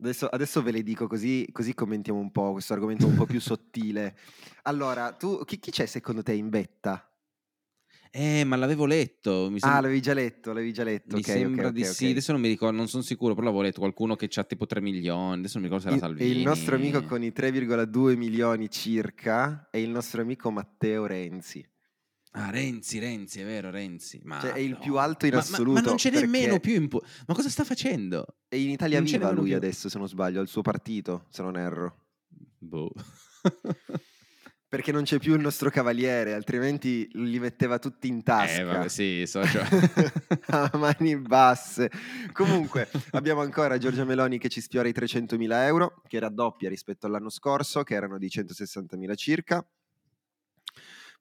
Adesso, 0.00 0.26
adesso 0.28 0.62
ve 0.62 0.72
le 0.72 0.82
dico 0.82 1.06
così, 1.06 1.46
così 1.52 1.74
commentiamo 1.74 2.18
un 2.18 2.32
po' 2.32 2.52
questo 2.52 2.72
argomento 2.72 3.06
un 3.06 3.14
po' 3.14 3.26
più 3.26 3.40
sottile. 3.40 4.16
Allora, 4.62 5.12
tu, 5.14 5.44
chi, 5.44 5.58
chi 5.60 5.70
c'è 5.70 5.86
secondo 5.86 6.22
te 6.22 6.32
in 6.34 6.48
vetta? 6.50 7.08
Eh, 8.14 8.44
ma 8.44 8.56
l'avevo 8.56 8.84
letto. 8.84 9.48
Mi, 9.50 9.58
sem- 9.58 9.70
Ah, 9.70 9.80
l'avevi 9.80 10.02
già 10.02 10.12
letto, 10.12 10.52
l'avevi 10.52 10.72
già 10.74 10.84
letto. 10.84 11.16
mi 11.16 11.22
ok, 11.22 11.28
ok, 11.28 11.34
sembra 11.34 11.66
ok, 11.68 11.72
di 11.72 11.80
ok. 11.82 11.88
sì. 11.88 12.06
Adesso 12.10 12.32
non 12.32 12.40
mi 12.42 12.48
ricordo, 12.48 12.76
non 12.76 12.86
sono 12.88 13.02
sicuro, 13.02 13.32
però 13.32 13.46
l'avevo 13.46 13.62
letto. 13.62 13.80
Qualcuno 13.80 14.16
che 14.16 14.28
ha 14.34 14.44
tipo 14.44 14.66
3 14.66 14.82
milioni. 14.82 15.38
Adesso 15.38 15.58
non 15.58 15.66
mi 15.68 15.74
ricordo 15.74 15.80
se 15.80 15.88
era 15.88 15.96
e 15.96 15.98
Salvini. 16.00 16.30
il 16.38 16.42
nostro 16.46 16.74
amico 16.76 17.02
con 17.04 17.22
i 17.22 17.32
3,2 17.32 18.14
milioni 18.16 18.68
circa 18.70 19.68
è 19.70 19.78
il 19.78 19.88
nostro 19.88 20.20
amico 20.20 20.50
Matteo 20.50 21.06
Renzi. 21.06 21.66
Ah, 22.34 22.50
Renzi, 22.50 22.98
Renzi, 22.98 23.40
è 23.40 23.44
vero, 23.44 23.70
Renzi. 23.70 24.20
Ma 24.24 24.40
Cioè, 24.40 24.52
è 24.52 24.58
il 24.58 24.76
più 24.78 24.96
alto 24.96 25.24
in 25.26 25.32
Ma- 25.32 25.38
ma- 25.38 25.42
assoluto. 25.44 25.80
Ma, 25.80 25.86
non 25.86 25.96
c'è 25.96 26.10
nemmeno 26.10 26.52
perché 26.58 26.60
più 26.60 26.74
in 26.74 26.88
po- 26.88 27.02
Ma 27.26 27.34
cosa 27.34 27.48
sta 27.48 27.64
facendo? 27.64 28.26
È 28.48 28.56
in 28.56 28.68
Italia 28.70 28.98
non 28.98 29.06
Viva 29.06 29.18
nemmeno 29.20 29.38
lui 29.40 29.48
più. 29.48 29.56
adesso, 29.56 29.88
se 29.88 29.96
non 29.98 30.06
sbaglio, 30.08 30.40
al 30.40 30.48
suo 30.48 30.60
partito, 30.62 31.26
se 31.30 31.40
non 31.42 31.56
erro. 31.56 31.96
Boh. 32.58 32.90
Perché 34.72 34.90
non 34.90 35.02
c'è 35.02 35.18
più 35.18 35.34
il 35.34 35.40
nostro 35.42 35.68
cavaliere, 35.68 36.32
altrimenti 36.32 37.06
li 37.12 37.38
metteva 37.38 37.78
tutti 37.78 38.08
in 38.08 38.22
tasca. 38.22 38.60
eh, 38.60 38.64
vabbè, 38.64 38.88
sì, 38.88 39.24
socio. 39.26 39.60
a 40.48 40.70
mani 40.78 41.14
basse. 41.18 41.90
Comunque, 42.32 42.88
abbiamo 43.10 43.42
ancora 43.42 43.76
Giorgia 43.76 44.06
Meloni 44.06 44.38
che 44.38 44.48
ci 44.48 44.62
sfiora 44.62 44.88
i 44.88 44.92
300.000 44.92 45.66
euro, 45.66 46.00
che 46.08 46.18
raddoppia 46.18 46.70
rispetto 46.70 47.06
all'anno 47.06 47.28
scorso, 47.28 47.82
che 47.82 47.92
erano 47.92 48.16
di 48.16 48.28
160.000 48.28 49.14
circa. 49.14 49.62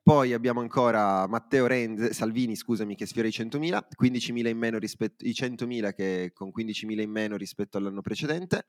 Poi 0.01 0.31
abbiamo 0.31 0.61
ancora 0.61 1.27
Matteo 1.27 1.67
Renzi, 1.67 2.13
Salvini, 2.13 2.55
scusami, 2.55 2.95
che 2.95 3.05
sfiora 3.05 3.27
i 3.27 3.31
100.000, 3.31 3.85
15.000 4.01 4.47
in 4.47 4.57
meno 4.57 4.77
rispetto 4.77 5.25
i 5.25 5.31
100.000 5.31 5.93
che 5.93 6.31
con 6.33 6.53
15.000 6.57 7.01
in 7.01 7.11
meno 7.11 7.35
rispetto 7.35 7.77
all'anno 7.77 7.99
precedente. 7.99 8.67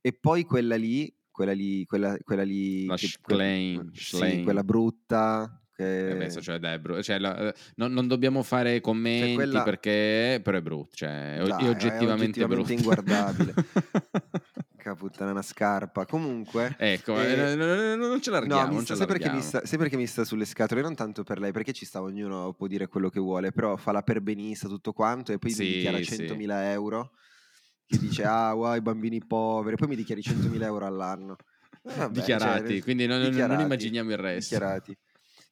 E 0.00 0.12
poi 0.12 0.44
quella 0.44 0.76
lì, 0.76 1.12
quella 1.32 1.52
lì, 1.52 1.84
quella, 1.86 2.16
quella 2.22 2.44
lì 2.44 2.86
La 2.86 2.96
che- 2.96 3.08
Schlein, 3.08 3.90
sì, 3.94 4.04
Schlein. 4.04 4.42
quella 4.44 4.62
brutta 4.64 5.60
che 5.74 6.10
Eh 6.10 6.16
beh, 6.16 6.30
socio, 6.30 6.58
dai, 6.58 6.74
è 6.74 6.78
bru- 6.80 7.00
cioè, 7.02 7.18
la- 7.18 7.48
eh, 7.48 7.54
non, 7.76 7.92
non 7.92 8.06
dobbiamo 8.08 8.42
fare 8.42 8.80
commenti 8.80 9.32
quella- 9.34 9.62
perché 9.62 10.40
però 10.42 10.58
è 10.58 10.62
brutto, 10.62 10.96
cioè, 10.96 11.36
è, 11.36 11.42
Dai, 11.44 11.64
è 11.64 11.66
è 11.66 11.68
oggettivamente, 11.68 12.44
oggettivamente 12.44 12.72
brutto. 12.72 12.72
inguardabile. 12.72 13.54
Caputtana 14.76 15.30
una 15.30 15.42
scarpa. 15.42 16.06
Comunque, 16.06 16.74
ecco, 16.76 17.20
Eh, 17.20 17.52
eh, 17.52 17.54
no, 17.54 17.64
no, 17.66 17.74
no, 17.94 18.06
non 18.08 18.20
ce 18.20 18.30
larghiamo, 18.30 18.64
No, 18.64 18.68
mi 18.70 18.74
non 18.74 18.84
sta, 18.84 18.94
sai, 18.96 19.06
perché 19.06 19.30
mi 19.30 19.40
sta, 19.40 19.64
sai 19.64 19.78
perché 19.78 19.96
mi 19.96 20.06
sta 20.08 20.24
sulle 20.24 20.44
scatole? 20.44 20.80
Non 20.82 20.94
tanto 20.96 21.22
per 21.22 21.38
lei, 21.38 21.52
perché 21.52 21.72
ci 21.72 21.84
sta, 21.84 22.02
ognuno 22.02 22.52
può 22.54 22.66
dire 22.66 22.88
quello 22.88 23.08
che 23.08 23.20
vuole, 23.20 23.52
però 23.52 23.76
fa 23.76 23.92
la 23.92 24.02
perbenista, 24.02 24.66
tutto 24.66 24.92
quanto, 24.92 25.30
e 25.32 25.38
poi 25.38 25.50
Sì, 25.52 25.62
mi 25.62 25.68
dichiara 25.68 26.00
sì. 26.02 26.02
100.000 26.02 26.72
euro, 26.72 27.12
che 27.92 27.98
dice, 27.98 28.24
ah, 28.24 28.54
wow, 28.54 28.74
i 28.74 28.80
bambini 28.80 29.22
poveri, 29.24 29.76
poi 29.76 29.88
mi 29.88 29.96
dichiari 29.96 30.22
100.000 30.22 30.62
euro 30.64 30.86
all'anno. 30.86 31.36
Vabbè, 31.82 32.12
dichiarati, 32.12 32.74
cioè, 32.74 32.82
quindi 32.82 33.06
non, 33.06 33.16
non- 33.16 33.24
non 33.24 33.32
dichiarati, 33.32 33.62
immaginiamo 33.62 34.10
il 34.10 34.16
resto. 34.16 34.54
dichiarati. 34.54 34.96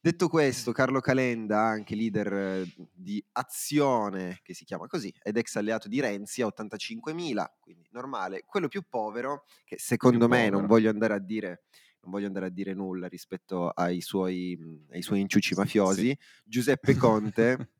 Detto 0.02 0.28
questo, 0.28 0.72
Carlo 0.72 1.00
Calenda, 1.00 1.60
anche 1.60 1.94
leader 1.94 2.66
di 2.90 3.22
Azione, 3.32 4.38
che 4.42 4.54
si 4.54 4.64
chiama 4.64 4.86
così, 4.86 5.12
ed 5.22 5.36
ex 5.36 5.56
alleato 5.56 5.88
di 5.88 6.00
Renzi, 6.00 6.40
a 6.40 6.46
85.000, 6.46 7.44
quindi 7.60 7.86
normale. 7.90 8.42
Quello 8.46 8.68
più 8.68 8.82
povero, 8.88 9.44
che 9.64 9.76
secondo 9.78 10.26
me 10.26 10.44
non 10.44 10.62
povero. 10.62 10.66
voglio 10.68 10.88
andare 10.88 11.12
a 11.14 11.18
dire, 11.18 11.64
non 12.00 12.12
voglio 12.12 12.28
andare 12.28 12.46
a 12.46 12.50
dire 12.50 12.72
nulla 12.72 13.08
rispetto 13.08 13.68
ai 13.68 14.00
suoi, 14.00 14.58
ai 14.92 15.02
suoi 15.02 15.20
inciuci 15.20 15.54
mafiosi, 15.54 16.16
Giuseppe 16.44 16.96
Conte, 16.96 17.70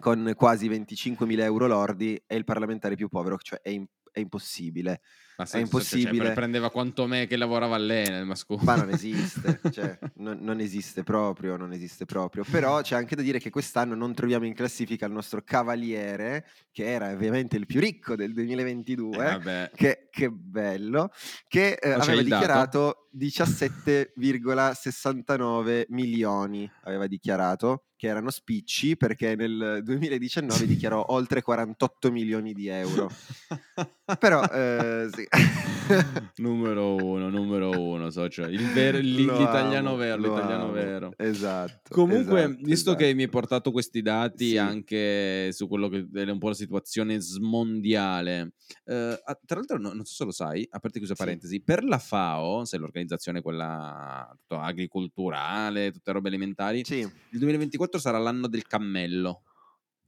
con 0.00 0.32
quasi 0.36 0.68
25.000 0.68 1.40
euro 1.40 1.66
lordi, 1.66 2.20
è 2.26 2.34
il 2.34 2.44
parlamentare 2.44 2.96
più 2.96 3.08
povero, 3.08 3.36
cioè 3.38 3.60
è, 3.60 3.68
im- 3.68 3.86
è 4.10 4.20
impossibile. 4.20 5.02
Ma 5.36 5.44
è 5.46 5.48
cioè, 5.48 5.60
impossibile. 5.60 6.24
pre- 6.24 6.32
prendeva 6.34 6.70
quanto 6.70 7.06
me 7.06 7.26
che 7.26 7.36
lavorava 7.36 7.76
all'Enel, 7.76 8.26
ma 8.26 8.34
scusa. 8.34 8.64
Ma 8.64 8.76
non 8.76 8.90
esiste, 8.90 9.58
cioè, 9.72 9.98
non, 10.16 10.36
non 10.40 10.60
esiste 10.60 11.02
proprio, 11.02 11.56
non 11.56 11.72
esiste 11.72 12.04
proprio. 12.04 12.44
Però 12.50 12.82
c'è 12.82 12.94
anche 12.94 13.16
da 13.16 13.22
dire 13.22 13.38
che 13.38 13.48
quest'anno 13.48 13.94
non 13.94 14.12
troviamo 14.12 14.44
in 14.44 14.52
classifica 14.52 15.06
il 15.06 15.12
nostro 15.12 15.40
cavaliere, 15.42 16.46
che 16.70 16.84
era 16.84 17.10
ovviamente 17.10 17.56
il 17.56 17.64
più 17.64 17.80
ricco 17.80 18.16
del 18.16 18.34
2022. 18.34 19.40
Eh. 19.44 19.70
Che, 19.74 20.08
che 20.10 20.30
bello, 20.30 21.10
che 21.48 21.78
eh, 21.80 21.92
aveva 21.92 22.20
dichiarato 22.20 23.08
17,69 23.16 25.84
milioni, 25.88 26.70
aveva 26.82 27.06
dichiarato 27.06 27.84
che 28.00 28.06
erano 28.06 28.30
spicci 28.30 28.96
perché 28.96 29.36
nel 29.36 29.82
2019 29.84 30.66
dichiarò 30.66 31.04
oltre 31.12 31.42
48 31.42 32.10
milioni 32.10 32.54
di 32.54 32.66
euro. 32.68 33.10
Però 34.18 34.42
eh, 34.42 35.08
sì. 35.12 35.28
numero 36.40 36.96
uno, 36.96 37.28
numero 37.28 37.70
uno, 37.78 38.08
socio. 38.10 38.44
Il 38.44 38.66
ver- 38.72 39.02
l'italiano 39.02 39.90
amo, 39.90 39.96
vero, 39.98 40.16
l'italiano 40.22 40.62
amo. 40.64 40.72
vero. 40.72 41.12
Esatto. 41.16 41.90
Comunque, 41.90 42.44
esatto, 42.44 42.58
visto 42.62 42.94
che 42.94 43.02
esatto. 43.04 43.16
mi 43.16 43.22
hai 43.22 43.28
portato 43.28 43.70
questi 43.70 44.00
dati 44.00 44.48
Sì. 44.50 44.56
anche 44.56 45.52
su 45.52 45.68
quello 45.68 45.88
che 45.88 46.08
è 46.12 46.22
un 46.30 46.38
po' 46.38 46.48
la 46.48 46.54
situazione 46.54 47.18
mondiale, 47.40 48.54
eh, 48.86 49.20
tra 49.44 49.56
l'altro 49.56 49.78
no- 49.78 49.92
non 49.92 50.04
so 50.04 50.14
se 50.14 50.24
lo 50.24 50.32
sai, 50.32 50.66
a 50.70 50.78
parte 50.80 50.98
chiusa 50.98 51.14
Sì. 51.14 51.22
parentesi, 51.22 51.60
per 51.62 51.84
la 51.84 51.98
FAO, 51.98 52.64
se 52.64 52.78
l'organizzazione 52.78 53.42
quella 53.42 54.28
tutto 54.40 54.58
agricolturale, 54.58 55.92
tutte 55.92 56.12
robe 56.12 56.28
alimentari, 56.28 56.82
Sì, 56.84 56.98
il 56.98 57.38
2024 57.38 57.89
sarà 57.98 58.18
l'anno 58.18 58.48
del 58.48 58.66
cammello. 58.66 59.42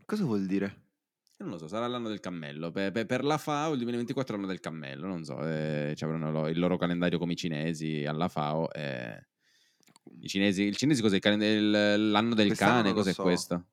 cosa 0.05 0.25
vuol 0.25 0.47
dire? 0.47 0.81
Non 1.39 1.51
lo 1.51 1.59
so, 1.59 1.67
sarà 1.67 1.89
l'anno 1.89 2.09
del 2.09 2.21
cammello. 2.21 2.71
Per, 2.71 2.93
per- 2.93 3.07
per 3.07 3.25
la 3.25 3.37
FAO 3.37 3.73
il 3.73 3.79
2024 3.79 4.33
è 4.33 4.37
l'anno 4.37 4.49
del 4.49 4.61
cammello, 4.61 5.07
non 5.07 5.25
so, 5.25 5.45
eh, 5.45 5.93
ci 5.97 6.05
avranno 6.05 6.47
il 6.49 6.59
loro 6.59 6.77
calendario 6.77 7.19
come 7.19 7.33
i 7.33 7.37
cinesi 7.37 8.05
alla 8.05 8.29
FAO. 8.29 8.73
eh. 8.73 9.27
I 10.21 10.29
cinesi, 10.29 10.63
il 10.63 10.77
cinese 10.77 11.01
cos'è? 11.03 11.19
Il 11.23 12.11
l'anno 12.11 12.35
del 12.35 12.47
Quest'anno 12.49 12.73
cane, 12.73 12.89
non 12.89 12.95
cos'è 12.95 13.13
so. 13.13 13.23
questo? 13.23 13.67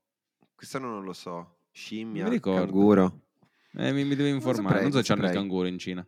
Quest'anno 0.56 0.88
non 0.88 1.04
lo 1.04 1.14
so. 1.14 1.60
Scimmia, 1.72 2.28
mi 2.28 2.40
canguro. 2.40 3.28
Eh, 3.74 3.92
mi, 3.92 4.04
mi 4.04 4.16
devi 4.16 4.30
informare, 4.30 4.80
saprei, 4.80 4.82
non 4.82 4.92
so 4.92 4.98
non 4.98 5.06
se 5.06 5.14
c'hanno 5.14 5.28
il 5.28 5.34
canguro 5.34 5.68
in 5.68 5.78
Cina. 5.78 6.06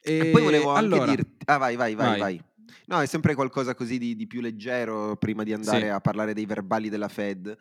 E 0.00 0.30
poi 0.32 0.42
volevo 0.42 0.74
allora, 0.74 1.06
dirti... 1.06 1.36
Ah, 1.46 1.56
vai, 1.58 1.76
vai, 1.76 1.94
vai, 1.94 2.06
vai. 2.06 2.18
vai. 2.18 2.44
No, 2.86 3.00
è 3.00 3.06
sempre 3.06 3.34
qualcosa 3.34 3.74
così 3.74 3.98
di, 3.98 4.14
di 4.16 4.26
più 4.26 4.40
leggero 4.40 5.16
prima 5.16 5.42
di 5.42 5.52
andare 5.52 5.80
Sì. 5.80 5.86
a 5.88 6.00
parlare 6.00 6.34
dei 6.34 6.46
verbali 6.46 6.88
della 6.88 7.08
Fed. 7.08 7.56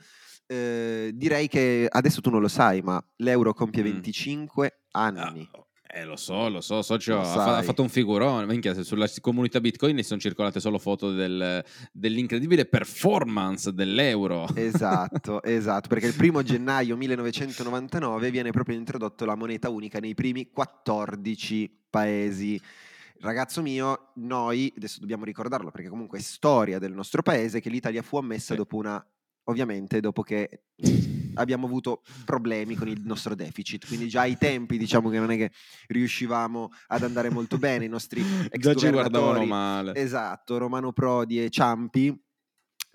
Eh, 0.47 1.11
direi 1.13 1.47
che 1.47 1.87
adesso 1.89 2.21
tu 2.21 2.29
non 2.29 2.41
lo 2.41 2.47
sai, 2.47 2.81
ma 2.81 3.03
l'euro 3.17 3.53
compie 3.53 3.81
Mm. 3.81 3.85
25 3.85 4.79
anni. 4.91 5.49
Ah, 5.51 5.65
eh, 5.97 6.03
lo 6.03 6.17
so, 6.17 6.49
lo 6.49 6.59
so, 6.61 6.81
socio, 6.81 7.13
Lo 7.15 7.21
ha, 7.21 7.57
ha 7.57 7.63
fatto 7.63 7.81
un 7.81 7.87
figurone. 7.89 8.45
Minchia, 8.45 8.73
sulla 8.83 9.07
comunità 9.21 9.61
Bitcoin 9.61 9.95
ne 9.95 10.03
sono 10.03 10.19
circolate 10.19 10.59
solo 10.59 10.77
foto 10.77 11.11
del- 11.13 11.63
dell'incredibile 11.93 12.65
performance 12.65 13.71
dell'euro. 13.73 14.45
Esatto, 14.55 15.41
esatto, 15.43 15.87
perché 15.87 16.07
il 16.07 16.15
primo 16.15 16.43
gennaio 16.43 16.97
1999 16.97 18.29
viene 18.29 18.51
proprio 18.51 18.75
introdotto 18.77 19.23
la 19.25 19.35
moneta 19.35 19.69
unica 19.69 19.99
nei 19.99 20.13
primi 20.13 20.49
14 20.51 21.83
paesi. 21.89 22.61
Ragazzo 23.21 23.61
mio, 23.61 24.11
noi, 24.15 24.71
adesso 24.75 24.99
dobbiamo 24.99 25.23
ricordarlo 25.23 25.71
perché 25.71 25.89
comunque 25.89 26.19
è 26.19 26.21
storia 26.21 26.79
del 26.79 26.93
nostro 26.93 27.21
paese, 27.21 27.61
che 27.61 27.69
l'Italia 27.69 28.01
fu 28.01 28.17
ammessa 28.17 28.53
Sì. 28.53 28.55
dopo 28.55 28.77
una, 28.77 29.03
ovviamente 29.45 29.99
dopo 29.99 30.21
che 30.21 30.63
abbiamo 31.35 31.65
avuto 31.65 32.01
problemi 32.23 32.75
con 32.75 32.87
il 32.87 33.01
nostro 33.03 33.35
deficit, 33.35 33.87
quindi 33.87 34.07
già 34.07 34.21
ai 34.21 34.37
tempi 34.39 34.77
diciamo 34.77 35.09
che 35.09 35.19
non 35.19 35.31
è 35.31 35.37
che 35.37 35.51
riuscivamo 35.87 36.69
ad 36.87 37.03
andare 37.03 37.29
molto 37.29 37.57
bene, 37.57 37.85
i 37.85 37.89
nostri 37.89 38.21
ex 38.49 38.57
Già 38.59 38.73
ci 38.73 38.89
guardavano 38.89 39.45
male. 39.45 39.93
Esatto, 39.95 40.57
Romano 40.57 40.91
Prodi 40.91 41.43
e 41.43 41.49
Ciampi 41.49 42.17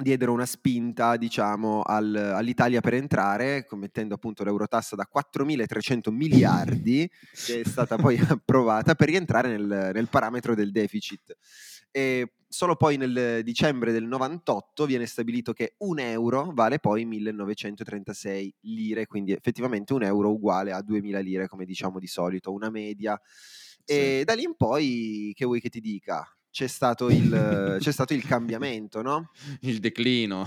diedero 0.01 0.33
una 0.33 0.47
spinta, 0.47 1.17
diciamo, 1.17 1.83
al- 1.83 2.15
all'Italia 2.15 2.81
per 2.81 2.95
entrare, 2.95 3.65
commettendo 3.65 4.15
appunto 4.15 4.45
l'eurotassa 4.45 4.97
da 4.97 5.09
4.300 5.11 6.11
miliardi, 6.11 7.11
che 7.47 7.61
è 7.61 7.65
stata 7.65 7.97
poi 7.97 8.19
approvata 8.19 8.95
per 8.95 9.09
rientrare 9.09 9.49
nel, 9.49 9.91
nel 9.95 10.09
parametro 10.09 10.55
del 10.55 10.71
deficit. 10.71 11.37
E 11.91 12.35
solo 12.49 12.77
poi 12.77 12.97
nel 12.97 13.43
dicembre 13.43 13.93
del 13.93 14.05
98 14.05 14.87
viene 14.87 15.07
stabilito 15.07 15.53
che 15.53 15.75
un 15.79 15.99
euro 15.99 16.51
vale 16.53 16.79
poi 16.79 17.05
1936 17.05 18.55
lire, 18.63 19.07
quindi 19.07 19.33
effettivamente 19.33 19.93
un 19.93 20.03
euro 20.03 20.31
uguale 20.31 20.73
a 20.73 20.83
2000 20.83 21.19
lire, 21.21 21.49
come 21.49 21.65
diciamo 21.65 21.99
di 21.99 22.07
solito, 22.07 22.53
una 22.53 22.71
media. 22.71 23.21
E 23.85 24.23
da 24.25 24.35
lì 24.35 24.45
in 24.45 24.55
poi, 24.57 25.33
che 25.35 25.45
vuoi 25.45 25.61
che 25.61 25.69
ti 25.69 25.81
dica? 25.81 26.25
C'è 26.51 26.67
stato 26.67 27.09
il, 27.09 27.77
c'è 27.79 27.93
stato 27.93 28.13
il 28.13 28.27
cambiamento, 28.27 29.03
no? 29.03 29.31
Il 29.61 29.79
declino. 29.79 30.45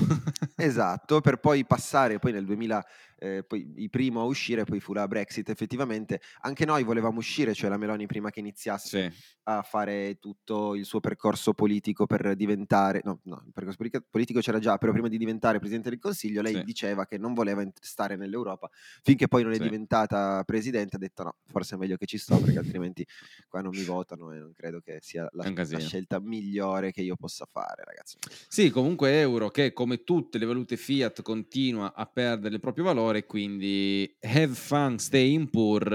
Esatto, 0.55 1.21
per 1.21 1.37
poi 1.37 1.65
passare 1.65 2.19
poi 2.19 2.31
nel 2.33 2.45
2000, 2.45 2.85
eh, 3.23 3.43
poi 3.45 3.71
il 3.77 3.89
primo 3.89 4.21
a 4.21 4.25
uscire 4.25 4.63
poi 4.65 4.79
fu 4.79 4.93
la 4.93 5.07
Brexit. 5.07 5.49
Effettivamente 5.49 6.19
anche 6.41 6.65
noi 6.65 6.83
volevamo 6.83 7.19
uscire, 7.19 7.53
cioè 7.53 7.69
la 7.69 7.77
Meloni 7.77 8.05
prima 8.05 8.29
che 8.29 8.39
iniziasse 8.39 8.99
Sì. 8.99 9.13
a 9.43 9.61
fare 9.61 10.17
tutto 10.19 10.75
il 10.75 10.85
suo 10.85 10.99
percorso 10.99 11.53
politico 11.53 12.05
per 12.05 12.35
diventare, 12.35 13.01
no, 13.03 13.19
no, 13.23 13.43
il 13.45 13.51
percorso 13.53 13.77
politico 14.09 14.39
c'era 14.39 14.59
già, 14.59 14.77
però 14.77 14.91
prima 14.91 15.07
di 15.07 15.17
diventare 15.17 15.59
Presidente 15.59 15.89
del 15.89 15.99
Consiglio 15.99 16.41
lei 16.41 16.59
Sì. 16.59 16.63
diceva 16.63 17.05
che 17.05 17.17
non 17.17 17.33
voleva 17.33 17.63
stare 17.81 18.15
nell'Europa, 18.15 18.69
finché 19.01 19.27
poi 19.27 19.43
non 19.43 19.53
è 19.53 19.57
Sì. 19.57 19.59
diventata 19.59 20.43
Presidente 20.45 20.95
ha 20.97 20.99
detto 20.99 21.23
no, 21.23 21.35
forse 21.45 21.75
è 21.75 21.77
meglio 21.77 21.97
che 21.97 22.05
ci 22.05 22.17
sto 22.17 22.39
perché 22.39 22.59
altrimenti 22.59 23.05
qua 23.47 23.61
non 23.61 23.73
mi 23.73 23.83
votano 23.83 24.31
e 24.33 24.37
non 24.39 24.51
credo 24.53 24.79
che 24.81 24.97
sia 25.01 25.27
la, 25.31 25.47
la 25.69 25.79
scelta 25.79 26.19
migliore 26.19 26.91
che 26.91 27.01
io 27.01 27.15
possa 27.15 27.45
fare, 27.45 27.83
ragazzi. 27.83 28.17
Sì, 28.47 28.69
comunque 28.69 29.19
euro 29.19 29.49
che 29.49 29.73
come 29.73 30.03
tutte 30.03 30.37
le 30.37 30.45
valute 30.45 30.77
fiat 30.77 31.21
continua 31.21 31.93
a 31.93 32.05
perdere 32.05 32.53
il 32.55 32.59
proprio 32.61 32.83
valore, 32.83 33.12
quindi 33.21 34.17
have 34.21 34.53
fun 34.53 34.97
staying 34.97 35.49
poor, 35.49 35.91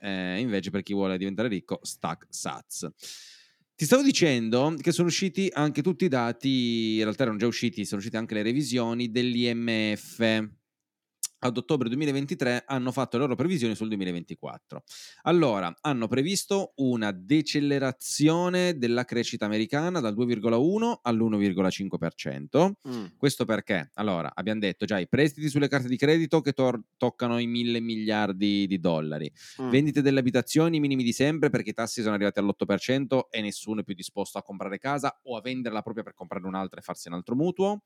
eh, 0.00 0.38
invece 0.40 0.70
per 0.70 0.82
chi 0.82 0.92
vuole 0.92 1.16
diventare 1.16 1.48
ricco, 1.48 1.78
stack 1.82 2.26
sats. 2.28 2.88
Ti 3.74 3.84
stavo 3.84 4.02
dicendo 4.02 4.74
che 4.80 4.90
sono 4.90 5.08
usciti 5.08 5.48
anche 5.52 5.82
tutti 5.82 6.06
i 6.06 6.08
dati, 6.08 6.94
in 6.96 7.02
realtà 7.02 7.22
erano 7.22 7.38
già 7.38 7.46
usciti, 7.46 7.84
sono 7.84 8.00
uscite 8.00 8.16
anche 8.16 8.34
le 8.34 8.42
revisioni 8.42 9.10
dell'IMF. 9.10 10.48
Ad 11.38 11.56
ottobre 11.58 11.88
2023 11.88 12.64
hanno 12.66 12.90
fatto 12.92 13.16
le 13.18 13.24
loro 13.24 13.34
previsioni 13.36 13.74
sul 13.74 13.88
2024. 13.88 14.82
Allora, 15.22 15.72
hanno 15.82 16.08
previsto 16.08 16.72
una 16.76 17.12
decelerazione 17.12 18.78
della 18.78 19.04
crescita 19.04 19.44
americana 19.44 20.00
dal 20.00 20.14
2,1 20.14 21.00
all'1,5%. 21.02 22.78
Mm. 22.88 23.04
Questo 23.18 23.44
perché? 23.44 23.90
Allora, 23.94 24.32
abbiamo 24.34 24.60
detto 24.60 24.86
già 24.86 24.98
i 24.98 25.08
prestiti 25.08 25.48
sulle 25.50 25.68
carte 25.68 25.88
di 25.88 25.96
credito 25.98 26.40
che 26.40 26.52
tor- 26.52 26.80
toccano 26.96 27.38
i 27.38 27.46
mille 27.46 27.80
miliardi 27.80 28.66
di 28.66 28.80
dollari, 28.80 29.30
Mm. 29.60 29.68
vendite 29.70 30.00
delle 30.02 30.20
abitazioni 30.20 30.80
minimi 30.80 31.02
di 31.04 31.12
sempre 31.12 31.50
perché 31.50 31.70
i 31.70 31.74
tassi 31.74 32.00
sono 32.00 32.14
arrivati 32.14 32.38
all'8% 32.38 33.28
e 33.30 33.42
nessuno 33.42 33.80
è 33.80 33.84
più 33.84 33.94
disposto 33.94 34.38
a 34.38 34.42
comprare 34.42 34.78
casa 34.78 35.20
o 35.24 35.36
a 35.36 35.40
venderla 35.42 35.82
proprio 35.82 36.02
per 36.02 36.14
comprare 36.14 36.46
un'altra 36.46 36.80
e 36.80 36.82
farsi 36.82 37.08
un 37.08 37.14
altro 37.14 37.34
mutuo. 37.36 37.82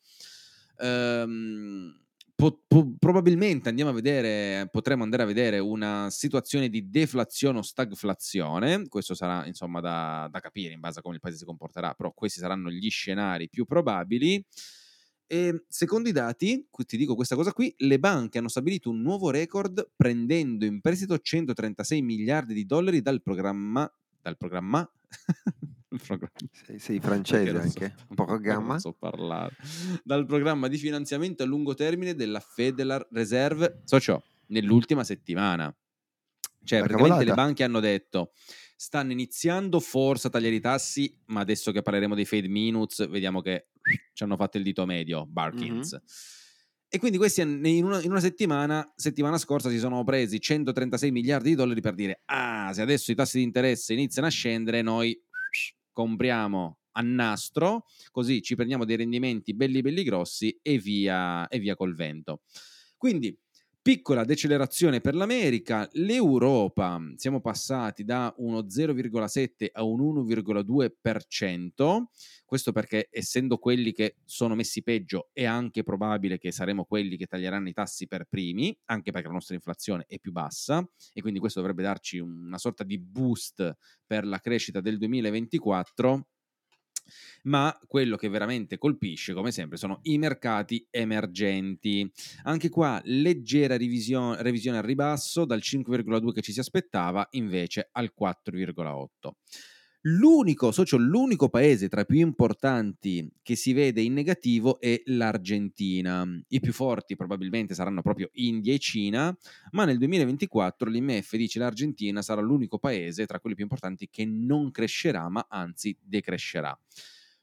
Ehm, 0.78 1.98
po- 2.40 2.62
po- 2.66 2.94
probabilmente 2.98 3.68
andiamo 3.68 3.90
a 3.90 3.92
vedere, 3.94 4.66
potremo 4.70 5.02
andare 5.02 5.24
a 5.24 5.26
vedere 5.26 5.58
una 5.58 6.08
situazione 6.08 6.70
di 6.70 6.88
deflazione 6.88 7.58
o 7.58 7.62
stagflazione. 7.62 8.88
Questo 8.88 9.14
sarà 9.14 9.46
insomma 9.46 9.80
da, 9.80 10.26
da 10.30 10.40
capire 10.40 10.72
in 10.72 10.80
base 10.80 11.00
a 11.00 11.02
come 11.02 11.16
il 11.16 11.20
paese 11.20 11.36
si 11.36 11.44
comporterà, 11.44 11.92
però 11.92 12.12
questi 12.12 12.40
saranno 12.40 12.70
gli 12.70 12.88
scenari 12.88 13.50
più 13.50 13.66
probabili. 13.66 14.42
E 15.26 15.64
secondo 15.68 16.08
i 16.08 16.12
dati, 16.12 16.66
ti 16.86 16.96
dico 16.96 17.14
questa 17.14 17.36
cosa 17.36 17.52
qui, 17.52 17.72
le 17.78 17.98
banche 17.98 18.38
hanno 18.38 18.48
stabilito 18.48 18.88
un 18.88 19.02
nuovo 19.02 19.30
record 19.30 19.90
prendendo 19.94 20.64
in 20.64 20.80
prestito 20.80 21.18
136 21.18 22.00
miliardi 22.00 22.54
di 22.54 22.64
dollari 22.64 23.02
dal 23.02 23.22
programma 23.22 23.92
dal 24.22 24.36
programma 24.36 24.90
Sei, 26.52 26.78
sei 26.78 27.00
francese 27.00 27.50
so- 27.52 27.58
anche? 27.58 27.94
Gamma? 28.40 28.68
Non 28.68 28.78
so 28.80 28.92
parlare. 28.92 29.56
Dal 30.04 30.26
programma 30.26 30.68
di 30.68 30.78
finanziamento 30.78 31.42
a 31.42 31.46
lungo 31.46 31.74
termine 31.74 32.14
della 32.14 32.40
Federal 32.40 33.06
Reserve, 33.10 33.82
so 33.84 33.98
ciò, 33.98 34.22
nell'ultima 34.46 35.04
settimana. 35.04 35.74
Cioè, 36.62 36.80
La 36.80 36.84
praticamente 36.86 37.24
le 37.24 37.30
cavolata. 37.30 37.34
banche 37.34 37.64
hanno 37.64 37.80
detto 37.80 38.32
stanno 38.76 39.12
iniziando 39.12 39.78
forse 39.78 40.28
a 40.28 40.30
tagliare 40.30 40.54
i 40.54 40.60
tassi, 40.60 41.14
ma 41.26 41.40
adesso 41.40 41.70
che 41.70 41.82
parleremo 41.82 42.14
dei 42.14 42.24
fade 42.24 42.48
minutes, 42.48 43.06
vediamo 43.08 43.42
che 43.42 43.68
ci 44.14 44.22
hanno 44.22 44.36
fatto 44.36 44.56
il 44.56 44.62
dito 44.62 44.86
medio, 44.86 45.26
Barkins. 45.26 45.98
E 46.88 46.98
quindi 46.98 47.18
questi 47.18 47.42
in 47.42 47.84
una, 47.84 48.02
in 48.02 48.10
una 48.10 48.20
settimana, 48.20 48.90
settimana 48.96 49.36
scorsa, 49.38 49.68
si 49.68 49.78
sono 49.78 50.02
presi 50.02 50.40
136 50.40 51.10
miliardi 51.10 51.50
di 51.50 51.54
dollari 51.54 51.80
per 51.80 51.94
dire: 51.94 52.22
Ah, 52.24 52.72
se 52.72 52.80
adesso 52.80 53.12
i 53.12 53.14
tassi 53.14 53.38
di 53.38 53.44
interesse 53.44 53.92
iniziano 53.92 54.26
a 54.28 54.30
scendere, 54.30 54.80
noi 54.82 55.16
compriamo 55.92 56.78
a 56.92 57.02
nastro, 57.02 57.84
così 58.10 58.42
ci 58.42 58.54
prendiamo 58.56 58.84
dei 58.84 58.96
rendimenti 58.96 59.54
belli 59.54 59.80
belli 59.80 60.02
grossi 60.02 60.58
e 60.62 60.78
via, 60.78 61.46
e 61.48 61.58
via 61.58 61.76
col 61.76 61.94
vento. 61.94 62.42
Quindi, 62.96 63.36
piccola 63.90 64.22
decelerazione 64.22 65.00
per 65.00 65.16
l'America, 65.16 65.88
l'Europa, 65.94 67.00
siamo 67.16 67.40
passati 67.40 68.04
da 68.04 68.32
uno 68.36 68.60
0,7 68.60 69.66
a 69.72 69.82
un 69.82 70.00
1,2%, 70.28 72.04
questo 72.44 72.70
perché 72.70 73.08
essendo 73.10 73.58
quelli 73.58 73.92
che 73.92 74.18
sono 74.24 74.54
messi 74.54 74.84
peggio 74.84 75.30
è 75.32 75.44
anche 75.44 75.82
probabile 75.82 76.38
che 76.38 76.52
saremo 76.52 76.84
quelli 76.84 77.16
che 77.16 77.26
taglieranno 77.26 77.68
i 77.68 77.72
tassi 77.72 78.06
per 78.06 78.26
primi, 78.28 78.78
anche 78.84 79.10
perché 79.10 79.26
la 79.26 79.32
nostra 79.32 79.56
inflazione 79.56 80.04
è 80.06 80.20
più 80.20 80.30
bassa 80.30 80.88
e 81.12 81.20
quindi 81.20 81.40
questo 81.40 81.58
dovrebbe 81.58 81.82
darci 81.82 82.20
una 82.20 82.58
sorta 82.58 82.84
di 82.84 82.96
boost 82.96 83.76
per 84.06 84.24
la 84.24 84.38
crescita 84.38 84.80
del 84.80 84.98
2024 84.98 86.26
ma 87.42 87.76
quello 87.86 88.16
che 88.16 88.28
veramente 88.28 88.78
colpisce, 88.78 89.32
come 89.32 89.50
sempre, 89.52 89.76
sono 89.76 90.00
i 90.02 90.18
mercati 90.18 90.86
emergenti. 90.90 92.10
Anche 92.44 92.68
qua 92.68 93.00
leggera 93.04 93.76
rivisio- 93.76 94.40
revisione 94.40 94.78
al 94.78 94.84
ribasso, 94.84 95.44
dal 95.44 95.60
5,2 95.60 96.32
che 96.32 96.42
ci 96.42 96.52
si 96.52 96.60
aspettava, 96.60 97.26
invece 97.32 97.88
al 97.92 98.12
4,8. 98.14 99.36
L'unico, 100.04 100.72
socio, 100.72 100.96
l'unico 100.96 101.50
paese 101.50 101.90
tra 101.90 102.00
i 102.00 102.06
più 102.06 102.20
importanti 102.20 103.30
che 103.42 103.54
si 103.54 103.74
vede 103.74 104.00
in 104.00 104.14
negativo 104.14 104.80
è 104.80 105.02
l'Argentina. 105.06 106.26
I 106.48 106.60
più 106.60 106.72
forti 106.72 107.16
probabilmente 107.16 107.74
saranno 107.74 108.00
proprio 108.00 108.30
India 108.34 108.72
e 108.72 108.78
Cina, 108.78 109.36
ma 109.72 109.84
nel 109.84 109.98
2024 109.98 110.88
l'IMF 110.88 111.36
dice 111.36 111.58
che 111.58 111.64
l'Argentina 111.64 112.22
sarà 112.22 112.40
l'unico 112.40 112.78
paese 112.78 113.26
tra 113.26 113.40
quelli 113.40 113.54
più 113.54 113.64
importanti 113.64 114.08
che 114.10 114.24
non 114.24 114.70
crescerà, 114.70 115.28
ma 115.28 115.46
anzi 115.50 115.94
decrescerà. 116.00 116.78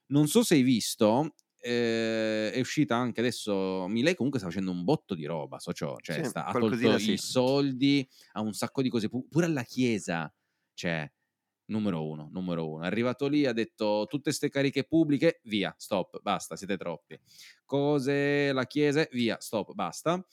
Non 0.07 0.27
so 0.27 0.41
se 0.41 0.55
hai 0.55 0.63
visto, 0.63 1.35
eh, 1.61 2.51
è 2.51 2.59
uscita 2.59 2.95
anche 2.95 3.19
adesso, 3.19 3.85
Milei 3.87 4.15
comunque 4.15 4.39
sta 4.39 4.49
facendo 4.49 4.71
un 4.71 4.83
botto 4.83 5.13
di 5.13 5.25
roba, 5.25 5.59
socio, 5.59 5.97
cioè 6.01 6.23
Sì, 6.23 6.29
sta- 6.29 6.45
ha 6.45 6.53
tolto 6.53 6.97
sì. 6.97 7.11
i 7.11 7.17
soldi 7.17 8.07
a 8.31 8.41
un 8.41 8.53
sacco 8.53 8.81
di 8.81 8.89
cose, 8.89 9.09
pu- 9.09 9.27
pure 9.29 9.45
alla 9.45 9.63
Chiesa, 9.63 10.33
cioè 10.73 11.07
numero 11.67 12.05
uno, 12.07 12.29
numero 12.31 12.69
uno. 12.69 12.83
È 12.83 12.87
arrivato 12.87 13.27
lì, 13.27 13.45
ha 13.45 13.53
detto 13.53 14.05
tutte 14.09 14.31
ste 14.31 14.49
cariche 14.49 14.83
pubbliche, 14.85 15.39
via, 15.43 15.73
stop, 15.77 16.21
basta, 16.21 16.55
siete 16.55 16.77
troppi. 16.77 17.19
Cose, 17.65 18.51
la 18.53 18.65
Chiesa, 18.65 19.07
via, 19.11 19.37
stop, 19.39 19.73
basta. 19.73 20.25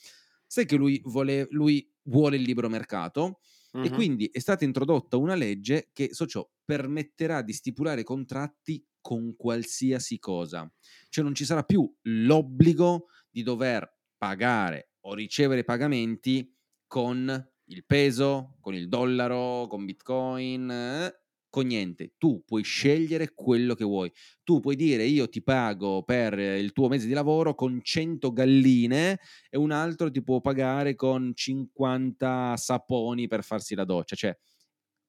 Sai 0.47 0.66
che 0.66 0.76
lui 0.76 1.01
vuole, 1.05 1.47
lui 1.51 1.91
vuole 2.05 2.37
il 2.37 2.43
libero 2.43 2.68
mercato 2.68 3.41
e 3.80 3.91
Mhm. 3.91 3.91
quindi 3.91 4.26
è 4.32 4.39
stata 4.39 4.64
introdotta 4.64 5.16
una 5.16 5.35
legge 5.35 5.91
che, 5.93 6.14
so 6.14 6.26
ciò, 6.26 6.49
permetterà 6.64 7.43
di 7.43 7.53
stipulare 7.53 8.03
contratti 8.05 8.85
con 9.01 9.37
qualsiasi 9.37 10.18
cosa. 10.18 10.70
Cioè 11.09 11.24
non 11.24 11.35
ci 11.35 11.45
sarà 11.45 11.62
più 11.64 11.93
l'obbligo 12.03 13.07
di 13.30 13.43
dover 13.43 13.91
pagare 14.16 14.93
o 15.01 15.14
ricevere 15.14 15.64
pagamenti 15.64 16.57
con 16.87 17.51
il 17.66 17.85
peso, 17.85 18.57
con 18.61 18.74
il 18.74 18.89
dollaro, 18.89 19.66
con 19.66 19.85
Bitcoin, 19.85 20.70
eh, 20.70 21.24
con 21.55 21.66
niente. 21.66 22.14
Tu 22.18 22.42
puoi 22.44 22.64
scegliere 22.64 23.32
quello 23.32 23.76
che 23.76 23.84
vuoi. 23.84 24.11
Tu 24.42 24.59
puoi 24.59 24.74
dire 24.74 25.05
io 25.05 25.28
ti 25.28 25.40
pago 25.40 26.02
per 26.02 26.36
il 26.36 26.72
tuo 26.72 26.88
mese 26.88 27.07
di 27.07 27.12
lavoro 27.12 27.55
con 27.55 27.78
100 27.80 28.32
galline 28.32 29.20
e 29.48 29.57
un 29.57 29.70
altro 29.70 30.11
ti 30.11 30.20
può 30.20 30.40
pagare 30.40 30.96
con 30.96 31.30
50 31.32 32.57
saponi 32.57 33.28
per 33.28 33.44
farsi 33.44 33.76
la 33.76 33.84
doccia. 33.84 34.16
Cioè, 34.16 34.36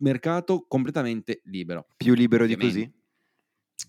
mercato 0.04 0.68
completamente 0.68 1.42
libero. 1.46 1.88
Più 1.98 2.14
libero 2.14 2.46
di 2.46 2.54
Ovviamente- 2.54 2.80
così? 2.80 3.04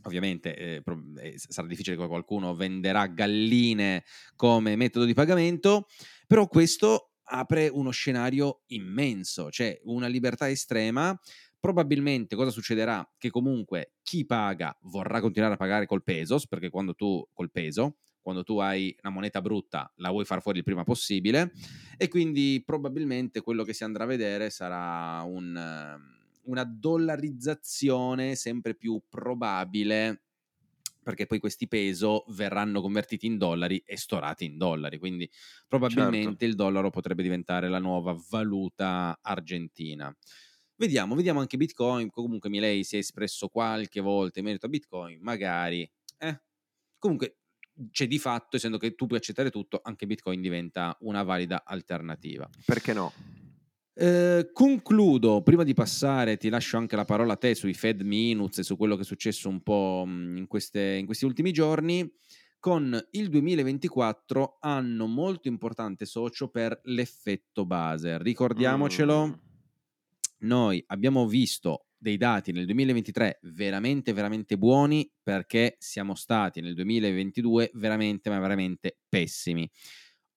Ovviamente 0.04 0.56
eh, 0.56 0.82
eh, 1.20 1.34
sarà 1.36 1.66
difficile 1.66 1.96
che 1.96 2.06
qualcuno 2.06 2.54
venderà 2.54 3.06
galline 3.06 4.02
come 4.34 4.76
metodo 4.76 5.04
di 5.04 5.12
pagamento, 5.12 5.88
però 6.26 6.48
questo 6.48 7.10
apre 7.28 7.68
uno 7.68 7.90
scenario 7.90 8.62
immenso, 8.66 9.50
cioè 9.50 9.78
una 9.84 10.06
libertà 10.06 10.48
estrema. 10.48 11.18
Probabilmente 11.66 12.36
cosa 12.36 12.50
succederà? 12.50 13.04
Che 13.18 13.28
comunque 13.30 13.94
chi 14.02 14.24
paga 14.24 14.76
vorrà 14.82 15.20
continuare 15.20 15.54
a 15.54 15.56
pagare 15.56 15.86
col 15.86 16.04
pesos, 16.04 16.46
perché 16.46 16.68
quando 16.70 16.94
tu 16.94 17.26
col 17.32 17.50
peso, 17.50 17.96
quando 18.20 18.44
tu 18.44 18.58
hai 18.58 18.94
una 19.02 19.12
moneta 19.12 19.40
brutta, 19.40 19.92
la 19.96 20.10
vuoi 20.10 20.24
far 20.24 20.40
fuori 20.42 20.58
il 20.58 20.64
prima 20.64 20.84
possibile, 20.84 21.50
e 21.96 22.06
quindi 22.06 22.62
probabilmente 22.64 23.40
quello 23.40 23.64
che 23.64 23.72
si 23.72 23.82
andrà 23.82 24.04
a 24.04 24.06
vedere 24.06 24.48
sarà 24.50 25.22
un, 25.22 25.56
ehm, 25.56 26.28
una 26.44 26.62
dollarizzazione 26.64 28.36
sempre 28.36 28.76
più 28.76 29.02
probabile 29.08 30.22
perché 31.06 31.26
poi 31.26 31.38
questi 31.38 31.68
peso 31.68 32.24
verranno 32.28 32.80
convertiti 32.80 33.26
in 33.26 33.38
dollari 33.38 33.80
e 33.86 33.96
storati 33.96 34.44
in 34.44 34.56
dollari, 34.58 34.98
quindi 34.98 35.30
probabilmente 35.68 36.44
Certo. 36.44 36.46
il 36.46 36.56
dollaro 36.56 36.90
potrebbe 36.90 37.22
diventare 37.22 37.68
la 37.68 37.78
nuova 37.78 38.16
valuta 38.28 39.16
argentina. 39.22 40.12
Vediamo, 40.76 41.14
vediamo 41.14 41.40
anche 41.40 41.56
Bitcoin, 41.56 42.10
comunque 42.10 42.50
Milei 42.50 42.84
si 42.84 42.96
è 42.96 42.98
espresso 42.98 43.48
qualche 43.48 44.00
volta 44.00 44.38
in 44.38 44.44
merito 44.44 44.66
a 44.66 44.68
Bitcoin, 44.68 45.18
magari... 45.22 45.90
Eh. 46.18 46.40
Comunque 46.98 47.38
cioè 47.90 48.06
di 48.06 48.18
fatto, 48.18 48.56
essendo 48.56 48.78
che 48.78 48.94
tu 48.94 49.06
puoi 49.06 49.18
accettare 49.18 49.50
tutto, 49.50 49.80
anche 49.82 50.06
Bitcoin 50.06 50.40
diventa 50.40 50.96
una 51.00 51.22
valida 51.22 51.62
alternativa. 51.64 52.48
Perché 52.64 52.92
no? 52.92 53.12
Eh, 53.98 54.50
concludo, 54.52 55.42
prima 55.42 55.62
di 55.62 55.74
passare 55.74 56.36
ti 56.36 56.48
lascio 56.48 56.76
anche 56.76 56.96
la 56.96 57.04
parola 57.04 57.34
a 57.34 57.36
te 57.36 57.54
sui 57.54 57.74
Fed 57.74 58.02
Minutes 58.02 58.58
e 58.58 58.62
su 58.62 58.76
quello 58.76 58.94
che 58.96 59.02
è 59.02 59.04
successo 59.06 59.48
un 59.48 59.62
po' 59.62 60.04
mh, 60.06 60.36
in, 60.36 60.46
queste- 60.46 60.96
in 60.96 61.06
questi 61.06 61.24
ultimi 61.24 61.52
giorni, 61.52 62.10
con 62.58 62.98
il 63.12 63.28
2024 63.28 64.58
anno 64.60 65.06
molto 65.06 65.48
importante 65.48 66.04
socio 66.04 66.48
per 66.48 66.78
l'effetto 66.84 67.64
base. 67.64 68.18
Ricordiamocelo, 68.18 69.26
Mm. 69.26 69.32
Noi 70.38 70.82
abbiamo 70.88 71.26
visto 71.26 71.86
dei 71.98 72.16
dati 72.16 72.52
nel 72.52 72.66
2023 72.66 73.40
veramente, 73.42 74.12
veramente 74.12 74.56
buoni 74.58 75.10
perché 75.22 75.76
siamo 75.78 76.14
stati 76.14 76.60
nel 76.60 76.74
2022 76.74 77.70
veramente, 77.74 78.30
ma 78.30 78.38
veramente 78.38 78.98
pessimi. 79.08 79.68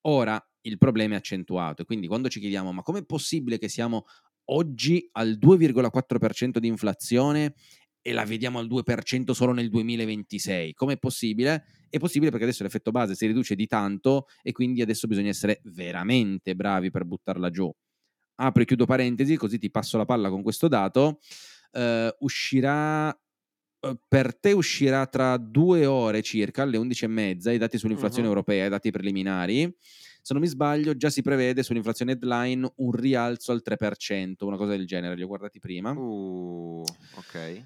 Ora 0.08 0.42
il 0.62 0.78
problema 0.78 1.16
è 1.16 1.18
accentuato 1.18 1.82
e 1.82 1.86
quindi 1.86 2.08
quando 2.08 2.30
ci 2.30 2.40
chiediamo 2.40 2.72
ma 2.72 2.82
com'è 2.82 3.06
possibile 3.06 3.58
che 3.58 3.70
siamo 3.70 4.06
oggi 4.46 5.08
al 5.14 5.38
2,4% 5.38 6.58
di 6.58 6.68
inflazione 6.68 7.54
e 8.02 8.14
la 8.14 8.24
vediamo 8.24 8.60
al 8.60 8.68
2% 8.68 9.32
solo 9.32 9.52
nel 9.52 9.70
2026? 9.70 10.74
Com'è 10.74 10.98
possibile? 10.98 11.66
È 11.90 11.98
possibile 11.98 12.32
perché 12.32 12.46
adesso 12.46 12.64
l'effetto 12.64 12.92
base 12.92 13.16
si 13.16 13.28
riduce 13.28 13.56
di 13.56 13.68
tanto 13.68 14.26
e 14.42 14.52
quindi 14.54 14.82
adesso 14.82 15.08
bisogna 15.08 15.30
essere 15.30 15.60
veramente 15.66 16.56
bravi 16.56 16.90
per 16.90 17.04
buttarla 17.04 17.50
giù. 17.50 17.72
Apro 18.42 18.62
e 18.62 18.66
chiudo 18.66 18.86
parentesi, 18.86 19.36
così 19.36 19.58
ti 19.58 19.70
passo 19.70 19.98
la 19.98 20.06
palla 20.06 20.30
con 20.30 20.42
questo 20.44 20.68
dato. 20.68 21.20
Eh, 21.72 22.16
uscirà 22.20 23.10
eh, 23.82 23.98
per 24.08 24.38
te 24.38 24.52
uscirà 24.52 25.06
tra 25.08 25.38
due 25.38 25.86
ore 25.86 26.22
circa, 26.22 26.64
alle 26.64 26.78
11.30, 26.78 27.52
i 27.52 27.58
dati 27.58 27.78
sull'inflazione 27.78 28.28
Mhm. 28.28 28.34
europea, 28.34 28.66
i 28.66 28.70
dati 28.70 28.92
preliminari. 28.92 29.74
Se 30.22 30.34
non 30.34 30.42
mi 30.42 30.50
sbaglio, 30.50 30.96
già 30.98 31.10
si 31.10 31.22
prevede 31.22 31.64
sull'inflazione 31.64 32.12
headline 32.12 32.70
un 32.78 32.92
rialzo 32.92 33.52
al 33.54 33.62
3%, 33.62 34.46
una 34.48 34.58
cosa 34.58 34.72
del 34.72 34.86
genere, 34.86 35.16
li 35.16 35.24
ho 35.24 35.28
guardati 35.28 35.60
prima. 35.60 35.92
Uh, 35.92 36.84
ok. 37.16 37.66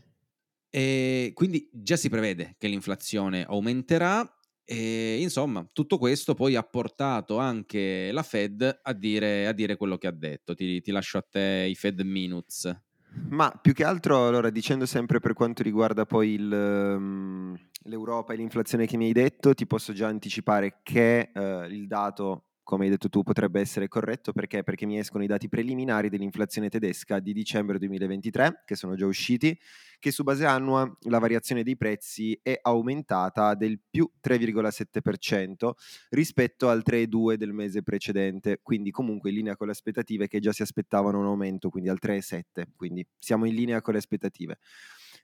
E 0.69 1.31
quindi 1.33 1.69
già 1.71 1.95
si 1.95 2.09
prevede 2.09 2.55
che 2.57 2.67
l'inflazione 2.67 3.43
aumenterà. 3.43 4.27
E 4.65 5.19
insomma, 5.19 5.67
tutto 5.71 5.97
questo 5.97 6.33
poi 6.33 6.55
ha 6.55 6.63
portato 6.63 7.37
anche 7.37 8.11
la 8.11 8.23
Fed 8.23 8.79
a 8.81 8.93
dire, 8.93 9.47
a 9.47 9.51
dire 9.51 9.75
quello 9.75 9.97
che 9.97 10.07
ha 10.07 10.11
detto. 10.11 10.55
Ti, 10.55 10.81
ti 10.81 10.91
lascio 10.91 11.17
a 11.17 11.25
te 11.29 11.67
i 11.69 11.75
Fed 11.75 11.99
Minutes. 12.01 12.81
Ma 13.29 13.51
più 13.61 13.73
che 13.73 13.83
altro, 13.83 14.27
allora, 14.27 14.49
dicendo 14.49 14.85
sempre 14.85 15.19
per 15.19 15.33
quanto 15.33 15.61
riguarda 15.61 16.05
poi 16.05 16.31
il, 16.31 16.51
ehm, 16.51 17.55
l'Europa 17.83 18.33
e 18.33 18.37
l'inflazione 18.37 18.87
che 18.87 18.97
mi 18.97 19.05
hai 19.05 19.13
detto, 19.13 19.53
ti 19.53 19.67
posso 19.67 19.93
già 19.93 20.07
anticipare 20.07 20.79
che 20.81 21.31
eh, 21.33 21.67
il 21.69 21.87
dato, 21.87 22.45
come 22.63 22.85
hai 22.85 22.89
detto 22.89 23.09
tu, 23.09 23.23
potrebbe 23.23 23.59
essere 23.59 23.87
corretto 23.87 24.31
perché? 24.31 24.63
Perché 24.63 24.85
mi 24.85 24.97
escono 24.97 25.23
i 25.23 25.27
dati 25.27 25.49
preliminari 25.49 26.09
dell'inflazione 26.09 26.69
tedesca 26.69 27.19
di 27.19 27.33
dicembre 27.33 27.77
2023, 27.77 28.63
che 28.65 28.75
sono 28.75 28.95
già 28.95 29.05
usciti, 29.05 29.57
che 29.99 30.11
su 30.11 30.23
base 30.23 30.45
annua 30.45 30.89
la 31.01 31.19
variazione 31.19 31.63
dei 31.63 31.75
prezzi 31.75 32.39
è 32.41 32.57
aumentata 32.61 33.53
del 33.53 33.79
più 33.89 34.09
3,7% 34.25 35.71
rispetto 36.09 36.69
al 36.69 36.83
3,2 36.85 37.35
del 37.35 37.53
mese 37.53 37.83
precedente, 37.83 38.59
quindi 38.63 38.91
comunque 38.91 39.29
in 39.29 39.35
linea 39.35 39.57
con 39.57 39.67
le 39.67 39.73
aspettative 39.73 40.27
che 40.27 40.39
già 40.39 40.51
si 40.51 40.61
aspettavano 40.61 41.19
un 41.19 41.25
aumento, 41.25 41.69
quindi 41.69 41.89
al 41.89 41.99
3,7, 42.01 42.63
quindi 42.75 43.05
siamo 43.19 43.45
in 43.45 43.55
linea 43.55 43.81
con 43.81 43.93
le 43.93 43.99
aspettative. 43.99 44.59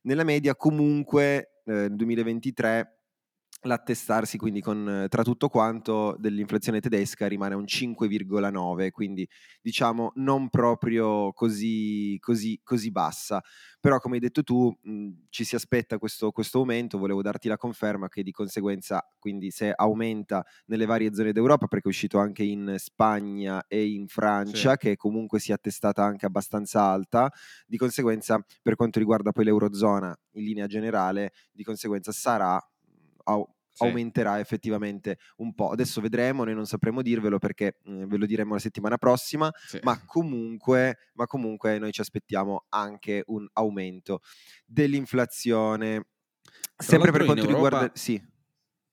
Nella 0.01 0.23
media 0.23 0.55
comunque 0.55 1.61
eh, 1.65 1.71
nel 1.71 1.95
2023 1.95 2.98
l'attestarsi 3.63 4.37
quindi 4.37 4.61
con 4.61 5.03
eh, 5.03 5.07
tra 5.09 5.23
tutto 5.23 5.49
quanto 5.49 6.15
dell'inflazione 6.17 6.79
tedesca 6.79 7.27
rimane 7.27 7.55
un 7.55 7.65
5,9 7.67 8.89
quindi 8.91 9.27
diciamo 9.61 10.11
non 10.15 10.49
proprio 10.49 11.33
così, 11.33 12.17
così, 12.19 12.59
così 12.63 12.89
bassa 12.91 13.41
però 13.79 13.99
come 13.99 14.15
hai 14.15 14.21
detto 14.21 14.43
tu 14.43 14.73
mh, 14.81 15.09
ci 15.29 15.43
si 15.43 15.55
aspetta 15.55 15.97
questo, 15.97 16.31
questo 16.31 16.59
aumento 16.59 16.97
volevo 16.97 17.21
darti 17.21 17.47
la 17.47 17.57
conferma 17.57 18.07
che 18.07 18.23
di 18.23 18.31
conseguenza 18.31 19.05
quindi 19.19 19.51
se 19.51 19.71
aumenta 19.75 20.45
nelle 20.67 20.85
varie 20.85 21.13
zone 21.13 21.31
d'Europa 21.33 21.67
perché 21.67 21.85
è 21.87 21.89
uscito 21.91 22.17
anche 22.19 22.43
in 22.43 22.75
Spagna 22.77 23.65
e 23.67 23.85
in 23.87 24.07
Francia 24.07 24.75
Sì. 24.77 24.77
che 24.77 24.95
comunque 24.95 25.39
si 25.39 25.51
è 25.51 25.53
attestata 25.53 26.03
anche 26.03 26.25
abbastanza 26.25 26.83
alta 26.83 27.29
di 27.65 27.77
conseguenza 27.77 28.43
per 28.61 28.75
quanto 28.75 28.99
riguarda 28.99 29.31
poi 29.31 29.45
l'Eurozona 29.45 30.15
in 30.33 30.43
linea 30.43 30.67
generale 30.67 31.31
di 31.51 31.63
conseguenza 31.63 32.11
sarà 32.11 32.59
au- 33.29 33.47
Sì. 33.71 33.85
aumenterà 33.85 34.39
effettivamente 34.39 35.19
un 35.37 35.53
po'. 35.53 35.69
Adesso 35.69 36.01
vedremo, 36.01 36.43
noi 36.43 36.53
non 36.55 36.65
sapremo 36.65 37.01
dirvelo 37.01 37.37
perché 37.39 37.77
mm, 37.89 38.05
ve 38.05 38.17
lo 38.17 38.25
diremo 38.25 38.53
la 38.55 38.59
settimana 38.59 38.97
prossima, 38.97 39.49
Sì. 39.67 39.79
ma 39.83 40.03
comunque, 40.05 40.97
ma 41.13 41.25
comunque 41.27 41.77
noi 41.79 41.91
ci 41.93 42.01
aspettiamo 42.01 42.65
anche 42.69 43.23
un 43.27 43.47
aumento 43.53 44.19
dell'inflazione. 44.65 46.07
Sempre 46.75 47.11
per 47.11 47.25
quanto 47.25 47.45
riguarda... 47.45 47.77
Europa- 47.77 47.95
Sì, 47.97 48.21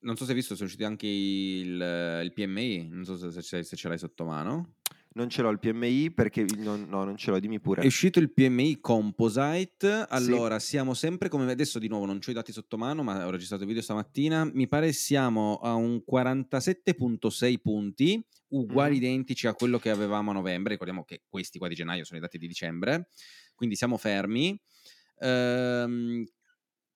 Non 0.01 0.17
so 0.17 0.25
se 0.25 0.31
hai 0.31 0.37
visto, 0.37 0.55
sono 0.55 0.67
usciti 0.67 0.85
anche 0.85 1.07
il, 1.09 2.21
il 2.23 2.33
PMI, 2.33 2.89
non 2.91 3.05
so 3.05 3.17
se, 3.17 3.43
se- 3.43 3.63
se 3.65 3.77
ce 3.77 3.89
l'hai 3.89 3.99
sotto 3.99 4.25
mano. 4.25 4.75
Non 5.17 5.31
ce 5.31 5.41
l'ho 5.41 5.49
il 5.49 5.59
PMI 5.59 6.13
perché... 6.13 6.45
Non, 6.59 6.87
no, 6.89 7.05
non 7.05 7.17
ce 7.17 7.31
l'ho, 7.31 7.41
dimmi 7.41 7.59
pure. 7.59 7.83
È 7.83 7.87
uscito 7.87 8.19
il 8.19 8.33
PMI 8.33 8.81
Composite, 8.81 10.05
allora 10.09 10.59
siamo 10.59 10.93
sempre 10.93 11.29
come 11.31 11.51
adesso 11.51 11.79
di 11.79 11.89
nuovo 11.89 12.05
non 12.05 12.21
ho 12.25 12.31
i 12.31 12.35
dati 12.35 12.53
sotto 12.53 12.77
mano, 12.77 13.03
ma 13.03 13.27
ho 13.27 13.31
registrato 13.31 13.63
il 13.63 13.69
video 13.69 13.83
stamattina, 13.83 14.45
mi 14.45 14.69
pare 14.69 14.93
siamo 14.93 15.57
a 15.57 15.75
un 15.75 16.03
47.6 16.05 17.59
punti, 17.59 18.23
uguali 18.49 18.97
Mhm. 18.97 19.03
identici 19.03 19.47
a 19.47 19.55
quello 19.55 19.79
che 19.79 19.89
avevamo 19.91 20.31
a 20.31 20.35
novembre, 20.35 20.73
ricordiamo 20.73 21.05
che 21.05 21.23
questi 21.27 21.59
qua 21.59 21.69
di 21.69 21.75
gennaio 21.75 22.05
sono 22.05 22.19
i 22.19 22.23
dati 22.23 22.37
di 22.37 22.47
dicembre, 22.47 23.09
quindi 23.55 23.75
siamo 23.75 23.97
fermi. 23.97 24.61
Ehm, 25.19 26.25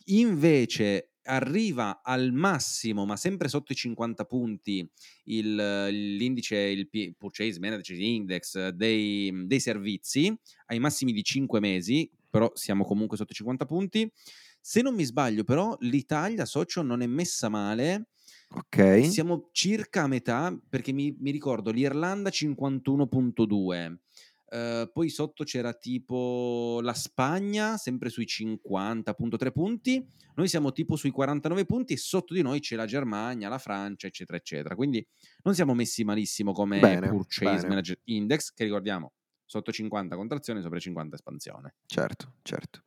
invece 0.06 1.09
arriva 1.30 2.02
al 2.02 2.32
massimo, 2.32 3.06
ma 3.06 3.16
sempre 3.16 3.48
sotto 3.48 3.72
i 3.72 3.76
50 3.76 4.24
punti, 4.24 4.88
il- 5.24 5.86
l'indice, 6.16 6.56
il 6.56 6.88
P- 6.88 7.12
Purchase 7.16 7.58
Manager 7.60 7.98
Index 7.98 8.68
dei, 8.70 9.32
dei 9.46 9.60
servizi, 9.60 10.36
ai 10.66 10.78
massimi 10.80 11.12
di 11.12 11.22
5 11.22 11.60
mesi, 11.60 12.10
però 12.28 12.50
siamo 12.54 12.84
comunque 12.84 13.16
sotto 13.16 13.32
i 13.32 13.36
50 13.36 13.64
punti. 13.64 14.10
Se 14.60 14.82
non 14.82 14.94
mi 14.94 15.04
sbaglio, 15.04 15.44
però, 15.44 15.76
l'Italia, 15.80 16.44
socio, 16.44 16.82
non 16.82 17.00
è 17.00 17.06
messa 17.06 17.48
male. 17.48 18.08
Ok. 18.52 19.06
Siamo 19.06 19.48
circa 19.52 20.02
a 20.02 20.06
metà, 20.08 20.56
perché 20.68 20.92
mi, 20.92 21.16
mi 21.20 21.30
ricordo 21.30 21.70
l'Irlanda 21.70 22.30
51.2. 22.30 24.00
eh, 24.50 24.90
poi 24.92 25.08
sotto 25.08 25.44
c'era 25.44 25.72
tipo 25.72 26.80
la 26.82 26.92
Spagna, 26.92 27.76
sempre 27.76 28.08
sui 28.10 28.24
50.3 28.24 29.52
punti. 29.52 30.04
Noi 30.34 30.48
siamo 30.48 30.72
tipo 30.72 30.96
sui 30.96 31.10
49 31.10 31.64
punti 31.64 31.92
e 31.92 31.96
sotto 31.96 32.34
di 32.34 32.42
noi 32.42 32.60
c'è 32.60 32.74
la 32.74 32.86
Germania, 32.86 33.48
la 33.48 33.58
Francia, 33.58 34.08
eccetera, 34.08 34.36
eccetera. 34.36 34.74
Quindi 34.74 35.06
non 35.42 35.54
siamo 35.54 35.74
messi 35.74 36.02
malissimo 36.02 36.52
come 36.52 36.80
Bene, 36.80 37.08
Purchase 37.08 37.56
bene. 37.56 37.68
Manager 37.68 38.00
Index, 38.04 38.52
che 38.52 38.64
ricordiamo 38.64 39.12
sotto 39.44 39.70
50 39.70 40.16
contrazione, 40.16 40.62
sopra 40.62 40.78
50 40.78 41.14
espansione. 41.14 41.74
Certo, 41.86 42.34
certo. 42.42 42.82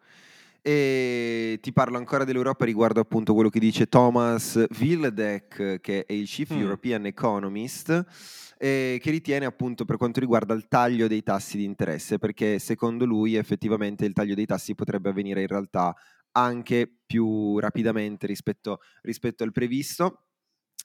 E 0.66 1.60
ti 1.62 1.74
parlo 1.74 1.98
ancora 1.98 2.24
dell'Europa 2.24 2.64
riguardo 2.64 3.02
appunto 3.02 3.34
quello 3.34 3.50
che 3.50 3.60
dice 3.60 3.88
Thomas 3.88 4.66
Villedek, 4.70 5.82
che 5.82 6.06
è 6.06 6.14
il 6.14 6.26
Chief 6.26 6.54
Mm. 6.54 6.60
European 6.60 7.06
Economist, 7.06 8.06
eh, 8.58 8.98
che 9.02 9.12
ritiene 9.12 9.46
appunto 9.46 9.84
per 9.84 9.98
quanto 9.98 10.22
riguarda 10.22 10.54
il 10.54 10.70
taglio 10.70 11.08
dei 11.08 11.22
tassi 11.22 11.58
di 11.58 11.66
interesse, 11.66 12.18
perché 12.18 12.60
secondo 12.60 13.04
lui 13.06 13.36
effettivamente 13.36 14.06
il 14.06 14.14
taglio 14.14 14.36
dei 14.36 14.46
tassi 14.46 14.74
potrebbe 14.74 15.10
avvenire 15.10 15.42
in 15.42 15.48
realtà 15.48 15.94
anche 16.32 16.90
più 17.06 17.60
rapidamente 17.60 18.26
rispetto, 18.26 18.80
rispetto 19.02 19.44
al 19.44 19.52
previsto 19.52 20.28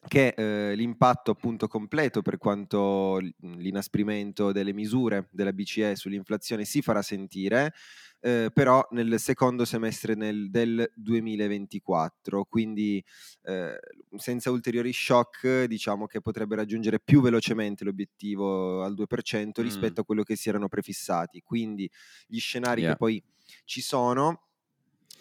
che 0.06 0.28
eh, 0.36 0.74
l'impatto 0.76 1.32
appunto 1.32 1.66
completo 1.66 2.22
per 2.22 2.38
quanto 2.38 3.18
l'inasprimento 3.40 4.52
delle 4.52 4.72
misure 4.72 5.28
della 5.32 5.52
BCE 5.52 5.96
sull'inflazione 5.96 6.64
si 6.64 6.82
farà 6.82 7.02
sentire, 7.02 7.74
eh, 8.20 8.50
però 8.52 8.86
nel 8.92 9.18
secondo 9.18 9.64
semestre 9.64 10.14
nel- 10.14 10.50
del 10.50 10.90
2024, 10.94 12.44
quindi 12.44 13.04
eh, 13.42 13.78
senza 14.16 14.50
ulteriori 14.50 14.92
shock 14.92 15.64
diciamo 15.64 16.06
che 16.06 16.20
potrebbe 16.20 16.56
raggiungere 16.56 17.00
più 17.00 17.20
velocemente 17.20 17.84
l'obiettivo 17.84 18.82
al 18.82 18.94
2% 18.94 19.62
Mm. 19.62 19.64
rispetto 19.64 20.00
a 20.00 20.04
quello 20.04 20.22
che 20.22 20.36
si 20.36 20.48
erano 20.48 20.68
prefissati. 20.68 21.42
Quindi 21.42 21.90
gli 22.26 22.38
scenari 22.38 22.82
Yeah. 22.82 22.86
che 22.86 22.96
poi 22.96 23.22
ci 23.64 23.80
sono 23.80 24.47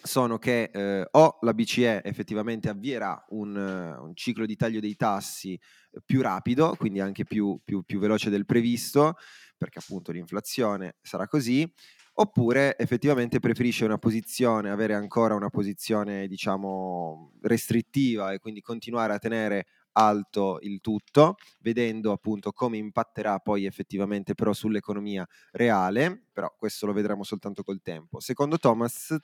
sono 0.02 0.38
che 0.38 0.70
eh, 0.72 1.06
o 1.10 1.38
la 1.42 1.54
BCE 1.54 2.02
effettivamente 2.04 2.68
avvierà 2.68 3.24
un, 3.30 3.56
eh, 3.56 3.98
un 3.98 4.14
ciclo 4.14 4.46
di 4.46 4.56
taglio 4.56 4.80
dei 4.80 4.96
tassi 4.96 5.54
eh, 5.54 6.00
più 6.04 6.22
rapido, 6.22 6.74
quindi 6.76 7.00
anche 7.00 7.24
più, 7.24 7.60
più- 7.64 7.82
più 7.82 7.98
veloce 7.98 8.30
del 8.30 8.44
previsto, 8.46 9.16
perché 9.56 9.78
appunto 9.80 10.12
l'inflazione 10.12 10.96
sarà 11.02 11.26
così, 11.26 11.70
oppure 12.14 12.76
effettivamente 12.78 13.38
preferisce 13.40 13.84
una 13.84 13.98
posizione, 13.98 14.70
avere 14.70 14.94
ancora 14.94 15.34
una 15.34 15.50
posizione 15.50 16.26
diciamo 16.26 17.34
restrittiva 17.42 18.32
e 18.32 18.38
quindi 18.38 18.60
continuare 18.60 19.12
a 19.12 19.18
tenere 19.18 19.66
alto 19.92 20.58
il 20.62 20.80
tutto, 20.80 21.36
vedendo 21.60 22.12
appunto 22.12 22.52
come 22.52 22.76
impatterà 22.76 23.38
poi 23.38 23.64
effettivamente 23.66 24.34
però 24.34 24.52
sull'economia 24.52 25.26
reale, 25.52 26.26
però 26.32 26.54
questo 26.56 26.86
lo 26.86 26.92
vedremo 26.92 27.24
soltanto 27.24 27.62
col 27.62 27.80
tempo. 27.82 28.20
Secondo 28.20 28.58
Thomas, 28.58 29.16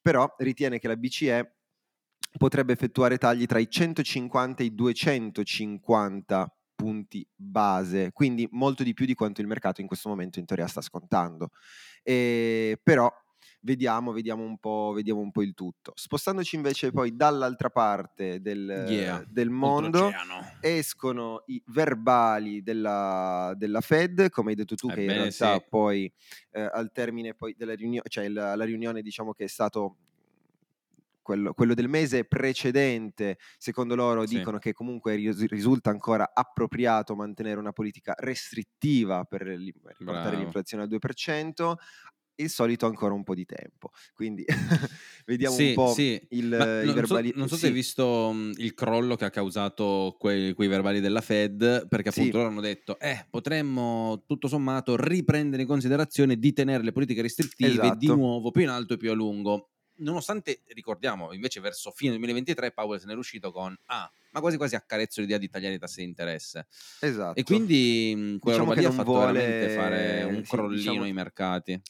però 0.00 0.32
ritiene 0.38 0.78
che 0.78 0.88
la 0.88 0.96
BCE 0.96 1.56
potrebbe 2.38 2.72
effettuare 2.72 3.18
tagli 3.18 3.46
tra 3.46 3.58
i 3.58 3.68
150 3.68 4.62
e 4.62 4.66
i 4.66 4.74
250 4.74 6.56
punti 6.74 7.24
base, 7.34 8.10
quindi 8.12 8.48
molto 8.50 8.82
di 8.82 8.92
più 8.92 9.06
di 9.06 9.14
quanto 9.14 9.40
il 9.40 9.46
mercato 9.46 9.80
in 9.80 9.86
questo 9.86 10.08
momento 10.08 10.38
in 10.38 10.46
teoria 10.46 10.66
sta 10.66 10.80
scontando. 10.80 11.50
E, 12.02 12.80
però 12.82 13.08
vediamo, 13.62 14.12
vediamo 14.12 14.44
un, 14.44 14.58
po', 14.58 14.92
vediamo 14.94 15.20
un 15.20 15.30
po' 15.30 15.42
il 15.42 15.54
tutto. 15.54 15.92
Spostandoci 15.94 16.56
invece 16.56 16.90
poi 16.92 17.16
dall'altra 17.16 17.70
parte 17.70 18.40
del, 18.40 18.66
Yeah, 18.86 19.24
del 19.28 19.50
mondo, 19.50 20.10
escono 20.60 21.42
i 21.46 21.62
verbali 21.66 22.62
della, 22.62 23.52
della 23.56 23.80
Fed, 23.80 24.28
come 24.30 24.50
hai 24.50 24.56
detto 24.56 24.76
tu, 24.76 24.90
che 24.90 25.02
in 25.02 25.06
Ebbene 25.06 25.12
realtà 25.12 25.58
sì. 25.58 25.66
poi 25.68 26.12
eh, 26.50 26.60
al 26.62 26.92
termine 26.92 27.34
poi 27.34 27.54
della 27.56 27.74
riunione, 27.74 28.08
cioè 28.08 28.28
la, 28.28 28.54
la 28.54 28.64
riunione 28.64 29.02
diciamo 29.02 29.32
che 29.32 29.44
è 29.44 29.48
stato 29.48 29.96
quello, 31.22 31.54
quello 31.54 31.74
del 31.74 31.88
mese 31.88 32.24
precedente, 32.24 33.38
secondo 33.58 33.94
loro 33.94 34.26
Sì. 34.26 34.36
dicono 34.38 34.58
che 34.58 34.72
comunque 34.72 35.14
ris- 35.14 35.46
risulta 35.46 35.90
ancora 35.90 36.32
appropriato 36.34 37.14
mantenere 37.14 37.58
una 37.60 37.72
politica 37.72 38.14
restrittiva 38.18 39.24
per 39.24 39.42
riportare 39.42 40.36
Bravo. 40.36 40.36
l'inflazione 40.36 40.82
al 40.82 40.88
2%, 40.88 41.74
il 42.42 42.50
solito 42.50 42.86
ancora 42.86 43.14
un 43.14 43.22
po' 43.24 43.34
di 43.34 43.44
tempo. 43.46 43.90
Quindi 44.14 44.44
vediamo 45.26 45.56
Sì, 45.56 45.62
un 45.68 45.72
po' 45.72 45.92
sì. 45.94 46.20
il, 46.30 46.48
Ma 46.56 46.66
i 46.80 46.92
non 46.94 47.04
so, 47.04 47.16
verbali. 47.16 47.32
non 47.34 47.48
so 47.48 47.56
se 47.56 47.66
sì, 47.66 47.66
hai 47.66 47.72
visto 47.72 48.32
mh, 48.32 48.52
il 48.56 48.74
crollo 48.74 49.16
che 49.16 49.24
ha 49.24 49.30
causato 49.30 50.16
quei, 50.18 50.52
quei 50.54 50.68
verbali 50.68 51.00
della 51.00 51.20
Fed, 51.20 51.88
perché 51.88 52.08
appunto 52.10 52.36
loro 52.38 52.48
hanno 52.48 52.60
detto, 52.60 52.98
eh, 52.98 53.26
potremmo 53.28 54.24
tutto 54.26 54.48
sommato 54.48 54.96
riprendere 54.96 55.62
in 55.62 55.68
considerazione 55.68 56.36
di 56.38 56.52
tenere 56.52 56.82
le 56.82 56.92
politiche 56.92 57.22
restrittive 57.22 57.96
di 57.96 58.10
Esatto. 58.10 58.14
nuovo 58.14 58.50
più 58.50 58.62
in 58.62 58.68
alto 58.68 58.94
e 58.94 58.96
più 58.98 59.10
a 59.10 59.14
lungo. 59.14 59.70
Nonostante, 59.94 60.62
ricordiamo, 60.68 61.32
invece 61.32 61.60
verso 61.60 61.90
fine 61.92 62.10
2023 62.12 62.72
Powell 62.72 62.98
se 62.98 63.06
n'è 63.06 63.14
uscito 63.14 63.52
con, 63.52 63.76
ah, 63.86 64.10
ma 64.30 64.40
quasi 64.40 64.56
quasi 64.56 64.74
accarezzo 64.74 65.20
l'idea 65.20 65.38
di 65.38 65.48
tagliare 65.48 65.74
i 65.74 65.78
tassi 65.78 66.00
di 66.00 66.06
interesse. 66.06 66.66
esatto. 67.00 67.34
E 67.34 67.42
quindi 67.44 68.12
mh, 68.16 68.38
quella 68.38 68.56
Diciamo 68.56 68.58
roba 68.58 68.74
lì 68.74 68.84
ha 68.84 68.90
fatto 68.90 69.18
vuole- 69.18 69.20
veramente 69.20 69.68
fare 69.68 70.22
un 70.24 70.44
sì, 70.44 70.46
crollino 70.46 70.70
diciamo- 70.70 71.04
ai 71.04 71.12
mercati. 71.12 71.80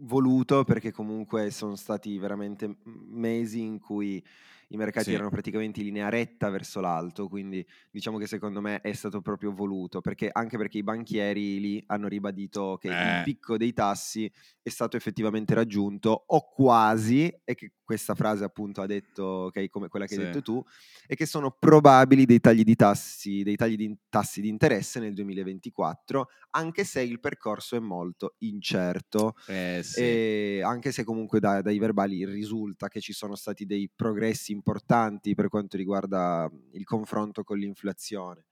Voluto 0.00 0.64
perché 0.64 0.92
comunque 0.92 1.50
sono 1.50 1.76
stati 1.76 2.18
veramente 2.18 2.76
mesi 2.84 3.60
in 3.60 3.78
cui 3.78 4.22
i 4.68 4.76
mercati 4.76 5.12
Sì. 5.12 5.14
erano 5.14 5.30
praticamente 5.30 5.80
in 5.80 5.86
linea 5.86 6.08
retta 6.08 6.50
verso 6.50 6.80
l'alto, 6.80 7.28
quindi 7.28 7.64
diciamo 7.90 8.18
che 8.18 8.26
secondo 8.26 8.60
me 8.60 8.80
è 8.80 8.92
stato 8.92 9.20
proprio 9.22 9.52
voluto, 9.52 10.00
perché 10.00 10.28
anche 10.30 10.56
perché 10.58 10.78
i 10.78 10.82
banchieri 10.82 11.60
lì 11.60 11.82
hanno 11.86 12.08
ribadito 12.08 12.76
che 12.78 12.88
Eh. 12.88 12.92
il 13.00 13.20
picco 13.20 13.56
dei 13.56 13.72
tassi 13.72 14.30
è 14.62 14.68
stato 14.68 14.96
effettivamente 14.96 15.54
raggiunto 15.54 16.24
o 16.26 16.48
quasi, 16.48 17.28
e 17.44 17.54
che 17.54 17.72
questa 17.82 18.14
frase 18.14 18.44
appunto 18.44 18.82
ha 18.82 18.86
detto, 18.86 19.50
è 19.52 19.66
come 19.70 19.88
quella 19.88 20.06
che 20.06 20.14
hai 20.14 20.20
Sì. 20.20 20.20
detto 20.20 20.42
tu, 20.42 20.62
e 21.06 21.14
che 21.16 21.24
sono 21.24 21.50
probabili 21.58 22.26
dei 22.26 22.38
tagli 22.40 22.62
di 22.62 22.76
tassi, 22.76 23.42
dei 23.42 23.56
tagli 23.56 23.76
di 23.76 23.96
tassi 24.10 24.42
di 24.42 24.48
interesse 24.48 25.00
nel 25.00 25.14
2024, 25.14 26.28
anche 26.50 26.84
se 26.84 27.00
il 27.00 27.18
percorso 27.20 27.76
è 27.76 27.78
molto 27.80 28.34
incerto. 28.40 29.32
Eh 29.46 29.80
sì. 29.82 30.20
E 30.20 30.60
anche 30.62 30.92
se 30.92 31.02
comunque 31.04 31.40
da- 31.40 31.62
dai 31.62 31.78
verbali 31.78 32.24
risulta 32.26 32.88
che 32.88 33.00
ci 33.00 33.12
sono 33.14 33.34
stati 33.34 33.64
dei 33.66 33.90
progressi 33.94 34.52
importanti 34.58 35.34
per 35.34 35.48
quanto 35.48 35.76
riguarda 35.76 36.50
il 36.72 36.84
confronto 36.84 37.44
con 37.44 37.58
l'inflazione. 37.58 38.44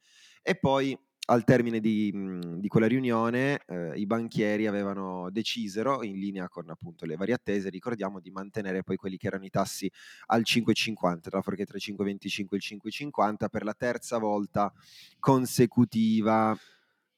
E 0.42 0.56
poi 0.56 0.96
al 1.28 1.44
termine 1.44 1.80
di, 1.80 2.10
mh, 2.12 2.60
di 2.60 2.68
quella 2.68 2.86
riunione 2.86 3.60
eh, 3.66 3.92
i 3.96 4.06
banchieri 4.06 4.66
avevano 4.66 5.28
decisero, 5.30 6.04
in 6.04 6.18
linea 6.18 6.48
con 6.48 6.70
appunto 6.70 7.04
le 7.04 7.16
varie 7.16 7.34
attese, 7.34 7.68
ricordiamo 7.68 8.20
di 8.20 8.30
mantenere 8.30 8.82
poi 8.82 8.96
quelli 8.96 9.16
che 9.16 9.26
erano 9.26 9.44
i 9.44 9.50
tassi 9.50 9.90
al 10.26 10.42
5,50, 10.44 11.30
tra 11.30 11.42
forché 11.42 11.64
tra 11.64 11.78
i 11.78 11.80
5,25 11.80 12.46
e 12.50 12.56
il 12.56 12.62
5,50 12.62 13.48
per 13.50 13.64
la 13.64 13.74
terza 13.74 14.18
volta 14.18 14.72
consecutiva. 15.18 16.56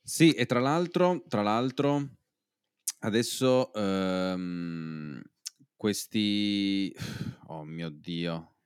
Sì, 0.02 0.32
e 0.32 0.46
tra 0.46 0.60
l'altro, 0.60 1.22
tra 1.28 1.42
l'altro 1.42 2.08
adesso 3.00 3.72
ehm, 3.74 5.20
questi... 5.76 6.94
Oh 7.50 7.64
mio 7.64 7.88
Dio, 7.88 8.56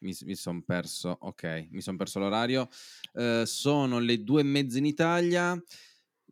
mi, 0.00 0.34
sono 0.34 0.62
perso, 0.62 1.16
ok, 1.20 1.68
mi 1.70 1.80
sono 1.80 1.96
perso 1.96 2.18
l'orario. 2.18 2.68
Eh, 3.14 3.42
sono 3.46 3.98
le 3.98 4.22
due 4.22 4.40
e 4.40 4.44
mezza 4.44 4.78
in 4.78 4.86
Italia, 4.86 5.62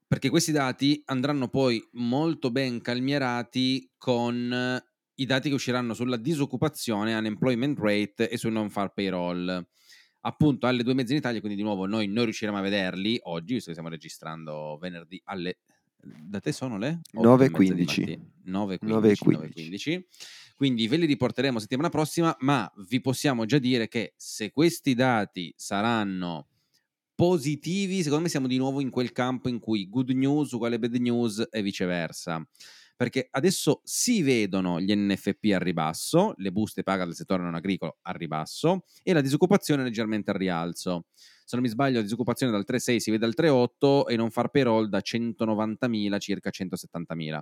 perché 0.06 0.28
questi 0.28 0.52
dati 0.52 1.02
andranno 1.06 1.48
poi 1.48 1.86
molto 1.92 2.50
ben 2.50 2.80
calmierati 2.80 3.92
con 3.96 4.82
i 5.14 5.26
dati 5.26 5.48
che 5.48 5.54
usciranno 5.54 5.94
sulla 5.94 6.16
disoccupazione, 6.16 7.14
unemployment 7.14 7.78
rate 7.78 8.28
e 8.28 8.36
sul 8.36 8.52
non-far 8.52 8.92
payroll 8.92 9.66
appunto 10.20 10.66
alle 10.66 10.82
due 10.82 10.92
e 10.92 10.94
mezza 10.94 11.12
in 11.12 11.18
Italia, 11.18 11.40
quindi 11.40 11.56
di 11.56 11.64
nuovo 11.64 11.86
noi 11.86 12.06
non 12.08 12.24
riusciremo 12.24 12.58
a 12.58 12.60
vederli 12.60 13.18
oggi, 13.24 13.54
visto 13.54 13.66
che 13.66 13.72
stiamo 13.72 13.88
registrando 13.88 14.78
venerdì 14.80 15.20
alle... 15.24 15.58
Da 16.00 16.40
te 16.40 16.52
sono 16.52 16.78
le? 16.78 17.00
9.15. 17.12 18.20
9.15. 18.46 18.78
9.15. 18.82 20.02
Quindi 20.58 20.88
ve 20.88 20.96
li 20.96 21.06
riporteremo 21.06 21.60
settimana 21.60 21.88
prossima, 21.88 22.34
ma 22.40 22.68
vi 22.88 23.00
possiamo 23.00 23.44
già 23.44 23.58
dire 23.58 23.86
che 23.86 24.14
se 24.16 24.50
questi 24.50 24.94
dati 24.94 25.54
saranno 25.56 26.48
positivi, 27.14 28.02
secondo 28.02 28.24
me 28.24 28.28
siamo 28.28 28.48
di 28.48 28.56
nuovo 28.56 28.80
in 28.80 28.90
quel 28.90 29.12
campo 29.12 29.48
in 29.48 29.60
cui 29.60 29.88
good 29.88 30.10
news 30.10 30.50
uguale 30.50 30.80
bad 30.80 30.94
news 30.96 31.46
e 31.48 31.62
viceversa 31.62 32.44
perché 32.98 33.28
adesso 33.30 33.80
si 33.84 34.22
vedono 34.22 34.80
gli 34.80 34.92
NFP 34.92 35.52
al 35.52 35.60
ribasso, 35.60 36.34
le 36.38 36.50
buste 36.50 36.82
paga 36.82 37.04
del 37.04 37.14
settore 37.14 37.44
non 37.44 37.54
agricolo 37.54 37.98
al 38.02 38.14
ribasso 38.14 38.82
e 39.04 39.12
la 39.12 39.20
disoccupazione 39.20 39.84
leggermente 39.84 40.32
al 40.32 40.36
rialzo. 40.36 41.04
Se 41.14 41.54
non 41.54 41.62
mi 41.62 41.68
sbaglio, 41.70 41.98
la 41.98 42.02
disoccupazione 42.02 42.50
dal 42.50 42.64
3,6 42.68 42.96
si 42.96 43.12
vede 43.12 43.24
al 43.24 43.34
3,8 43.38 44.08
e 44.08 44.16
non 44.16 44.32
far 44.32 44.48
payroll 44.48 44.88
da 44.88 44.98
190.000 44.98 46.18
circa 46.18 46.50
170.000. 46.50 47.38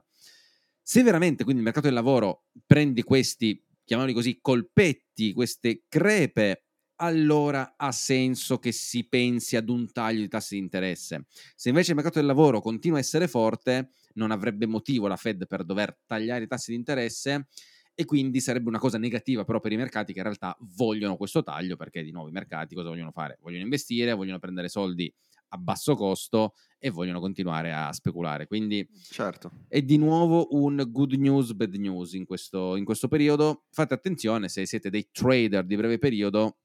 Se 0.89 1.03
veramente 1.03 1.43
quindi 1.43 1.63
il 1.63 1.67
mercato 1.67 1.89
del 1.89 1.97
lavoro 1.97 2.45
prende 2.65 3.03
questi, 3.03 3.61
chiamiamoli 3.83 4.15
così, 4.15 4.39
colpetti, 4.41 5.33
queste 5.33 5.83
crepe, 5.89 6.67
allora 7.01 7.75
ha 7.77 7.91
senso 7.91 8.61
che 8.61 8.71
si 8.71 9.09
pensi 9.09 9.57
ad 9.57 9.69
un 9.69 9.91
taglio 9.91 10.21
di 10.21 10.29
tassi 10.29 10.55
di 10.55 10.61
interesse. 10.61 11.27
Se 11.57 11.71
invece 11.71 11.91
il 11.91 11.97
mercato 11.97 12.21
del 12.21 12.29
lavoro 12.29 12.61
continua 12.61 12.99
a 12.99 13.01
essere 13.01 13.27
forte, 13.27 13.91
non 14.15 14.31
avrebbe 14.31 14.67
motivo 14.67 15.09
la 15.09 15.17
Fed 15.17 15.49
per 15.49 15.65
dover 15.65 15.99
tagliare 16.07 16.45
i 16.45 16.47
tassi 16.47 16.71
di 16.71 16.77
interesse 16.77 17.49
e 17.93 18.05
quindi 18.05 18.41
sarebbe 18.41 18.69
una 18.69 18.79
cosa 18.79 18.97
negativa 18.97 19.43
però 19.43 19.59
per 19.59 19.73
i 19.73 19.77
mercati 19.77 20.13
che 20.13 20.19
in 20.19 20.25
realtà 20.27 20.57
vogliono 20.77 21.17
questo 21.17 21.43
taglio 21.43 21.75
perché 21.75 22.05
di 22.05 22.13
nuovo 22.13 22.29
i 22.29 22.33
mercati 22.33 22.77
cosa 22.77 22.91
vogliono 22.91 23.11
fare? 23.11 23.39
Vogliono 23.41 23.65
investire, 23.65 24.13
vogliono 24.13 24.39
prendere 24.39 24.69
soldi 24.69 25.13
a 25.49 25.59
basso 25.59 25.95
costo 25.95 26.55
e 26.79 26.91
vogliono 26.91 27.21
continuare 27.21 27.73
a 27.73 27.93
speculare. 27.93 28.47
Quindi 28.47 28.89
certo. 29.11 29.51
è 29.69 29.83
di 29.83 29.97
nuovo 29.99 30.49
un 30.51 30.83
good 30.89 31.13
news, 31.13 31.53
bad 31.53 31.75
news 31.75 32.13
in 32.13 32.25
questo, 32.25 32.77
in 32.77 32.85
questo 32.85 33.09
periodo. 33.09 33.65
Fate 33.71 33.95
attenzione 33.95 34.49
se 34.49 34.67
siete 34.67 34.91
dei 34.91 35.09
trader 35.11 35.65
di 35.65 35.77
breve 35.77 35.99
periodo, 35.99 36.59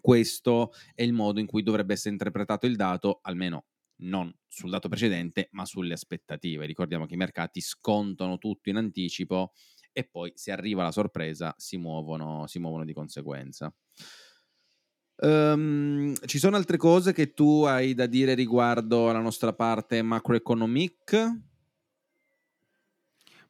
questo 0.00 0.72
è 0.94 1.02
il 1.02 1.12
modo 1.12 1.40
in 1.40 1.46
cui 1.46 1.62
dovrebbe 1.62 1.94
essere 1.94 2.10
interpretato 2.10 2.66
il 2.66 2.76
dato, 2.76 3.18
almeno 3.22 3.66
non 4.02 4.32
sul 4.48 4.70
dato 4.70 4.88
precedente, 4.88 5.48
ma 5.52 5.64
sulle 5.64 5.94
aspettative. 5.94 6.66
Ricordiamo 6.66 7.06
che 7.06 7.14
i 7.14 7.18
mercati 7.18 7.60
scontano 7.60 8.38
tutto 8.38 8.68
in 8.70 8.76
anticipo 8.76 9.52
e 9.92 10.04
poi 10.04 10.32
se 10.34 10.50
arriva 10.50 10.82
la 10.82 10.90
sorpresa 10.90 11.54
si 11.56 11.76
muovono, 11.76 12.46
si 12.46 12.58
muovono 12.58 12.84
di 12.84 12.92
conseguenza. 12.92 13.72
Um, 15.24 16.14
ci 16.24 16.40
sono 16.40 16.56
altre 16.56 16.76
cose 16.76 17.12
che 17.12 17.32
tu 17.32 17.62
hai 17.62 17.94
da 17.94 18.06
dire 18.06 18.34
riguardo 18.34 19.08
alla 19.08 19.20
nostra 19.20 19.52
parte 19.52 20.02
macroeconomic? 20.02 21.40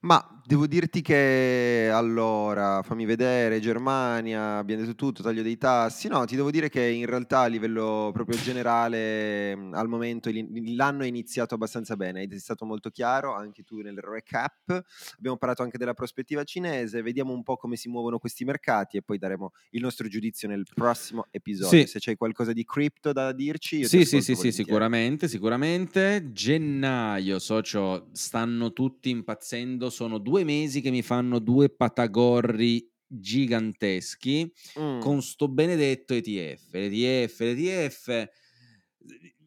Ma 0.00 0.41
devo 0.44 0.66
dirti 0.66 1.00
che 1.02 1.90
allora, 1.92 2.82
fammi 2.82 3.04
vedere, 3.04 3.60
Germania, 3.60 4.56
abbiamo 4.58 4.82
detto 4.82 4.94
tutto, 4.94 5.22
taglio 5.22 5.42
dei 5.42 5.56
tassi. 5.56 6.08
No, 6.08 6.24
ti 6.24 6.36
devo 6.36 6.50
dire 6.50 6.68
che 6.68 6.82
in 6.84 7.06
realtà 7.06 7.40
a 7.40 7.46
livello 7.46 8.10
proprio 8.12 8.36
generale 8.38 9.54
mh, 9.54 9.74
al 9.74 9.88
momento 9.88 10.28
il- 10.28 10.74
l'anno 10.74 11.02
è 11.04 11.06
iniziato 11.06 11.54
abbastanza 11.54 11.96
bene, 11.96 12.20
hai 12.20 12.38
stato 12.38 12.64
molto 12.64 12.90
chiaro 12.90 13.34
anche 13.34 13.62
tu 13.62 13.80
nel 13.80 13.98
recap. 13.98 14.84
Abbiamo 15.16 15.36
parlato 15.36 15.62
anche 15.62 15.78
della 15.78 15.94
prospettiva 15.94 16.42
cinese, 16.44 17.02
vediamo 17.02 17.32
un 17.32 17.42
po' 17.42 17.56
come 17.56 17.76
si 17.76 17.88
muovono 17.88 18.18
questi 18.18 18.44
mercati 18.44 18.96
e 18.96 19.02
poi 19.02 19.18
daremo 19.18 19.50
il 19.70 19.82
nostro 19.82 20.08
giudizio 20.08 20.48
nel 20.48 20.64
prossimo 20.74 21.26
episodio. 21.30 21.80
Sì. 21.80 21.86
Se 21.86 21.98
c'hai 22.00 22.16
qualcosa 22.16 22.52
di 22.52 22.64
cripto 22.64 23.12
da 23.12 23.32
dirci, 23.32 23.84
Sì, 23.84 24.04
sì, 24.04 24.20
sì, 24.20 24.34
sì, 24.34 24.50
sicuramente, 24.50 25.28
sicuramente. 25.28 26.30
Gennaio, 26.32 27.38
socio, 27.38 28.08
stanno 28.12 28.72
tutti 28.72 29.10
impazzendo. 29.10 29.90
Sono 29.90 30.18
due 30.18 30.31
mesi 30.44 30.80
che 30.80 30.90
mi 30.90 31.02
fanno 31.02 31.38
due 31.38 31.68
patagorri 31.68 32.88
giganteschi 33.06 34.50
Mm. 34.80 35.00
con 35.00 35.20
sto 35.20 35.48
benedetto 35.48 36.14
ETF. 36.14 36.72
L'ETF, 36.72 37.40
l'ETF. 37.40 38.28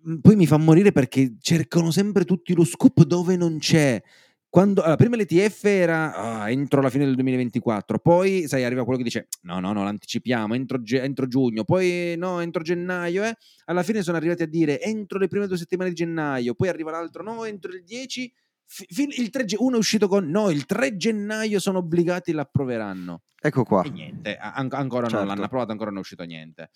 mm, 0.07 0.15
Poi 0.19 0.35
mi 0.35 0.45
fa 0.45 0.57
morire 0.57 0.91
perché 0.91 1.35
cercano 1.41 1.89
sempre 1.91 2.25
tutti 2.25 2.53
lo 2.53 2.63
scoop 2.63 3.03
dove 3.03 3.35
non 3.35 3.57
c'è. 3.57 4.01
Quando, 4.47 4.81
allora, 4.81 4.95
prima 4.95 5.17
l'ETF 5.17 5.63
era 5.65 6.15
ah, 6.15 6.49
entro 6.49 6.79
la 6.81 6.89
fine 6.89 7.03
del 7.03 7.15
2024, 7.15 7.99
poi 7.99 8.47
sai, 8.47 8.63
arriva 8.63 8.83
quello 8.83 8.99
che 8.99 9.03
dice 9.03 9.27
no, 9.41 9.59
no, 9.59 9.73
no, 9.73 9.83
l'anticipiamo 9.83 10.53
entro, 10.53 10.79
entro 10.85 11.27
giugno, 11.27 11.65
poi 11.65 12.13
no, 12.17 12.39
entro 12.39 12.61
gennaio. 12.61 13.25
Eh. 13.25 13.35
Alla 13.65 13.83
fine 13.83 14.01
sono 14.01 14.15
arrivati 14.15 14.43
a 14.43 14.47
dire 14.47 14.79
entro 14.81 15.17
le 15.19 15.27
prime 15.27 15.47
due 15.47 15.57
settimane 15.57 15.89
di 15.89 15.95
gennaio, 15.95 16.53
poi 16.53 16.69
arriva 16.69 16.91
l'altro 16.91 17.21
no, 17.23 17.43
entro 17.43 17.73
il 17.73 17.83
10. 17.83 18.31
Fi- 18.65 18.85
fin- 18.89 19.11
il 19.15 19.29
3 19.29 19.45
ge- 19.45 19.57
uno 19.59 19.75
è 19.75 19.79
uscito 19.79 20.07
con 20.07 20.29
no, 20.29 20.49
il 20.49 20.65
3 20.65 20.95
gennaio 20.97 21.59
sono 21.59 21.79
obbligati, 21.79 22.31
l'approveranno. 22.31 23.23
Ecco 23.39 23.63
qua. 23.63 23.83
E 23.83 23.89
niente, 23.89 24.37
an- 24.37 24.69
ancora 24.71 25.03
Certo. 25.07 25.17
non 25.19 25.27
l'hanno 25.27 25.45
approvato, 25.45 25.71
ancora 25.71 25.89
non 25.89 25.99
è 25.99 26.01
uscito 26.01 26.23
niente. 26.23 26.69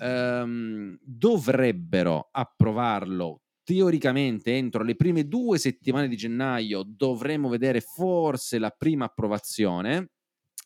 Ehm, 0.00 0.96
dovrebbero 1.02 2.28
approvarlo 2.30 3.42
teoricamente 3.62 4.56
entro 4.56 4.82
le 4.82 4.96
prime 4.96 5.26
due 5.28 5.58
settimane 5.58 6.08
di 6.08 6.16
gennaio. 6.16 6.82
Dovremmo 6.86 7.48
vedere 7.48 7.80
forse 7.80 8.58
la 8.58 8.70
prima 8.70 9.06
approvazione. 9.06 10.12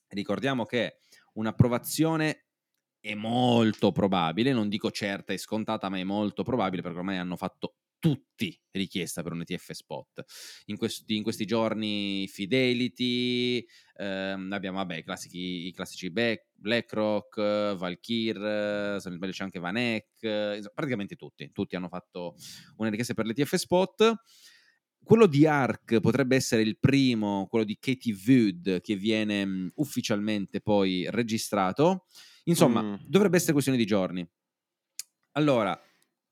Ricordiamo 0.08 0.64
che 0.66 0.98
un'approvazione 1.34 2.44
è 3.00 3.14
molto 3.14 3.90
probabile, 3.90 4.52
non 4.52 4.68
dico 4.68 4.90
certa 4.92 5.32
e 5.32 5.38
scontata, 5.38 5.88
ma 5.88 5.98
è 5.98 6.04
molto 6.04 6.44
probabile 6.44 6.82
perché 6.82 6.98
ormai 6.98 7.16
hanno 7.16 7.36
fatto 7.36 7.74
tutti 8.02 8.60
richiesta 8.72 9.22
per 9.22 9.30
un 9.30 9.42
ETF 9.42 9.70
spot. 9.70 10.24
In 10.66 10.76
questi, 10.76 11.14
in 11.14 11.22
questi 11.22 11.44
giorni 11.44 12.26
Fidelity, 12.26 13.64
ehm, 13.94 14.50
abbiamo 14.52 14.78
vabbè, 14.78 14.96
i, 14.96 15.02
classici, 15.04 15.68
i 15.68 15.72
classici 15.72 16.10
Back- 16.10 16.48
BlackRock, 16.54 17.36
Valkyr, 17.76 18.98
se 19.00 19.08
non 19.08 19.18
sbaglio 19.18 19.30
c'è 19.30 19.44
anche 19.44 19.60
Vanek, 19.60 20.70
praticamente 20.74 21.14
tutti, 21.14 21.52
tutti 21.52 21.76
hanno 21.76 21.86
fatto 21.86 22.34
una 22.78 22.88
richiesta 22.88 23.14
per 23.14 23.26
l'ETF 23.26 23.54
spot. 23.54 24.14
Quello 25.04 25.26
di 25.26 25.46
ARC 25.46 26.00
potrebbe 26.00 26.34
essere 26.34 26.62
il 26.62 26.78
primo, 26.80 27.46
quello 27.48 27.64
di 27.64 27.76
Katie 27.78 28.16
Wood, 28.26 28.80
che 28.80 28.96
viene 28.96 29.44
mh, 29.44 29.72
ufficialmente 29.76 30.60
poi 30.60 31.06
registrato. 31.08 32.06
Insomma, 32.44 32.82
Mm. 32.82 32.94
dovrebbe 33.06 33.36
essere 33.36 33.52
questione 33.52 33.78
di 33.78 33.86
giorni. 33.86 34.28
Allora, 35.32 35.80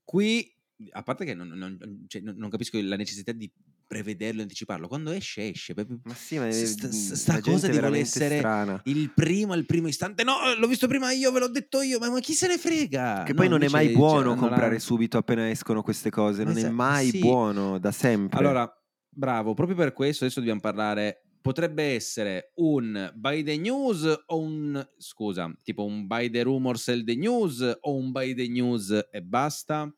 qui, 0.05 0.53
a 0.93 1.03
parte 1.03 1.25
che 1.25 1.35
non, 1.35 1.49
non- 1.49 2.05
cioè, 2.07 2.23
non- 2.23 2.49
capisco 2.49 2.79
la 2.81 2.97
necessità 2.97 3.33
di 3.33 3.51
prevederlo 3.87 4.43
anticiparlo, 4.43 4.87
quando 4.89 5.11
esce, 5.11 5.49
esce. 5.51 5.75
Ma 6.05 6.15
sì, 6.15 6.39
ma 6.39 6.47
è- 6.47 6.53
sta- 6.53 6.91
sta 6.93 7.41
cosa 7.41 7.67
è 7.67 7.71
di 7.71 7.79
voler 7.79 8.01
essere 8.01 8.39
strana. 8.39 8.81
il 8.85 9.13
primo 9.13 9.53
al 9.53 9.67
primo 9.67 9.89
istante. 9.89 10.23
No, 10.25 10.37
l'ho 10.57 10.67
visto 10.69 10.87
prima 10.87 11.11
io, 11.13 11.33
ve 11.33 11.41
l'ho 11.41 11.49
detto 11.49 11.81
io, 11.83 11.99
ma, 11.99 12.09
ma 12.11 12.21
chi 12.21 12.33
se 12.35 12.47
ne 12.47 12.57
frega? 12.59 13.25
Che 13.25 13.33
No, 13.33 13.39
poi 13.41 13.49
non 13.49 13.63
è 13.63 13.69
mai 13.69 13.89
buono 13.91 14.35
comprare 14.37 14.75
la- 14.75 14.79
subito 14.79 15.19
appena 15.19 15.49
escono 15.51 15.83
queste 15.83 16.11
cose, 16.11 16.45
non 16.45 16.57
è 16.57 16.61
Esa- 16.61 16.71
mai 16.71 17.09
sì. 17.11 17.19
buono 17.19 17.79
da 17.79 17.91
sempre. 17.93 18.39
Allora, 18.39 18.71
bravo, 19.09 19.55
proprio 19.55 19.77
per 19.77 19.93
questo 19.93 20.25
adesso 20.25 20.39
dobbiamo 20.41 20.61
parlare. 20.61 21.25
Potrebbe 21.43 21.95
essere 21.95 22.53
un 22.57 23.11
buy 23.17 23.43
the 23.43 23.57
news 23.57 24.05
o 24.27 24.39
un 24.39 24.87
scusa, 24.99 25.51
tipo 25.65 25.87
un 25.87 26.07
buy 26.07 26.29
the 26.29 26.43
rumor, 26.43 26.79
sell 26.79 27.03
the 27.03 27.15
news 27.17 27.61
o 27.81 27.95
un 27.97 28.13
buy 28.13 28.35
the 28.35 28.47
news 28.47 29.09
e 29.11 29.23
basta. 29.23 29.91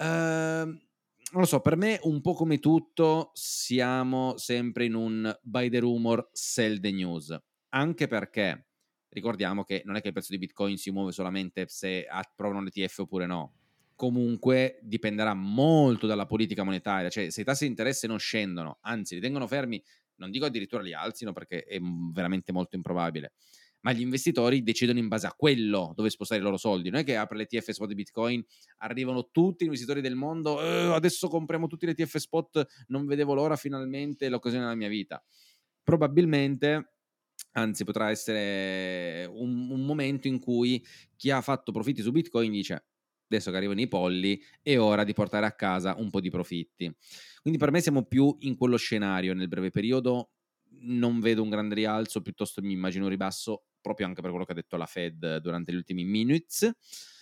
Ehm, 0.00 0.80
non 1.32 1.42
lo 1.42 1.46
so, 1.46 1.60
per 1.60 1.76
me 1.76 2.00
un 2.02 2.20
po' 2.22 2.32
come 2.32 2.58
tutto 2.58 3.30
siamo 3.34 4.36
sempre 4.36 4.86
in 4.86 4.94
un 4.94 5.38
buy 5.42 5.68
the 5.68 5.78
rumor, 5.78 6.28
sell 6.32 6.80
the 6.80 6.90
news. 6.90 7.38
Anche 7.68 8.08
perché 8.08 8.66
ricordiamo 9.10 9.62
che 9.62 9.82
non 9.84 9.96
è 9.96 10.00
che 10.00 10.08
il 10.08 10.12
prezzo 10.12 10.32
di 10.32 10.38
Bitcoin 10.38 10.76
si 10.76 10.90
muove 10.90 11.12
solamente 11.12 11.66
se 11.68 12.06
approvano 12.08 12.62
l'ETF 12.62 12.98
oppure 13.00 13.26
no. 13.26 13.54
Comunque 13.94 14.78
dipenderà 14.82 15.34
molto 15.34 16.06
dalla 16.06 16.24
politica 16.24 16.62
monetaria, 16.64 17.10
cioè 17.10 17.28
se 17.28 17.42
i 17.42 17.44
tassi 17.44 17.64
di 17.64 17.70
interesse 17.70 18.06
non 18.06 18.18
scendono, 18.18 18.78
anzi 18.80 19.14
li 19.14 19.20
tengono 19.20 19.46
fermi, 19.46 19.80
non 20.16 20.30
dico 20.30 20.46
addirittura 20.46 20.82
li 20.82 20.94
alzino 20.94 21.32
perché 21.32 21.64
è 21.64 21.78
mm, 21.78 22.10
veramente 22.10 22.50
molto 22.50 22.76
improbabile, 22.76 23.34
ma 23.82 23.92
gli 23.92 24.00
investitori 24.00 24.62
decidono 24.62 24.98
in 24.98 25.08
base 25.08 25.26
a 25.26 25.32
quello 25.34 25.92
dove 25.94 26.10
spostare 26.10 26.40
i 26.40 26.44
loro 26.44 26.56
soldi. 26.56 26.90
Non 26.90 27.00
è 27.00 27.04
che 27.04 27.16
apre 27.16 27.36
l'ETF 27.38 27.70
spot 27.70 27.88
di 27.88 27.94
Bitcoin, 27.94 28.44
arrivano 28.78 29.30
tutti 29.30 29.62
gli 29.64 29.66
investitori 29.66 30.00
del 30.00 30.14
mondo, 30.14 30.60
"Eh, 30.62 30.92
adesso 30.94 31.28
compriamo 31.28 31.66
tutti 31.66 31.86
gli 31.86 31.90
ETF 31.90 32.16
spot, 32.18 32.66
non 32.88 33.06
vedevo 33.06 33.34
l'ora 33.34 33.56
finalmente, 33.56 34.28
l'occasione 34.28 34.64
della 34.64 34.76
mia 34.76 34.88
vita. 34.88 35.22
Probabilmente, 35.82 36.92
anzi 37.52 37.84
potrà 37.84 38.10
essere 38.10 39.26
un, 39.26 39.70
un 39.70 39.84
momento 39.84 40.28
in 40.28 40.38
cui 40.38 40.84
chi 41.16 41.30
ha 41.30 41.40
fatto 41.40 41.72
profitti 41.72 42.02
su 42.02 42.10
Bitcoin 42.12 42.50
dice 42.52 42.84
adesso 43.30 43.50
che 43.52 43.56
arrivano 43.56 43.80
i 43.80 43.86
polli 43.88 44.40
è 44.60 44.76
ora 44.78 45.04
di 45.04 45.12
portare 45.12 45.46
a 45.46 45.52
casa 45.52 45.94
un 45.96 46.10
po' 46.10 46.20
di 46.20 46.30
profitti. 46.30 46.92
Quindi 47.40 47.58
per 47.60 47.70
me 47.70 47.80
siamo 47.80 48.04
più 48.04 48.36
in 48.40 48.56
quello 48.56 48.76
scenario 48.76 49.34
nel 49.34 49.46
breve 49.48 49.70
periodo, 49.70 50.32
non 50.82 51.20
vedo 51.20 51.42
un 51.42 51.48
grande 51.48 51.76
rialzo, 51.76 52.22
piuttosto 52.22 52.60
mi 52.60 52.72
immagino 52.72 53.04
un 53.04 53.10
ribasso 53.10 53.66
proprio 53.80 54.06
anche 54.06 54.20
per 54.20 54.30
quello 54.30 54.44
che 54.44 54.52
ha 54.52 54.54
detto 54.54 54.76
la 54.76 54.86
Fed 54.86 55.38
durante 55.38 55.72
gli 55.72 55.76
ultimi 55.76 56.04
minutes. 56.04 56.70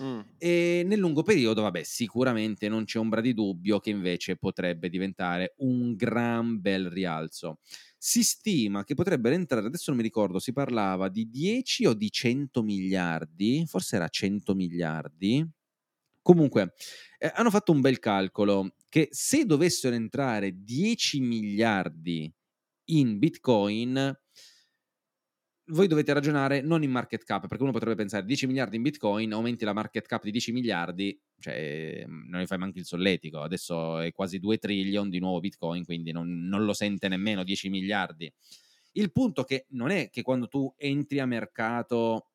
Mm. 0.02 0.20
E 0.38 0.82
nel 0.84 0.98
lungo 0.98 1.22
periodo, 1.22 1.62
vabbè, 1.62 1.82
sicuramente 1.82 2.68
non 2.68 2.84
c'è 2.84 2.98
ombra 2.98 3.20
di 3.20 3.34
dubbio 3.34 3.78
che 3.80 3.90
invece 3.90 4.36
potrebbe 4.36 4.88
diventare 4.88 5.54
un 5.58 5.94
gran 5.94 6.60
bel 6.60 6.88
rialzo. 6.90 7.58
Si 7.96 8.22
stima 8.22 8.84
che 8.84 8.94
potrebbero 8.94 9.34
entrare, 9.34 9.66
adesso 9.66 9.90
non 9.90 9.96
mi 9.98 10.06
ricordo, 10.06 10.38
si 10.38 10.52
parlava 10.52 11.08
di 11.08 11.28
10 11.28 11.86
o 11.86 11.94
di 11.94 12.10
100 12.10 12.62
miliardi, 12.62 13.64
forse 13.66 13.96
era 13.96 14.08
100 14.08 14.54
miliardi. 14.54 15.46
Comunque, 16.22 16.74
eh, 17.18 17.32
hanno 17.34 17.50
fatto 17.50 17.72
un 17.72 17.80
bel 17.80 17.98
calcolo 17.98 18.74
che 18.88 19.08
se 19.10 19.46
dovessero 19.46 19.94
entrare 19.94 20.62
10 20.62 21.20
miliardi 21.20 22.30
in 22.90 23.18
Bitcoin, 23.18 24.18
voi 25.68 25.86
dovete 25.86 26.12
ragionare 26.12 26.60
non 26.60 26.82
in 26.82 26.90
market 26.90 27.24
cap, 27.24 27.46
perché 27.46 27.62
uno 27.62 27.72
potrebbe 27.72 27.96
pensare 27.96 28.24
10 28.24 28.46
miliardi 28.46 28.76
in 28.76 28.82
Bitcoin, 28.82 29.32
aumenti 29.32 29.64
la 29.64 29.72
market 29.72 30.06
cap 30.06 30.22
di 30.22 30.30
10 30.30 30.52
miliardi, 30.52 31.20
cioè 31.38 32.04
non 32.06 32.40
ne 32.40 32.46
fai 32.46 32.58
manche 32.58 32.78
il 32.78 32.84
solletico, 32.84 33.40
adesso 33.40 33.98
è 33.98 34.12
quasi 34.12 34.38
2 34.38 34.58
trillion 34.58 35.08
di 35.10 35.18
nuovo 35.18 35.40
Bitcoin, 35.40 35.84
quindi 35.84 36.12
non, 36.12 36.46
non 36.46 36.64
lo 36.64 36.72
sente 36.72 37.08
nemmeno 37.08 37.44
10 37.44 37.68
miliardi. 37.68 38.32
Il 38.92 39.12
punto 39.12 39.44
che 39.44 39.66
non 39.70 39.90
è 39.90 40.08
che 40.10 40.22
quando 40.22 40.48
tu 40.48 40.72
entri 40.76 41.20
a 41.20 41.26
mercato 41.26 42.30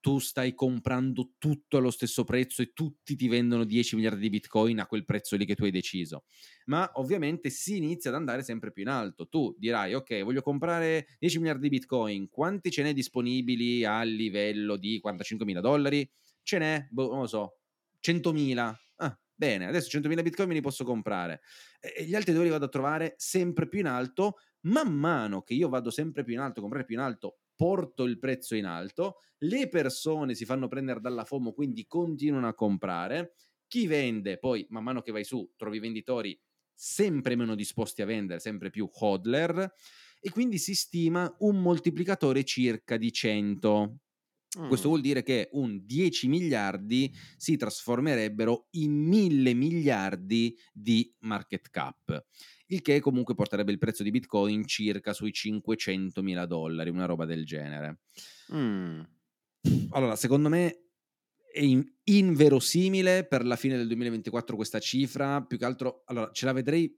tu 0.00 0.18
stai 0.18 0.54
comprando 0.54 1.32
tutto 1.38 1.76
allo 1.76 1.90
stesso 1.90 2.24
prezzo 2.24 2.62
e 2.62 2.72
tutti 2.72 3.14
ti 3.14 3.28
vendono 3.28 3.64
10 3.64 3.96
miliardi 3.96 4.20
di 4.20 4.30
bitcoin 4.30 4.80
a 4.80 4.86
quel 4.86 5.04
prezzo 5.04 5.36
lì 5.36 5.44
che 5.44 5.54
tu 5.54 5.64
hai 5.64 5.70
deciso. 5.70 6.24
Ma 6.66 6.90
ovviamente 6.94 7.50
si 7.50 7.76
inizia 7.76 8.10
ad 8.10 8.16
andare 8.16 8.42
sempre 8.42 8.72
più 8.72 8.82
in 8.82 8.88
alto. 8.88 9.28
Tu 9.28 9.54
dirai, 9.58 9.94
ok, 9.94 10.22
voglio 10.22 10.42
comprare 10.42 11.06
10 11.18 11.38
miliardi 11.38 11.68
di 11.68 11.76
bitcoin, 11.76 12.28
quanti 12.28 12.70
ce 12.70 12.82
n'è 12.82 12.92
disponibili 12.92 13.84
a 13.84 14.02
livello 14.02 14.76
di 14.76 14.98
45 15.00 15.46
mila 15.46 15.60
dollari? 15.60 16.10
Ce 16.42 16.58
n'è, 16.58 16.88
boh, 16.90 17.10
non 17.10 17.20
lo 17.20 17.26
so, 17.26 17.58
100.000. 18.00 18.74
Ah, 18.96 19.18
bene, 19.34 19.66
adesso 19.66 19.88
100.000 19.88 20.22
bitcoin 20.22 20.48
me 20.48 20.54
li 20.54 20.60
posso 20.60 20.84
comprare. 20.84 21.42
E 21.80 22.04
gli 22.04 22.14
altri 22.14 22.32
dove 22.32 22.44
li 22.44 22.50
vado 22.50 22.64
a 22.64 22.68
trovare? 22.68 23.14
Sempre 23.18 23.68
più 23.68 23.80
in 23.80 23.86
alto. 23.86 24.36
Man 24.62 24.92
mano 24.94 25.42
che 25.42 25.54
io 25.54 25.68
vado 25.68 25.90
sempre 25.90 26.22
più 26.22 26.34
in 26.34 26.40
alto, 26.40 26.60
comprare 26.60 26.84
più 26.84 26.94
in 26.96 27.00
alto, 27.00 27.38
porto 27.60 28.04
il 28.04 28.18
prezzo 28.18 28.54
in 28.54 28.64
alto, 28.64 29.16
le 29.40 29.68
persone 29.68 30.34
si 30.34 30.46
fanno 30.46 30.66
prendere 30.66 30.98
dalla 30.98 31.26
FOMO, 31.26 31.52
quindi 31.52 31.86
continuano 31.86 32.48
a 32.48 32.54
comprare, 32.54 33.34
chi 33.66 33.86
vende, 33.86 34.38
poi 34.38 34.66
man 34.70 34.82
mano 34.82 35.02
che 35.02 35.12
vai 35.12 35.24
su 35.24 35.52
trovi 35.56 35.78
venditori 35.78 36.40
sempre 36.72 37.36
meno 37.36 37.54
disposti 37.54 38.00
a 38.00 38.06
vendere, 38.06 38.40
sempre 38.40 38.70
più 38.70 38.88
hodler, 38.90 39.74
e 40.18 40.30
quindi 40.30 40.56
si 40.56 40.74
stima 40.74 41.34
un 41.40 41.60
moltiplicatore 41.60 42.44
circa 42.44 42.96
di 42.96 43.12
100. 43.12 43.98
Questo 44.64 44.88
Mm. 44.88 44.88
vuol 44.88 45.02
dire 45.02 45.22
che 45.22 45.50
un 45.52 45.84
10 45.84 46.26
miliardi 46.26 47.12
si 47.36 47.56
trasformerebbero 47.58 48.68
in 48.72 48.92
1000 48.92 49.52
miliardi 49.52 50.56
di 50.72 51.14
market 51.20 51.68
cap, 51.68 52.24
il 52.70 52.82
che 52.82 53.00
comunque 53.00 53.34
porterebbe 53.34 53.72
il 53.72 53.78
prezzo 53.78 54.02
di 54.02 54.10
Bitcoin 54.10 54.66
circa 54.66 55.12
sui 55.12 55.32
500 55.32 56.22
mila 56.22 56.46
dollari, 56.46 56.90
una 56.90 57.06
roba 57.06 57.24
del 57.24 57.44
genere. 57.44 58.00
Mm. 58.54 59.00
Allora, 59.90 60.16
secondo 60.16 60.48
me 60.48 60.84
è 61.52 61.60
in- 61.60 61.84
inverosimile 62.04 63.26
per 63.26 63.44
la 63.44 63.56
fine 63.56 63.76
del 63.76 63.86
2024 63.86 64.56
questa 64.56 64.78
cifra, 64.78 65.42
più 65.42 65.58
che 65.58 65.64
altro, 65.64 66.02
allora, 66.06 66.30
ce 66.32 66.46
la 66.46 66.52
vedrei 66.52 66.96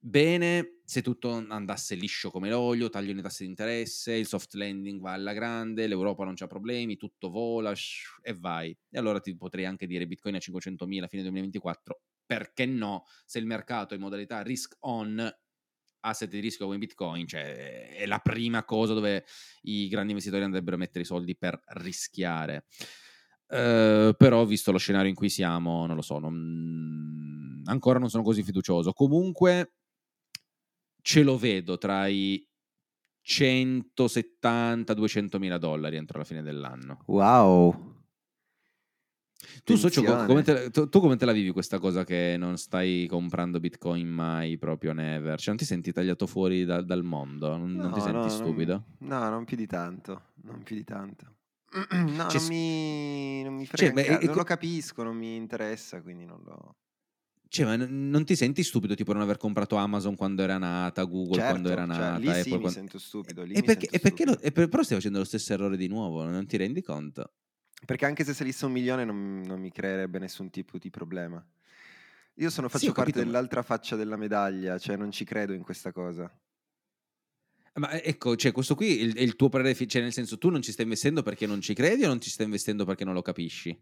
bene 0.00 0.80
se 0.84 1.02
tutto 1.02 1.30
andasse 1.30 1.94
liscio 1.94 2.30
come 2.30 2.48
l'olio, 2.48 2.88
tagliano 2.88 3.18
i 3.18 3.22
tassi 3.22 3.42
di 3.42 3.50
interesse, 3.50 4.14
il 4.14 4.26
soft 4.26 4.54
landing 4.54 5.00
va 5.00 5.12
alla 5.12 5.32
grande, 5.32 5.86
l'Europa 5.86 6.24
non 6.24 6.34
c'ha 6.34 6.46
problemi, 6.46 6.96
tutto 6.96 7.30
vola 7.30 7.74
shh, 7.74 8.20
e 8.22 8.32
vai. 8.32 8.76
E 8.90 8.98
allora 8.98 9.20
ti 9.20 9.36
potrei 9.36 9.64
anche 9.66 9.86
dire 9.86 10.06
Bitcoin 10.06 10.36
a 10.36 10.38
500.000 10.38 11.02
a 11.02 11.08
fine 11.08 11.22
2024, 11.22 12.00
perché 12.28 12.66
no? 12.66 13.06
Se 13.24 13.38
il 13.38 13.46
mercato 13.46 13.94
è 13.94 13.96
in 13.96 14.02
modalità 14.02 14.42
risk 14.42 14.76
on, 14.80 15.34
asset 16.00 16.28
di 16.28 16.40
rischio 16.40 16.66
come 16.66 16.76
Bitcoin, 16.76 17.26
cioè 17.26 17.94
è 17.94 18.04
la 18.06 18.18
prima 18.18 18.64
cosa 18.64 18.92
dove 18.92 19.24
i 19.62 19.88
grandi 19.88 20.10
investitori 20.10 20.44
andrebbero 20.44 20.76
a 20.76 20.78
mettere 20.78 21.00
i 21.00 21.06
soldi 21.06 21.34
per 21.36 21.58
rischiare. 21.68 22.66
Eh, 23.48 24.14
però, 24.16 24.44
visto 24.44 24.72
lo 24.72 24.78
scenario 24.78 25.08
in 25.08 25.14
cui 25.14 25.30
siamo, 25.30 25.86
non 25.86 25.96
lo 25.96 26.02
so, 26.02 26.18
non- 26.18 27.62
ancora 27.64 27.98
non 27.98 28.10
sono 28.10 28.22
così 28.22 28.42
fiducioso. 28.42 28.92
Comunque, 28.92 29.72
ce 31.00 31.22
lo 31.22 31.38
vedo 31.38 31.78
tra 31.78 32.06
i 32.08 32.46
170-200 33.22 35.38
mila 35.38 35.56
dollari 35.56 35.96
entro 35.96 36.18
la 36.18 36.24
fine 36.24 36.42
dell'anno. 36.42 37.04
Wow. 37.06 37.87
Tu, 39.64 39.76
socio, 39.76 40.02
come 40.26 40.42
te, 40.42 40.70
tu, 40.70 40.88
tu 40.88 40.98
come 41.00 41.16
te 41.16 41.24
la 41.24 41.32
vivi 41.32 41.50
questa 41.52 41.78
cosa 41.78 42.04
che 42.04 42.34
non 42.38 42.56
stai 42.58 43.06
comprando 43.06 43.60
Bitcoin 43.60 44.08
mai, 44.08 44.58
proprio 44.58 44.92
never? 44.92 45.38
Cioè, 45.38 45.48
non 45.48 45.56
ti 45.56 45.64
senti 45.64 45.92
tagliato 45.92 46.26
fuori 46.26 46.64
da- 46.64 46.82
dal 46.82 47.04
mondo? 47.04 47.56
Non, 47.56 47.78
non 47.78 47.92
ti 47.92 48.00
No, 48.00 48.04
senti 48.04 48.28
no, 48.28 48.34
stupido? 48.36 48.84
Non, 48.98 49.20
no, 49.20 49.30
non 49.30 49.44
più 49.44 49.56
di 49.56 49.66
tanto. 49.66 50.22
Non 50.42 50.62
più 50.62 50.74
di 50.76 50.84
tanto. 50.84 51.36
No, 51.92 52.30
Cioè, 52.30 52.40
non, 52.40 52.46
mi, 52.48 53.42
non 53.44 53.54
mi 53.54 53.66
frega. 53.66 53.92
cioè, 53.92 53.92
beh, 53.92 54.08
non 54.24 54.32
co- 54.32 54.34
lo 54.34 54.44
capisco, 54.44 55.02
non 55.02 55.16
mi 55.16 55.36
interessa, 55.36 56.02
quindi 56.02 56.24
non 56.24 56.40
lo... 56.44 56.76
Cioè, 57.48 57.64
ma 57.64 57.76
n- 57.76 58.08
non 58.10 58.24
ti 58.24 58.34
senti 58.36 58.62
stupido 58.62 58.94
tipo 58.94 59.12
non 59.12 59.22
aver 59.22 59.36
comprato 59.38 59.76
Amazon 59.76 60.16
quando 60.16 60.42
era 60.42 60.58
nata, 60.58 61.02
Google 61.04 61.42
quando 61.42 61.70
era 61.70 61.82
Certo, 61.82 61.94
cioè, 61.94 62.04
nata? 62.06 62.20
lì 62.20 62.28
e 62.40 62.42
sì, 62.42 62.50
poi 62.50 62.58
mi 62.58 62.68
sento 62.68 62.98
stupido. 62.98 63.42
Lì 63.42 63.54
e 63.54 63.62
perché, 63.62 63.86
sento 63.86 63.96
e 63.96 64.00
perché 64.00 64.24
lo- 64.24 64.40
e 64.40 64.52
per- 64.52 64.68
però 64.68 64.82
stai 64.82 64.96
facendo 64.96 65.18
lo 65.18 65.24
stesso 65.24 65.52
errore 65.52 65.76
di 65.76 65.86
nuovo, 65.88 66.24
non 66.24 66.46
ti 66.46 66.56
rendi 66.56 66.82
conto? 66.82 67.32
Perché 67.84 68.06
anche 68.06 68.24
se 68.24 68.34
salisse 68.34 68.66
un 68.66 68.72
milione 68.72 69.04
non, 69.04 69.40
non 69.46 69.60
mi 69.60 69.70
creerebbe 69.70 70.18
nessun 70.18 70.50
tipo 70.50 70.78
di 70.78 70.90
problema. 70.90 71.44
Io 72.34 72.50
sono, 72.50 72.68
Sì, 72.68 72.74
faccio 72.74 72.90
ho 72.90 72.92
parte 72.92 73.12
capito, 73.12 73.24
dell'altra 73.24 73.62
faccia 73.62 73.96
della 73.96 74.16
medaglia, 74.16 74.78
cioè 74.78 74.96
non 74.96 75.10
ci 75.10 75.24
credo 75.24 75.52
in 75.52 75.62
questa 75.62 75.92
cosa. 75.92 76.30
Ma 77.74 77.90
eh, 77.90 78.02
ecco, 78.10 78.34
cioè, 78.36 78.52
questo 78.52 78.74
qui 78.74 78.98
è 78.98 79.02
il, 79.02 79.18
il 79.20 79.36
tuo 79.36 79.48
parere, 79.48 79.74
cioè 79.86 80.02
nel 80.02 80.12
senso 80.12 80.36
tu 80.38 80.50
non 80.50 80.62
ci 80.62 80.72
stai 80.72 80.84
investendo 80.84 81.22
perché 81.22 81.46
non 81.46 81.60
ci 81.60 81.74
credi 81.74 82.04
o 82.04 82.08
non 82.08 82.20
ci 82.20 82.30
stai 82.30 82.46
investendo 82.46 82.84
perché 82.84 83.04
non 83.04 83.14
lo 83.14 83.22
capisci? 83.22 83.78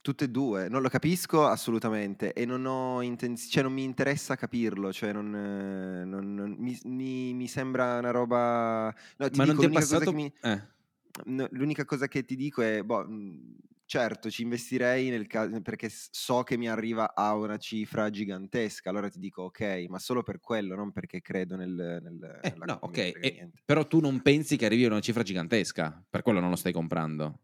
Tutte 0.00 0.24
e 0.24 0.28
due, 0.30 0.68
non 0.68 0.80
lo 0.80 0.88
capisco 0.88 1.46
assolutamente 1.46 2.32
e 2.32 2.46
non 2.46 2.64
ho 2.64 3.02
intenzione, 3.02 3.50
cioè 3.50 3.62
non 3.64 3.72
mi 3.72 3.82
interessa 3.82 4.36
capirlo, 4.36 4.92
cioè 4.92 5.12
non, 5.12 5.28
non- 5.30 6.34
non- 6.34 6.54
mi, 6.56 6.78
mi- 6.84 7.34
mi 7.34 7.48
sembra 7.48 7.98
una 7.98 8.10
roba... 8.10 8.94
No, 9.16 9.28
ti 9.28 9.36
Ma 9.36 9.44
non 9.44 9.56
dico, 9.56 9.58
ti 9.58 9.66
è 9.66 9.70
passato... 9.70 10.12
mi- 10.12 10.32
eh. 10.40 10.76
No, 11.26 11.46
l'unica 11.52 11.84
cosa 11.84 12.08
che 12.08 12.24
ti 12.24 12.36
dico 12.36 12.62
è, 12.62 12.82
boh, 12.82 13.06
mh, 13.08 13.56
certo, 13.84 14.30
ci 14.30 14.42
investirei 14.42 15.08
nel 15.10 15.26
caso, 15.26 15.60
perché 15.62 15.88
so 15.90 16.42
che 16.42 16.56
mi 16.56 16.68
arriva 16.68 17.14
a 17.14 17.34
una 17.34 17.56
cifra 17.58 18.10
gigantesca, 18.10 18.90
allora 18.90 19.08
ti 19.08 19.18
dico 19.18 19.42
ok, 19.44 19.86
ma 19.88 19.98
solo 19.98 20.22
per 20.22 20.40
quello, 20.40 20.74
non 20.74 20.92
perché 20.92 21.20
credo 21.20 21.56
nel... 21.56 22.00
nel 22.02 22.40
Eh, 22.40 22.54
no, 22.64 22.78
ok, 22.82 22.96
e- 22.98 23.16
niente. 23.32 23.62
però 23.64 23.86
tu 23.86 24.00
non 24.00 24.22
pensi 24.22 24.56
che 24.56 24.66
arrivi 24.66 24.84
a 24.84 24.88
una 24.88 25.00
cifra 25.00 25.22
gigantesca, 25.22 26.04
per 26.08 26.22
quello 26.22 26.40
non 26.40 26.50
lo 26.50 26.56
stai 26.56 26.72
comprando. 26.72 27.40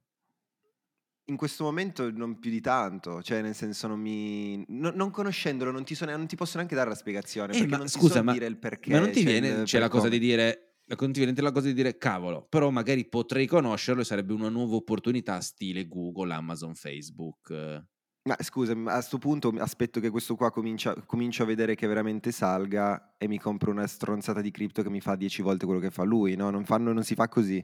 In 1.27 1.37
questo 1.39 1.65
momento 1.65 2.11
non 2.11 2.39
più 2.39 2.51
di 2.51 2.61
tanto, 2.61 3.23
cioè 3.23 3.41
nel 3.41 3.55
senso 3.55 3.87
non 3.87 3.99
mi... 3.99 4.63
no- 4.69 4.91
non 4.95 5.11
conoscendolo 5.11 5.71
non 5.71 5.83
ti, 5.83 5.95
so 5.95 6.05
non 6.05 6.27
ti 6.27 6.37
posso 6.37 6.57
neanche 6.59 6.75
dare 6.75 6.91
la 6.91 6.95
spiegazione, 6.95 7.55
Eh, 7.55 7.59
perché 7.59 7.77
ma 7.77 7.79
non 7.79 7.87
ti 7.87 7.99
scusa, 7.99 8.17
so 8.17 8.23
ma, 8.23 8.33
dire 8.33 8.45
il 8.47 8.59
perché. 8.59 8.93
ma 8.93 8.99
non 8.99 9.11
ti 9.11 9.23
cioè 9.23 9.33
viene 9.41 9.63
c'è 9.63 9.79
la 9.79 9.89
cosa 9.89 10.09
di 10.09 10.19
dire, 10.19 10.74
ti 10.87 11.11
viene 11.21 11.33
la 11.41 11.53
cosa 11.53 11.67
di 11.67 11.75
dire 11.75 11.97
cavolo, 11.97 12.47
però 12.49 12.71
magari 12.71 13.07
potrei 13.07 13.47
conoscerlo 13.47 14.03
e 14.03 14.05
sarebbe 14.05 14.33
una 14.33 14.49
nuova 14.49 14.77
opportunità 14.77 15.41
stile 15.41 15.87
Google, 15.89 16.33
Amazon, 16.35 16.75
Facebook. 16.75 17.51
Ma 18.27 18.37
scusa, 18.41 18.75
a 18.87 19.01
sto 19.03 19.19
punto 19.19 19.53
aspetto 19.59 20.01
che 20.01 20.09
questo 20.09 20.35
qua 20.35 20.51
comincia, 20.51 20.95
comincio 21.05 21.43
a 21.43 21.47
vedere 21.47 21.75
che 21.75 21.87
veramente 21.87 22.33
salga 22.33 23.17
e 23.19 23.29
mi 23.29 23.39
compro 23.39 23.71
una 23.71 23.87
stronzata 23.87 24.41
di 24.41 24.51
cripto 24.51 24.83
che 24.83 24.89
mi 24.89 25.01
fa 25.01 25.15
10 25.15 25.43
volte 25.43 25.67
quello 25.67 25.81
che 25.81 25.91
fa 25.91 26.05
lui, 26.05 26.35
no? 26.35 26.49
Non, 26.49 26.65
fanno- 26.65 26.93
non 26.93 27.03
si 27.05 27.15
fa 27.15 27.29
così. 27.29 27.63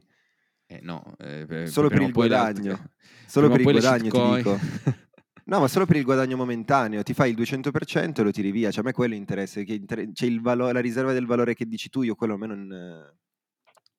Eh, 0.66 0.81
no, 0.83 1.03
eh, 1.18 1.47
per- 1.47 1.68
Solo 1.68 1.89
per 1.89 2.03
il 2.03 2.12
guadagno. 2.12 2.91
Solo 3.27 3.49
per 3.49 3.61
il 3.61 3.64
guadagno 3.64 4.11
ti 4.11 4.35
dico. 4.37 4.59
No, 5.51 5.59
ma 5.59 5.66
solo 5.66 5.84
per 5.84 5.96
il 5.96 6.05
guadagno 6.05 6.36
momentaneo, 6.36 7.03
ti 7.03 7.12
fai 7.12 7.30
il 7.30 7.36
200% 7.36 8.20
e 8.20 8.22
lo 8.22 8.30
tiri 8.30 8.53
via, 8.53 8.70
cioè 8.70 8.82
a 8.82 8.86
me 8.86 8.92
quello 8.92 9.16
interessa, 9.16 9.61
che 9.62 9.72
inter- 9.74 10.12
c'è 10.12 10.24
il 10.26 10.40
valo- 10.40 10.70
la 10.70 10.78
riserva 10.78 11.12
del 11.12 11.26
valore 11.26 11.55
che 11.55 11.66
dici 11.66 11.88
tu, 11.88 12.03
io 12.03 12.14
quello 12.14 12.34
a 12.34 12.36
me 12.36 12.46
non, 12.46 12.66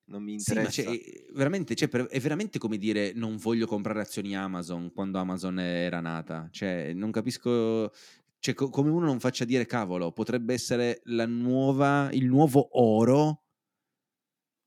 non 0.06 0.24
mi 0.24 0.40
Sì, 0.40 0.54
ma 0.54 0.62
interessa. 0.62 0.82
cioè, 0.84 0.94
eh, 0.94 1.26
veramente, 1.34 1.76
cioè, 1.76 1.90
per- 1.90 2.06
è 2.06 2.22
veramente 2.22 2.58
come 2.58 2.78
dire 2.78 3.12
non 3.16 3.36
voglio 3.36 3.68
comprare 3.68 4.00
azioni 4.00 4.34
Amazon 4.34 4.94
quando 4.94 5.20
Amazon 5.20 5.60
era 5.60 6.00
nata. 6.00 6.48
Cioè, 6.52 6.94
non 6.94 7.12
capisco. 7.12 7.92
Cioè, 8.40 8.54
co- 8.54 8.70
come 8.70 8.90
uno 8.90 9.06
non 9.06 9.20
faccia 9.20 9.44
dire 9.44 9.66
cavolo, 9.66 10.14
potrebbe 10.14 10.54
essere 10.54 11.02
la 11.06 11.26
nuova, 11.26 12.10
il 12.14 12.28
nuovo 12.28 12.70
oro, 12.82 13.42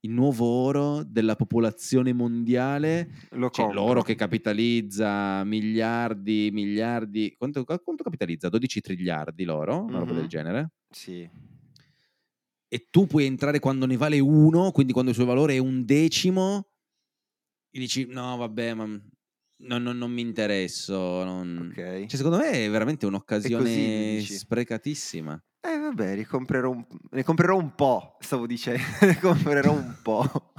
il 0.05 0.11
nuovo 0.11 0.45
oro 0.47 1.03
della 1.03 1.35
popolazione 1.35 2.13
mondiale. 2.13 3.09
Lo 3.31 3.49
Cioè, 3.51 3.65
compro. 3.67 3.83
l'oro 3.85 4.03
che 4.03 4.15
capitalizza 4.15 5.43
miliardi, 5.45 6.51
miliardi. 6.53 7.35
Quanto, 7.37 7.65
quanto 7.65 8.03
capitalizza? 8.03 8.49
12 8.49 8.81
triliardi 8.81 9.45
l'oro, 9.45 9.83
una 9.83 9.99
roba 9.99 10.13
del 10.13 10.23
Mhm. 10.25 10.29
genere. 10.29 10.71
Sì. 10.91 11.29
e 12.69 12.89
tu 12.91 13.07
puoi 13.07 13.25
entrare 13.25 13.61
quando 13.61 13.87
ne 13.87 13.97
vale 13.97 14.19
uno, 14.19 14.73
quindi 14.73 14.93
quando 14.93 15.11
il 15.13 15.17
suo 15.17 15.27
valore 15.27 15.55
è 15.55 15.59
un 15.59 15.85
decimo, 15.85 16.71
e 17.71 17.79
dici 17.79 18.07
no 18.07 18.37
vabbè, 18.37 18.75
ma 18.75 18.85
non, 18.87 19.83
non- 19.83 19.97
non 19.97 20.11
mi 20.11 20.23
interesso. 20.23 21.23
non-". 21.25 21.69
Ok. 21.71 21.75
Cioè, 22.07 22.17
secondo 22.17 22.39
me 22.39 22.51
è 22.51 22.71
veramente 22.71 23.07
un'occasione 23.07 24.17
dici? 24.17 24.35
sprecatissima. 24.35 25.41
Eh 25.67 25.79
vabbè, 25.79 26.17
ne 26.17 26.27
comprerò 26.27 26.71
un, 26.71 26.85
ne 27.11 27.23
comprerò 27.25 27.57
un 27.57 27.75
po', 27.75 28.17
stavo 28.21 28.47
dicendo, 28.47 28.83
ne 29.01 29.19
comprerò 29.19 29.73
un 29.73 30.01
po'. 30.03 30.53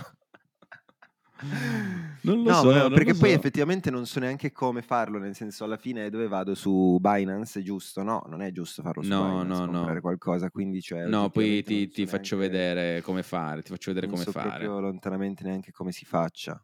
Non 2.24 2.44
lo 2.44 2.54
no, 2.64 2.64
so, 2.64 2.88
non 2.90 2.90
perché 2.90 3.16
poi 3.16 3.32
so. 3.32 3.34
effettivamente 3.34 3.90
non 3.92 4.06
so 4.06 4.20
neanche 4.20 4.52
come 4.52 4.82
farlo, 4.82 5.18
nel 5.20 5.36
senso 5.36 5.64
alla 5.64 5.78
fine 5.78 6.10
dove 6.10 6.28
vado 6.28 6.56
su 6.56 6.98
Binance, 7.00 7.62
giusto? 7.62 8.04
No, 8.04 8.24
non 8.28 8.42
è 8.42 8.52
giusto 8.52 8.82
farlo 8.82 9.04
su 9.04 9.14
No, 9.14 9.16
Binance, 9.16 9.62
no, 9.62 9.66
no. 9.68 9.86
comprare 9.86 10.02
qualcosa, 10.02 10.50
quindi 10.50 10.82
cioè 10.82 11.08
No, 11.08 11.30
poi 11.30 11.64
ti, 11.64 11.88
non 11.88 11.92
so 11.92 11.92
ti 11.92 12.06
faccio 12.08 12.36
vedere 12.38 13.02
come 13.02 13.24
fare, 13.24 13.62
ti 13.62 13.70
faccio 13.70 13.90
vedere 13.92 14.08
non 14.08 14.12
come 14.12 14.26
so 14.26 14.32
fare. 14.32 14.34
proprio 14.34 14.80
lontanamente 14.80 15.44
neanche 15.44 15.72
come 15.72 15.92
si 15.92 16.06
faccia. 16.06 16.64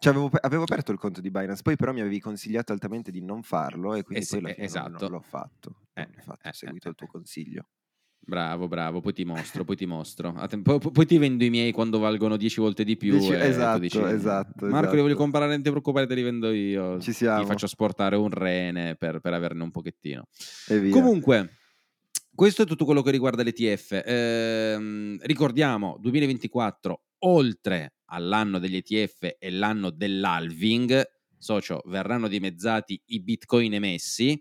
Cioè, 0.00 0.12
avevo, 0.12 0.30
avevo 0.40 0.62
aperto 0.62 0.92
il 0.92 0.98
conto 0.98 1.20
di 1.20 1.30
Binance, 1.30 1.62
poi 1.62 1.76
però 1.76 1.92
mi 1.92 2.00
avevi 2.00 2.20
consigliato 2.20 2.72
altamente 2.72 3.10
di 3.10 3.20
non 3.22 3.42
farlo 3.42 3.94
e 3.94 4.02
quindi 4.04 4.22
Eh 4.22 4.26
sì, 4.26 4.36
poi 4.36 4.38
alla 4.38 4.50
eh, 4.50 4.54
fine 4.54 4.68
non- 4.68 4.84
esatto. 4.84 5.06
non, 5.06 5.10
l'ho 5.10 5.20
fatto. 5.20 5.86
Eh, 5.94 6.06
Non 6.06 6.14
l'ho 6.14 6.20
fatto, 6.22 6.46
eh, 6.46 6.50
ho 6.50 6.52
seguito 6.52 6.88
eh, 6.88 6.90
il 6.90 6.94
tuo 6.94 7.06
eh. 7.06 7.08
consiglio. 7.08 7.68
Bravo, 8.28 8.68
bravo, 8.68 9.00
poi 9.00 9.14
ti 9.14 9.24
mostro, 9.24 9.64
poi 9.64 9.74
ti 9.74 9.86
mostro. 9.86 10.34
A 10.36 10.46
te- 10.46 10.60
poi, 10.60 11.06
ti 11.06 11.16
vendo 11.16 11.44
i 11.44 11.48
miei 11.48 11.72
quando 11.72 11.98
valgono 11.98 12.36
10 12.36 12.60
volte 12.60 12.84
di 12.84 12.94
più. 12.98 13.18
Dici- 13.18 13.32
esatto, 13.32 13.78
dici, 13.78 13.98
esatto, 13.98 14.66
Marco, 14.66 14.90
li 14.90 15.00
voglio 15.00 15.06
esatto. 15.06 15.22
comprare, 15.22 15.46
non 15.46 15.62
ti 15.62 15.70
preoccupare, 15.70 16.06
te 16.06 16.14
li 16.14 16.20
vendo 16.20 16.50
io. 16.50 17.00
Ci 17.00 17.14
siamo. 17.14 17.40
Ti 17.40 17.46
faccio 17.46 17.66
sportare 17.66 18.16
un 18.16 18.28
rene 18.28 18.96
per, 18.96 19.20
per 19.20 19.32
averne 19.32 19.62
un 19.62 19.70
pochettino. 19.70 20.24
Comunque, 20.90 21.56
questo 22.34 22.64
è 22.64 22.66
tutto 22.66 22.84
quello 22.84 23.00
che 23.00 23.12
riguarda 23.12 23.42
l'ETF. 23.42 24.02
Ehm, 24.04 25.16
ricordiamo, 25.22 25.96
2024, 25.98 27.04
oltre 27.20 27.94
all'anno 28.10 28.58
degli 28.58 28.76
ETF 28.76 29.36
e 29.38 29.50
l'anno 29.50 29.88
dell'halving, 29.88 31.02
socio, 31.38 31.80
verranno 31.86 32.28
dimezzati 32.28 33.00
i 33.06 33.22
bitcoin 33.22 33.72
emessi. 33.72 34.38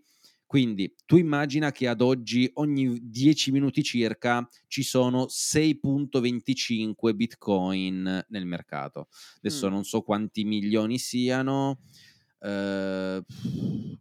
Quindi 0.48 0.95
tu 1.06 1.18
immagina 1.18 1.72
che 1.74 1.88
ad 1.89 2.00
oggi 2.02 2.50
ogni 2.54 3.00
10 3.10 3.52
minuti 3.52 3.84
circa 3.84 4.48
ci 4.68 4.82
sono 4.82 5.28
6.25 5.30 7.14
bitcoin 7.14 8.26
nel 8.30 8.45
mercato. 8.45 9.10
Adesso 9.38 9.68
Mm. 9.68 9.72
non 9.72 9.84
so 9.84 10.02
quanti 10.02 10.45
milioni 10.45 10.98
siano, 11.00 11.82
eh, 12.39 13.22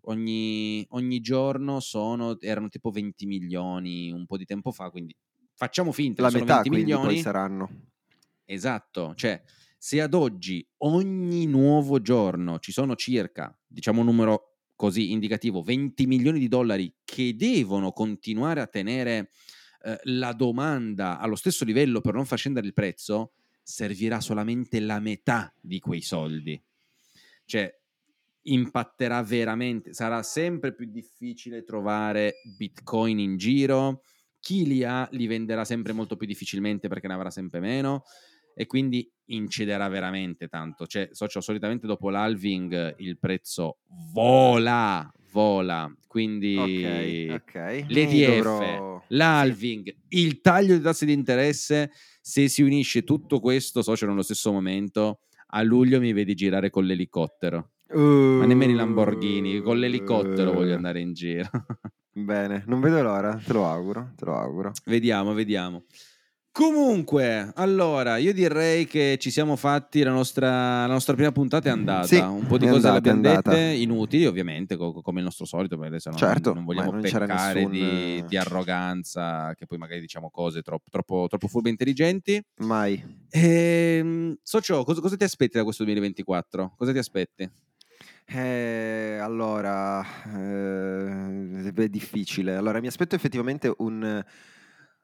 ogni, 0.02 0.86
ogni 0.90 1.20
giorno 1.20 1.80
sono, 1.80 2.40
erano 2.40 2.68
tipo 2.68 2.90
20 2.90 3.26
milioni 3.26 4.10
un 4.12 4.24
po' 4.26 4.36
di 4.36 4.44
tempo 4.44 4.70
fa, 4.70 4.90
quindi 4.90 5.16
facciamo 5.54 5.90
finta 5.92 6.22
La 6.22 6.28
che 6.28 6.30
sono 6.30 6.44
metà 6.44 6.62
20 6.62 6.68
quindi 6.68 6.92
milioni. 6.92 7.06
poi 7.06 7.16
saranno. 7.18 7.70
Esatto, 8.44 9.14
cioè 9.16 9.42
Se 9.78 10.00
ad 10.00 10.14
oggi 10.14 10.66
ogni 10.78 11.46
nuovo 11.46 12.00
giorno 12.00 12.58
ci 12.58 12.72
sono 12.72 12.94
circa, 12.96 13.56
diciamo 13.66 14.00
un 14.00 14.06
numero 14.06 14.55
così 14.76 15.10
indicativo, 15.10 15.62
20 15.62 16.06
milioni 16.06 16.38
di 16.38 16.48
dollari 16.48 16.94
che 17.04 17.34
devono 17.34 17.92
continuare 17.92 18.60
a 18.60 18.66
tenere 18.66 19.30
eh, 19.82 19.98
la 20.04 20.32
domanda 20.32 21.18
allo 21.18 21.34
stesso 21.34 21.64
livello 21.64 22.00
per 22.00 22.14
non 22.14 22.26
far 22.26 22.38
scendere 22.38 22.66
il 22.66 22.74
prezzo, 22.74 23.32
servirà 23.62 24.20
solamente 24.20 24.78
la 24.78 25.00
metà 25.00 25.52
di 25.60 25.80
quei 25.80 26.02
soldi. 26.02 26.62
Cioè, 27.44 27.74
impatterà 28.42 29.22
veramente, 29.22 29.92
sarà 29.92 30.22
sempre 30.22 30.74
più 30.74 30.86
difficile 30.86 31.64
trovare 31.64 32.34
bitcoin 32.56 33.18
in 33.18 33.36
giro, 33.36 34.02
chi 34.38 34.64
li 34.66 34.84
ha 34.84 35.08
li 35.10 35.26
venderà 35.26 35.64
sempre 35.64 35.92
molto 35.92 36.16
più 36.16 36.26
difficilmente 36.26 36.86
perché 36.86 37.08
ne 37.08 37.14
avrà 37.14 37.30
sempre 37.30 37.58
meno 37.58 38.04
e 38.58 38.64
quindi 38.64 39.06
inciderà 39.26 39.86
veramente 39.88 40.48
tanto. 40.48 40.86
Cioè, 40.86 41.10
socio, 41.12 41.42
solitamente 41.42 41.86
dopo 41.86 42.08
l'halving 42.08 42.94
il 42.98 43.18
prezzo 43.18 43.78
vola, 44.12 45.12
vola. 45.30 45.94
Quindi 46.06 46.56
Ok, 46.56 47.42
ok. 47.42 47.84
l'EDF, 47.88 48.42
Dovrò- 48.42 49.04
l'halving, 49.08 49.94
il 50.08 50.40
taglio 50.40 50.74
di 50.74 50.82
tassi 50.82 51.04
di 51.04 51.12
interesse, 51.12 51.90
se 52.22 52.48
si 52.48 52.62
unisce 52.62 53.04
tutto 53.04 53.40
questo, 53.40 53.82
socio, 53.82 54.06
nello 54.06 54.22
stesso 54.22 54.50
momento, 54.52 55.20
a 55.48 55.62
luglio 55.62 56.00
mi 56.00 56.14
vedi 56.14 56.34
girare 56.34 56.70
con 56.70 56.86
l'elicottero. 56.86 57.72
Ma 57.88 58.46
nemmeno 58.46 58.72
i 58.72 58.74
Lamborghini, 58.74 59.60
con 59.60 59.78
l'elicottero 59.78 60.52
voglio 60.52 60.72
Uh, 60.72 60.76
andare 60.76 61.00
in 61.00 61.12
giro. 61.12 61.48
Bene, 62.16 62.64
non 62.66 62.80
vedo 62.80 63.02
l'ora, 63.02 63.36
te 63.36 63.52
lo 63.52 63.66
auguro, 63.66 64.12
te 64.16 64.24
lo 64.24 64.34
auguro. 64.38 64.72
vediamo, 64.86 65.34
vediamo. 65.34 65.84
Comunque, 66.56 67.52
allora, 67.56 68.16
io 68.16 68.32
direi 68.32 68.86
che 68.86 69.18
ci 69.20 69.30
siamo 69.30 69.56
fatti 69.56 70.02
la 70.02 70.10
nostra, 70.10 70.86
la 70.86 70.92
nostra 70.94 71.12
prima 71.12 71.30
puntata 71.30 71.68
è 71.68 71.70
andata. 71.70 72.06
Sì, 72.06 72.16
un 72.16 72.46
po' 72.46 72.56
di 72.56 72.66
cose 72.66 72.88
andata, 72.88 73.10
andata. 73.10 73.50
dette, 73.50 73.74
inutili 73.74 74.24
ovviamente, 74.24 74.74
co- 74.74 75.02
come 75.02 75.18
il 75.18 75.24
nostro 75.26 75.44
solito, 75.44 75.76
perché 75.76 75.90
adesso 75.90 76.08
non, 76.08 76.18
Certo, 76.18 76.54
non 76.54 76.64
vogliamo 76.64 76.92
ma 76.92 76.92
non 76.92 77.02
peccare 77.02 77.52
nessun- 77.66 77.70
di, 77.72 78.24
di 78.26 78.36
arroganza, 78.38 79.52
che 79.54 79.66
poi 79.66 79.76
magari 79.76 80.00
diciamo 80.00 80.30
cose 80.30 80.62
troppo, 80.62 80.88
troppo, 80.88 81.26
troppo 81.28 81.46
furbe 81.46 81.68
e 81.68 81.72
intelligenti. 81.72 82.42
Mai. 82.60 83.04
Ehm, 83.28 84.38
Socio, 84.42 84.82
cosa, 84.84 85.02
cosa 85.02 85.16
ti 85.16 85.24
aspetti 85.24 85.58
da 85.58 85.62
questo 85.62 85.84
2024? 85.84 86.72
Cosa 86.78 86.90
ti 86.90 86.96
aspetti? 86.96 87.50
Eh, 88.28 89.18
allora, 89.20 90.02
eh, 90.34 91.70
è 91.74 91.88
difficile. 91.88 92.56
Allora, 92.56 92.80
mi 92.80 92.86
aspetto 92.86 93.14
effettivamente 93.14 93.70
un... 93.76 94.24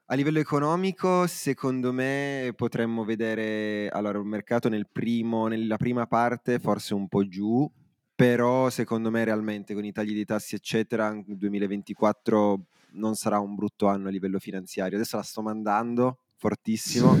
A 0.07 0.15
livello 0.15 0.39
economico, 0.39 1.27
secondo 1.27 1.93
me 1.93 2.51
potremmo 2.57 3.05
vedere 3.05 3.87
allora, 3.87 4.19
un 4.19 4.27
mercato 4.27 4.67
nel 4.67 4.85
primo, 4.91 5.47
nella 5.47 5.77
prima 5.77 6.05
parte 6.07 6.59
forse 6.59 6.93
un 6.93 7.07
po' 7.07 7.25
giù, 7.25 7.71
però 8.13 8.69
secondo 8.69 9.09
me 9.09 9.23
realmente 9.23 9.73
con 9.73 9.85
i 9.85 9.93
tagli 9.93 10.13
dei 10.13 10.25
tassi 10.25 10.55
eccetera, 10.55 11.07
il 11.25 11.37
2024 11.37 12.65
non 12.95 13.15
sarà 13.15 13.39
un 13.39 13.55
brutto 13.55 13.87
anno 13.87 14.09
a 14.09 14.11
livello 14.11 14.39
finanziario. 14.39 14.97
Adesso 14.97 15.15
la 15.15 15.23
sto 15.23 15.41
mandando 15.41 16.22
fortissimo 16.47 17.17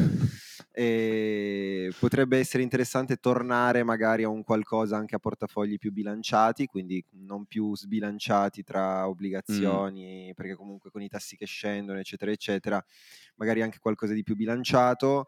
e 0.73 1.93
potrebbe 1.97 2.39
essere 2.39 2.61
interessante 2.61 3.15
tornare 3.17 3.83
magari 3.83 4.23
a 4.23 4.27
un 4.29 4.43
qualcosa 4.43 4.97
anche 4.97 5.15
a 5.15 5.19
portafogli 5.19 5.77
più 5.77 5.93
bilanciati, 5.93 6.65
quindi 6.65 7.01
non 7.21 7.45
più 7.45 7.73
sbilanciati 7.73 8.63
tra 8.63 9.07
obbligazioni, 9.07 10.33
perché 10.35 10.55
comunque 10.55 10.89
con 10.91 11.01
i 11.01 11.07
tassi 11.07 11.37
che 11.37 11.45
scendono, 11.45 11.99
eccetera, 11.99 12.31
eccetera, 12.31 12.83
magari 13.35 13.61
anche 13.61 13.77
qualcosa 13.79 14.13
di 14.13 14.23
più 14.23 14.35
bilanciato. 14.35 15.27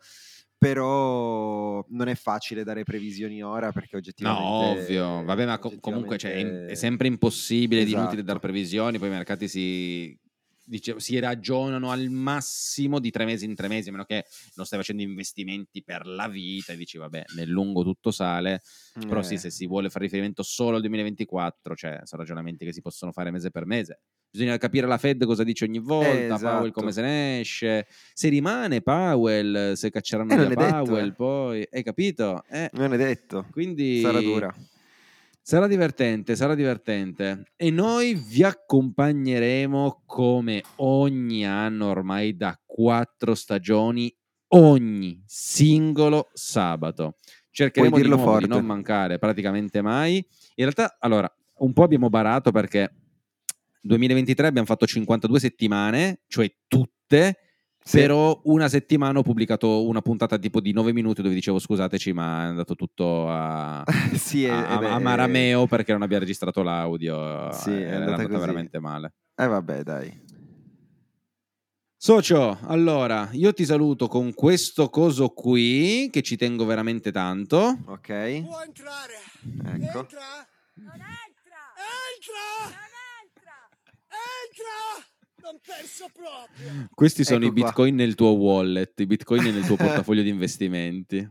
Però 0.58 1.86
non 1.90 2.08
è 2.08 2.16
facile 2.16 2.64
dare 2.64 2.84
previsioni 2.84 3.44
ora 3.44 3.72
perché 3.72 3.90
No, 3.92 4.00
oggettivamente. 4.00 4.82
ovvio. 4.82 5.24
Vabbè, 5.24 5.46
ma 5.46 5.60
co- 5.60 5.74
comunque 5.80 6.18
cioè, 6.18 6.32
è, 6.32 6.36
oggettivamente- 6.38 6.76
sempre 6.76 7.08
impossibile 7.08 7.82
ed 7.82 7.90
inutile 7.90 8.14
Esatto. 8.22 8.32
dar 8.32 8.40
previsioni, 8.40 8.98
poi 8.98 9.10
i 9.10 9.12
mercati 9.12 9.48
si, 9.48 10.18
dice- 10.66 11.00
si 11.00 11.18
ragionano 11.20 11.92
al 11.92 12.10
massimo 12.10 13.00
di 13.00 13.12
tre 13.12 13.26
mesi 13.26 13.46
in 13.46 13.56
tre 13.56 13.68
mesi, 13.68 13.90
a 13.90 13.92
meno 13.92 14.04
che 14.06 14.26
non 14.56 14.66
stai 14.66 14.80
facendo 14.80 15.02
investimenti 15.04 15.84
per 15.84 16.06
la 16.06 16.28
vita 16.28 16.74
e 16.74 16.78
dici, 16.78 16.98
vabbè, 16.98 17.24
nel 17.36 17.48
lungo 17.50 17.84
tutto 17.84 18.12
sale. 18.12 18.62
Però 19.00 19.22
sì, 19.22 19.36
Eh. 19.36 19.38
se 19.38 19.50
si 19.52 19.68
vuole 19.68 19.90
fare 19.90 20.06
riferimento 20.06 20.44
solo 20.44 20.76
al 20.76 20.82
2024, 20.82 21.76
cioè 21.76 22.00
sono 22.04 22.22
ragionamenti 22.22 22.66
che 22.66 22.74
si 22.74 22.82
possono 22.82 23.12
fare 23.12 23.32
mese 23.32 23.52
per 23.52 23.66
mese. 23.66 24.00
Bisogna 24.30 24.58
capire 24.58 24.86
la 24.86 24.98
Fed 24.98 25.24
cosa 25.26 25.44
dice 25.46 25.64
ogni 25.64 25.80
volta, 25.80 26.36
esatto. 26.36 26.58
Powell 26.58 26.72
come 26.72 26.92
se 26.92 27.02
ne 27.02 27.40
esce, 27.40 27.88
se 28.14 28.28
rimane 28.28 28.82
Powell, 28.82 29.74
se 29.74 29.90
cacceranno 29.90 30.34
Eh, 30.34 30.46
è 30.46 30.48
detto, 30.56 30.84
Powell, 30.84 31.08
eh. 31.08 31.14
poi, 31.14 31.68
hai 31.72 31.84
capito? 31.84 32.44
Eh, 32.50 32.70
Non 32.74 32.94
è 32.94 32.98
detto. 32.98 33.48
quindi 33.52 34.02
Sarà 34.02 34.20
dura. 34.20 34.54
Sarà 35.48 35.68
divertente, 35.68 36.36
sarà 36.36 36.56
divertente. 36.56 37.52
E 37.56 37.70
noi 37.70 38.16
vi 38.16 38.42
accompagneremo 38.42 40.02
come 40.08 40.64
ogni 40.78 41.46
anno 41.46 41.86
ormai 41.86 42.36
da 42.36 42.60
quattro 42.66 43.36
stagioni, 43.36 44.12
ogni 44.54 45.22
singolo 45.28 46.30
sabato. 46.34 47.18
Cercheremo 47.52 47.96
di, 47.96 48.08
nuovo 48.08 48.40
di 48.40 48.48
non 48.48 48.66
mancare 48.66 49.20
praticamente 49.20 49.84
mai. 49.84 50.16
In 50.16 50.64
realtà, 50.64 50.98
allora, 50.98 51.32
un 51.58 51.74
po' 51.74 51.84
abbiamo 51.84 52.10
barato 52.10 52.50
perché 52.50 52.92
2023 53.82 54.48
abbiamo 54.48 54.66
fatto 54.66 54.88
52 54.88 55.40
settimane, 55.40 56.22
cioè 56.26 56.52
tutte, 56.66 57.45
Sì. 57.88 58.00
però 58.00 58.40
una 58.46 58.68
settimana 58.68 59.20
ho 59.20 59.22
pubblicato 59.22 59.86
una 59.86 60.02
puntata 60.02 60.40
tipo 60.40 60.60
di 60.60 60.74
9 60.74 60.92
minuti 60.92 61.22
dove 61.22 61.36
dicevo 61.36 61.60
scusateci 61.60 62.14
ma 62.14 62.42
è 62.42 62.46
andato 62.48 62.74
tutto 62.74 63.30
a, 63.30 63.84
sì, 64.18 64.44
eh, 64.44 64.50
a, 64.50 64.74
eh, 64.74 64.78
beh, 64.80 64.90
a 64.90 64.98
Marameo 64.98 65.68
perché 65.68 65.92
non 65.92 66.02
abbia 66.02 66.18
registrato 66.18 66.64
l'audio. 66.64 67.52
Sì, 67.52 67.70
eh, 67.70 67.86
è 67.86 67.88
era 67.88 68.06
andata 68.06 68.22
andata 68.24 68.40
veramente 68.40 68.80
male. 68.80 69.14
Eh 69.36 69.46
vabbè, 69.46 69.84
dai. 69.84 70.24
Socio, 71.96 72.58
allora 72.64 73.30
io 73.34 73.54
ti 73.54 73.66
saluto 73.66 74.08
con 74.08 74.34
questo 74.34 74.90
coso 74.90 75.30
qui 75.30 76.10
che 76.12 76.24
ci 76.24 76.38
tengo 76.38 76.66
veramente 76.66 77.12
tanto. 77.12 77.78
Ok. 77.86 78.42
Può 78.42 78.62
entrare. 78.62 79.14
Ecco. 79.64 80.00
Entra. 80.00 80.48
Non 80.74 80.92
entra! 80.92 81.62
Entra. 81.78 82.46
Non 82.64 82.94
entra! 83.22 83.70
Entra. 84.10 85.15
Non 85.46 85.60
penso 85.64 86.08
proprio. 86.12 86.88
Questi 86.96 87.24
sono 87.24 87.46
Ecco 87.46 87.54
i 87.54 87.60
qua. 87.60 87.70
bitcoin 87.70 87.94
nel 87.94 88.16
tuo 88.16 88.32
wallet, 88.32 89.00
i 89.00 89.06
bitcoin 89.06 89.44
nel 89.44 89.64
tuo 89.64 89.76
portafoglio 89.78 90.24
di 90.24 90.30
investimenti. 90.30 91.30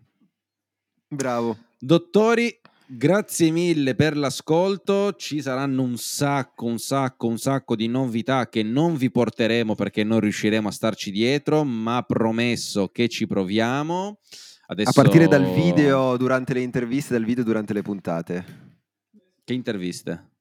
Bravo. 1.09 1.59
Dottori, 1.77 2.61
grazie 2.87 3.51
mille 3.51 3.97
per 3.97 4.17
l'ascolto. 4.17 5.15
Ci 5.15 5.43
saranno 5.43 5.83
un 5.83 5.97
sacco, 5.97 6.67
un 6.67 6.79
sacco, 6.79 7.27
un 7.27 7.39
sacco 7.39 7.75
di 7.75 7.89
novità 7.89 8.49
che 8.49 8.63
non 8.63 8.95
vi 8.95 9.11
porteremo 9.11 9.75
perché 9.75 10.05
non 10.05 10.21
riusciremo 10.21 10.69
a 10.69 10.73
starci 10.73 11.11
dietro, 11.11 11.65
ma 11.65 12.05
promesso 12.07 12.91
che 12.91 13.09
ci 13.09 13.27
proviamo. 13.27 14.21
Adesso... 14.67 14.91
A 14.91 14.93
partire 14.93 15.27
dal 15.27 15.53
video 15.53 16.17
durante 16.17 16.55
le 16.55 16.61
interviste, 16.61 17.15
dal 17.15 17.25
video 17.25 17.43
durante 17.43 17.73
le 17.73 17.83
puntate. 17.83 18.45
Che 19.43 19.53
interviste? 19.53 20.34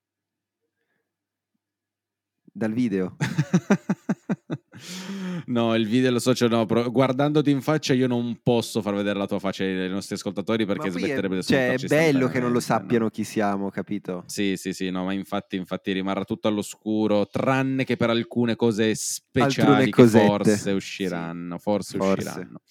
Dal 2.56 2.72
video. 2.72 3.16
no, 5.48 5.74
il 5.74 5.88
video 5.88 6.12
lo 6.12 6.20
so, 6.20 6.36
cioè, 6.36 6.48
no, 6.48 6.68
guardandoti 6.68 7.50
in 7.50 7.62
faccia 7.62 7.94
io 7.94 8.06
non 8.06 8.42
posso 8.44 8.84
far 8.84 8.94
vedere 8.94 9.18
la 9.18 9.26
tua 9.26 9.40
faccia 9.40 9.64
ai 9.64 9.90
nostri 9.90 10.14
ascoltatori 10.14 10.64
perché 10.68 10.92
smetterebbe 10.92 11.38
di 11.38 11.44
cioè, 11.44 11.74
è 11.74 11.88
bello 11.88 12.28
che 12.28 12.40
non 12.40 12.52
lo 12.52 12.60
istantaneamente, 12.60 12.62
sappiano 12.62 13.04
no? 13.06 13.10
chi 13.10 13.24
siamo, 13.24 13.72
capito? 13.72 14.24
Sì, 14.28 14.56
sì, 14.56 14.72
sì, 14.72 14.92
no, 14.92 15.04
ma 15.04 15.14
infatti, 15.14 15.56
infatti 15.56 15.94
rimarrà 15.94 16.26
tutto 16.26 16.48
all'oscuro, 16.48 17.26
tranne 17.26 17.86
che 17.86 17.98
per 17.98 18.12
alcune 18.12 18.56
cose 18.56 18.94
speciali 18.94 19.86
che 19.86 19.90
cosette. 19.90 20.28
forse 20.28 20.72
usciranno, 20.74 21.58
forse, 21.58 21.98
Forse. 21.98 22.30
usciranno. 22.30 22.62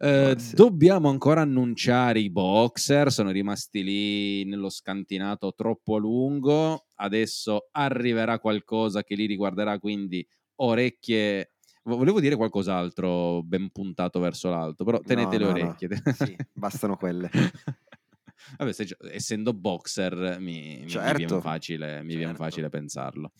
Eh, 0.00 0.30
Forse. 0.34 0.54
dobbiamo 0.54 1.08
ancora 1.08 1.40
annunciare 1.40 2.20
i 2.20 2.30
boxer, 2.30 3.10
sono 3.10 3.30
rimasti 3.30 3.82
lì 3.82 4.44
nello 4.44 4.70
scantinato 4.70 5.52
troppo 5.54 5.96
a 5.96 5.98
lungo, 5.98 6.86
adesso 6.94 7.68
arriverà 7.72 8.38
qualcosa 8.38 9.02
che 9.02 9.16
li 9.16 9.26
riguarderà, 9.26 9.78
quindi 9.80 10.24
orecchie... 10.60 11.54
vo- 11.82 11.96
Volevo 11.96 12.20
dire 12.20 12.36
qualcos'altro 12.36 13.42
ben 13.42 13.70
puntato 13.70 14.20
verso 14.20 14.50
l'alto, 14.50 14.84
però 14.84 15.00
tenete 15.00 15.36
No, 15.36 15.46
le 15.46 15.50
no, 15.52 15.58
no. 15.58 15.64
orecchie. 15.74 16.02
Sì, 16.14 16.36
bastano 16.52 16.96
quelle. 16.96 17.28
Vabbè, 18.56 18.72
se- 18.72 18.96
essendo 19.12 19.52
boxer 19.52 20.36
mi, 20.38 20.78
mi- 20.82 20.88
Certo. 20.88 21.18
mi 21.18 21.24
viene 21.26 21.40
facile, 21.40 22.02
mi 22.02 22.14
viene 22.14 22.26
Certo. 22.26 22.42
facile 22.44 22.68
pensarlo. 22.68 23.32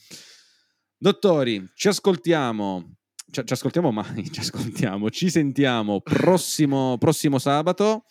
Dottori, 0.97 1.65
ci 1.75 1.87
ascoltiamo. 1.89 2.95
Ci, 3.31 3.43
ci 3.45 3.53
ascoltiamo 3.53 3.91
mai, 3.91 4.29
ci 4.33 4.41
ascoltiamo, 4.41 5.11
ci 5.11 5.31
sentiamo 5.31 6.01
prossimo, 6.01 6.97
prossimo 6.99 7.39
sabato, 7.39 8.05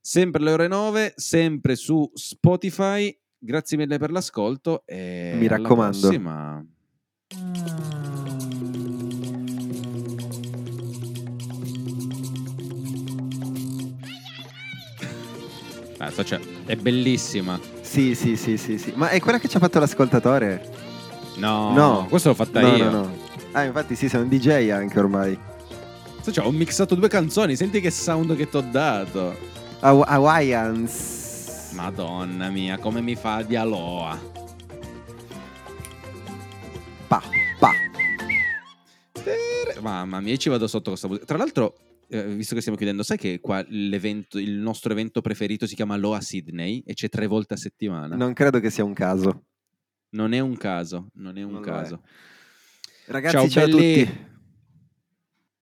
sempre 0.00 0.40
alle 0.40 0.52
ore 0.52 0.68
9, 0.68 1.14
sempre 1.16 1.76
su 1.76 2.10
Spotify. 2.14 3.16
Grazie 3.38 3.76
mille 3.76 3.98
per 3.98 4.10
l'ascolto 4.10 4.84
e 4.86 5.34
Mi 5.36 5.46
alla 5.46 5.56
raccomando. 5.58 5.98
prossima. 6.00 6.64
Cioè, 16.24 16.38
è 16.66 16.76
bellissima. 16.76 17.58
Sì, 17.80 18.14
sì, 18.14 18.36
sì, 18.36 18.56
sì, 18.56 18.78
sì. 18.78 18.92
Ma 18.94 19.08
è 19.08 19.20
quella 19.20 19.38
che 19.38 19.48
ci 19.48 19.56
ha 19.56 19.60
fatto 19.60 19.78
l'ascoltatore? 19.78 20.68
No, 21.36 21.72
No. 21.72 22.06
questo 22.08 22.28
l'ho 22.28 22.34
fatta 22.34 22.60
no, 22.60 22.76
io. 22.76 22.84
no, 22.84 22.90
no. 22.90 23.23
Ah, 23.54 23.62
infatti 23.64 23.94
sì, 23.94 24.08
sei 24.08 24.20
un 24.22 24.28
DJ 24.28 24.70
anche 24.70 24.98
ormai. 24.98 25.38
Cioè, 26.28 26.44
ho 26.44 26.50
mixato 26.50 26.94
due 26.94 27.08
canzoni, 27.08 27.54
senti 27.54 27.80
che 27.80 27.90
sound 27.90 28.34
che 28.34 28.48
ti 28.48 28.56
ho 28.56 28.60
dato. 28.62 29.36
Haw- 29.80 30.04
Hawaiians. 30.06 31.70
Madonna 31.74 32.48
mia, 32.48 32.78
come 32.78 33.00
mi 33.00 33.14
fa 33.14 33.42
di 33.42 33.54
Aloha. 33.56 34.18
Pa, 37.06 37.22
pa. 37.58 37.70
Mamma 39.80 40.20
mia, 40.20 40.36
ci 40.36 40.48
vado 40.48 40.66
sotto 40.66 40.90
questa 40.90 41.06
musica. 41.06 41.26
Tra 41.26 41.36
l'altro, 41.36 41.76
eh, 42.08 42.24
visto 42.26 42.54
che 42.54 42.60
stiamo 42.60 42.76
chiudendo, 42.78 43.02
sai 43.02 43.18
che 43.18 43.38
qua 43.40 43.64
l'evento, 43.68 44.38
il 44.38 44.52
nostro 44.52 44.92
evento 44.92 45.20
preferito 45.20 45.66
si 45.66 45.74
chiama 45.74 45.94
Aloha 45.94 46.20
Sydney 46.20 46.82
e 46.86 46.94
c'è 46.94 47.08
tre 47.08 47.26
volte 47.26 47.54
a 47.54 47.56
settimana? 47.56 48.16
Non 48.16 48.32
credo 48.32 48.58
che 48.60 48.70
sia 48.70 48.82
un 48.84 48.94
caso. 48.94 49.44
Non 50.10 50.32
è 50.32 50.40
un 50.40 50.56
caso, 50.56 51.08
non 51.14 51.36
è 51.36 51.42
un 51.42 51.52
Non 51.52 51.62
caso. 51.62 52.00
Ragazzi, 53.06 53.36
Ciao, 53.36 53.48
ciao, 53.48 53.64
a 53.64 53.68
tutti. 53.68 54.32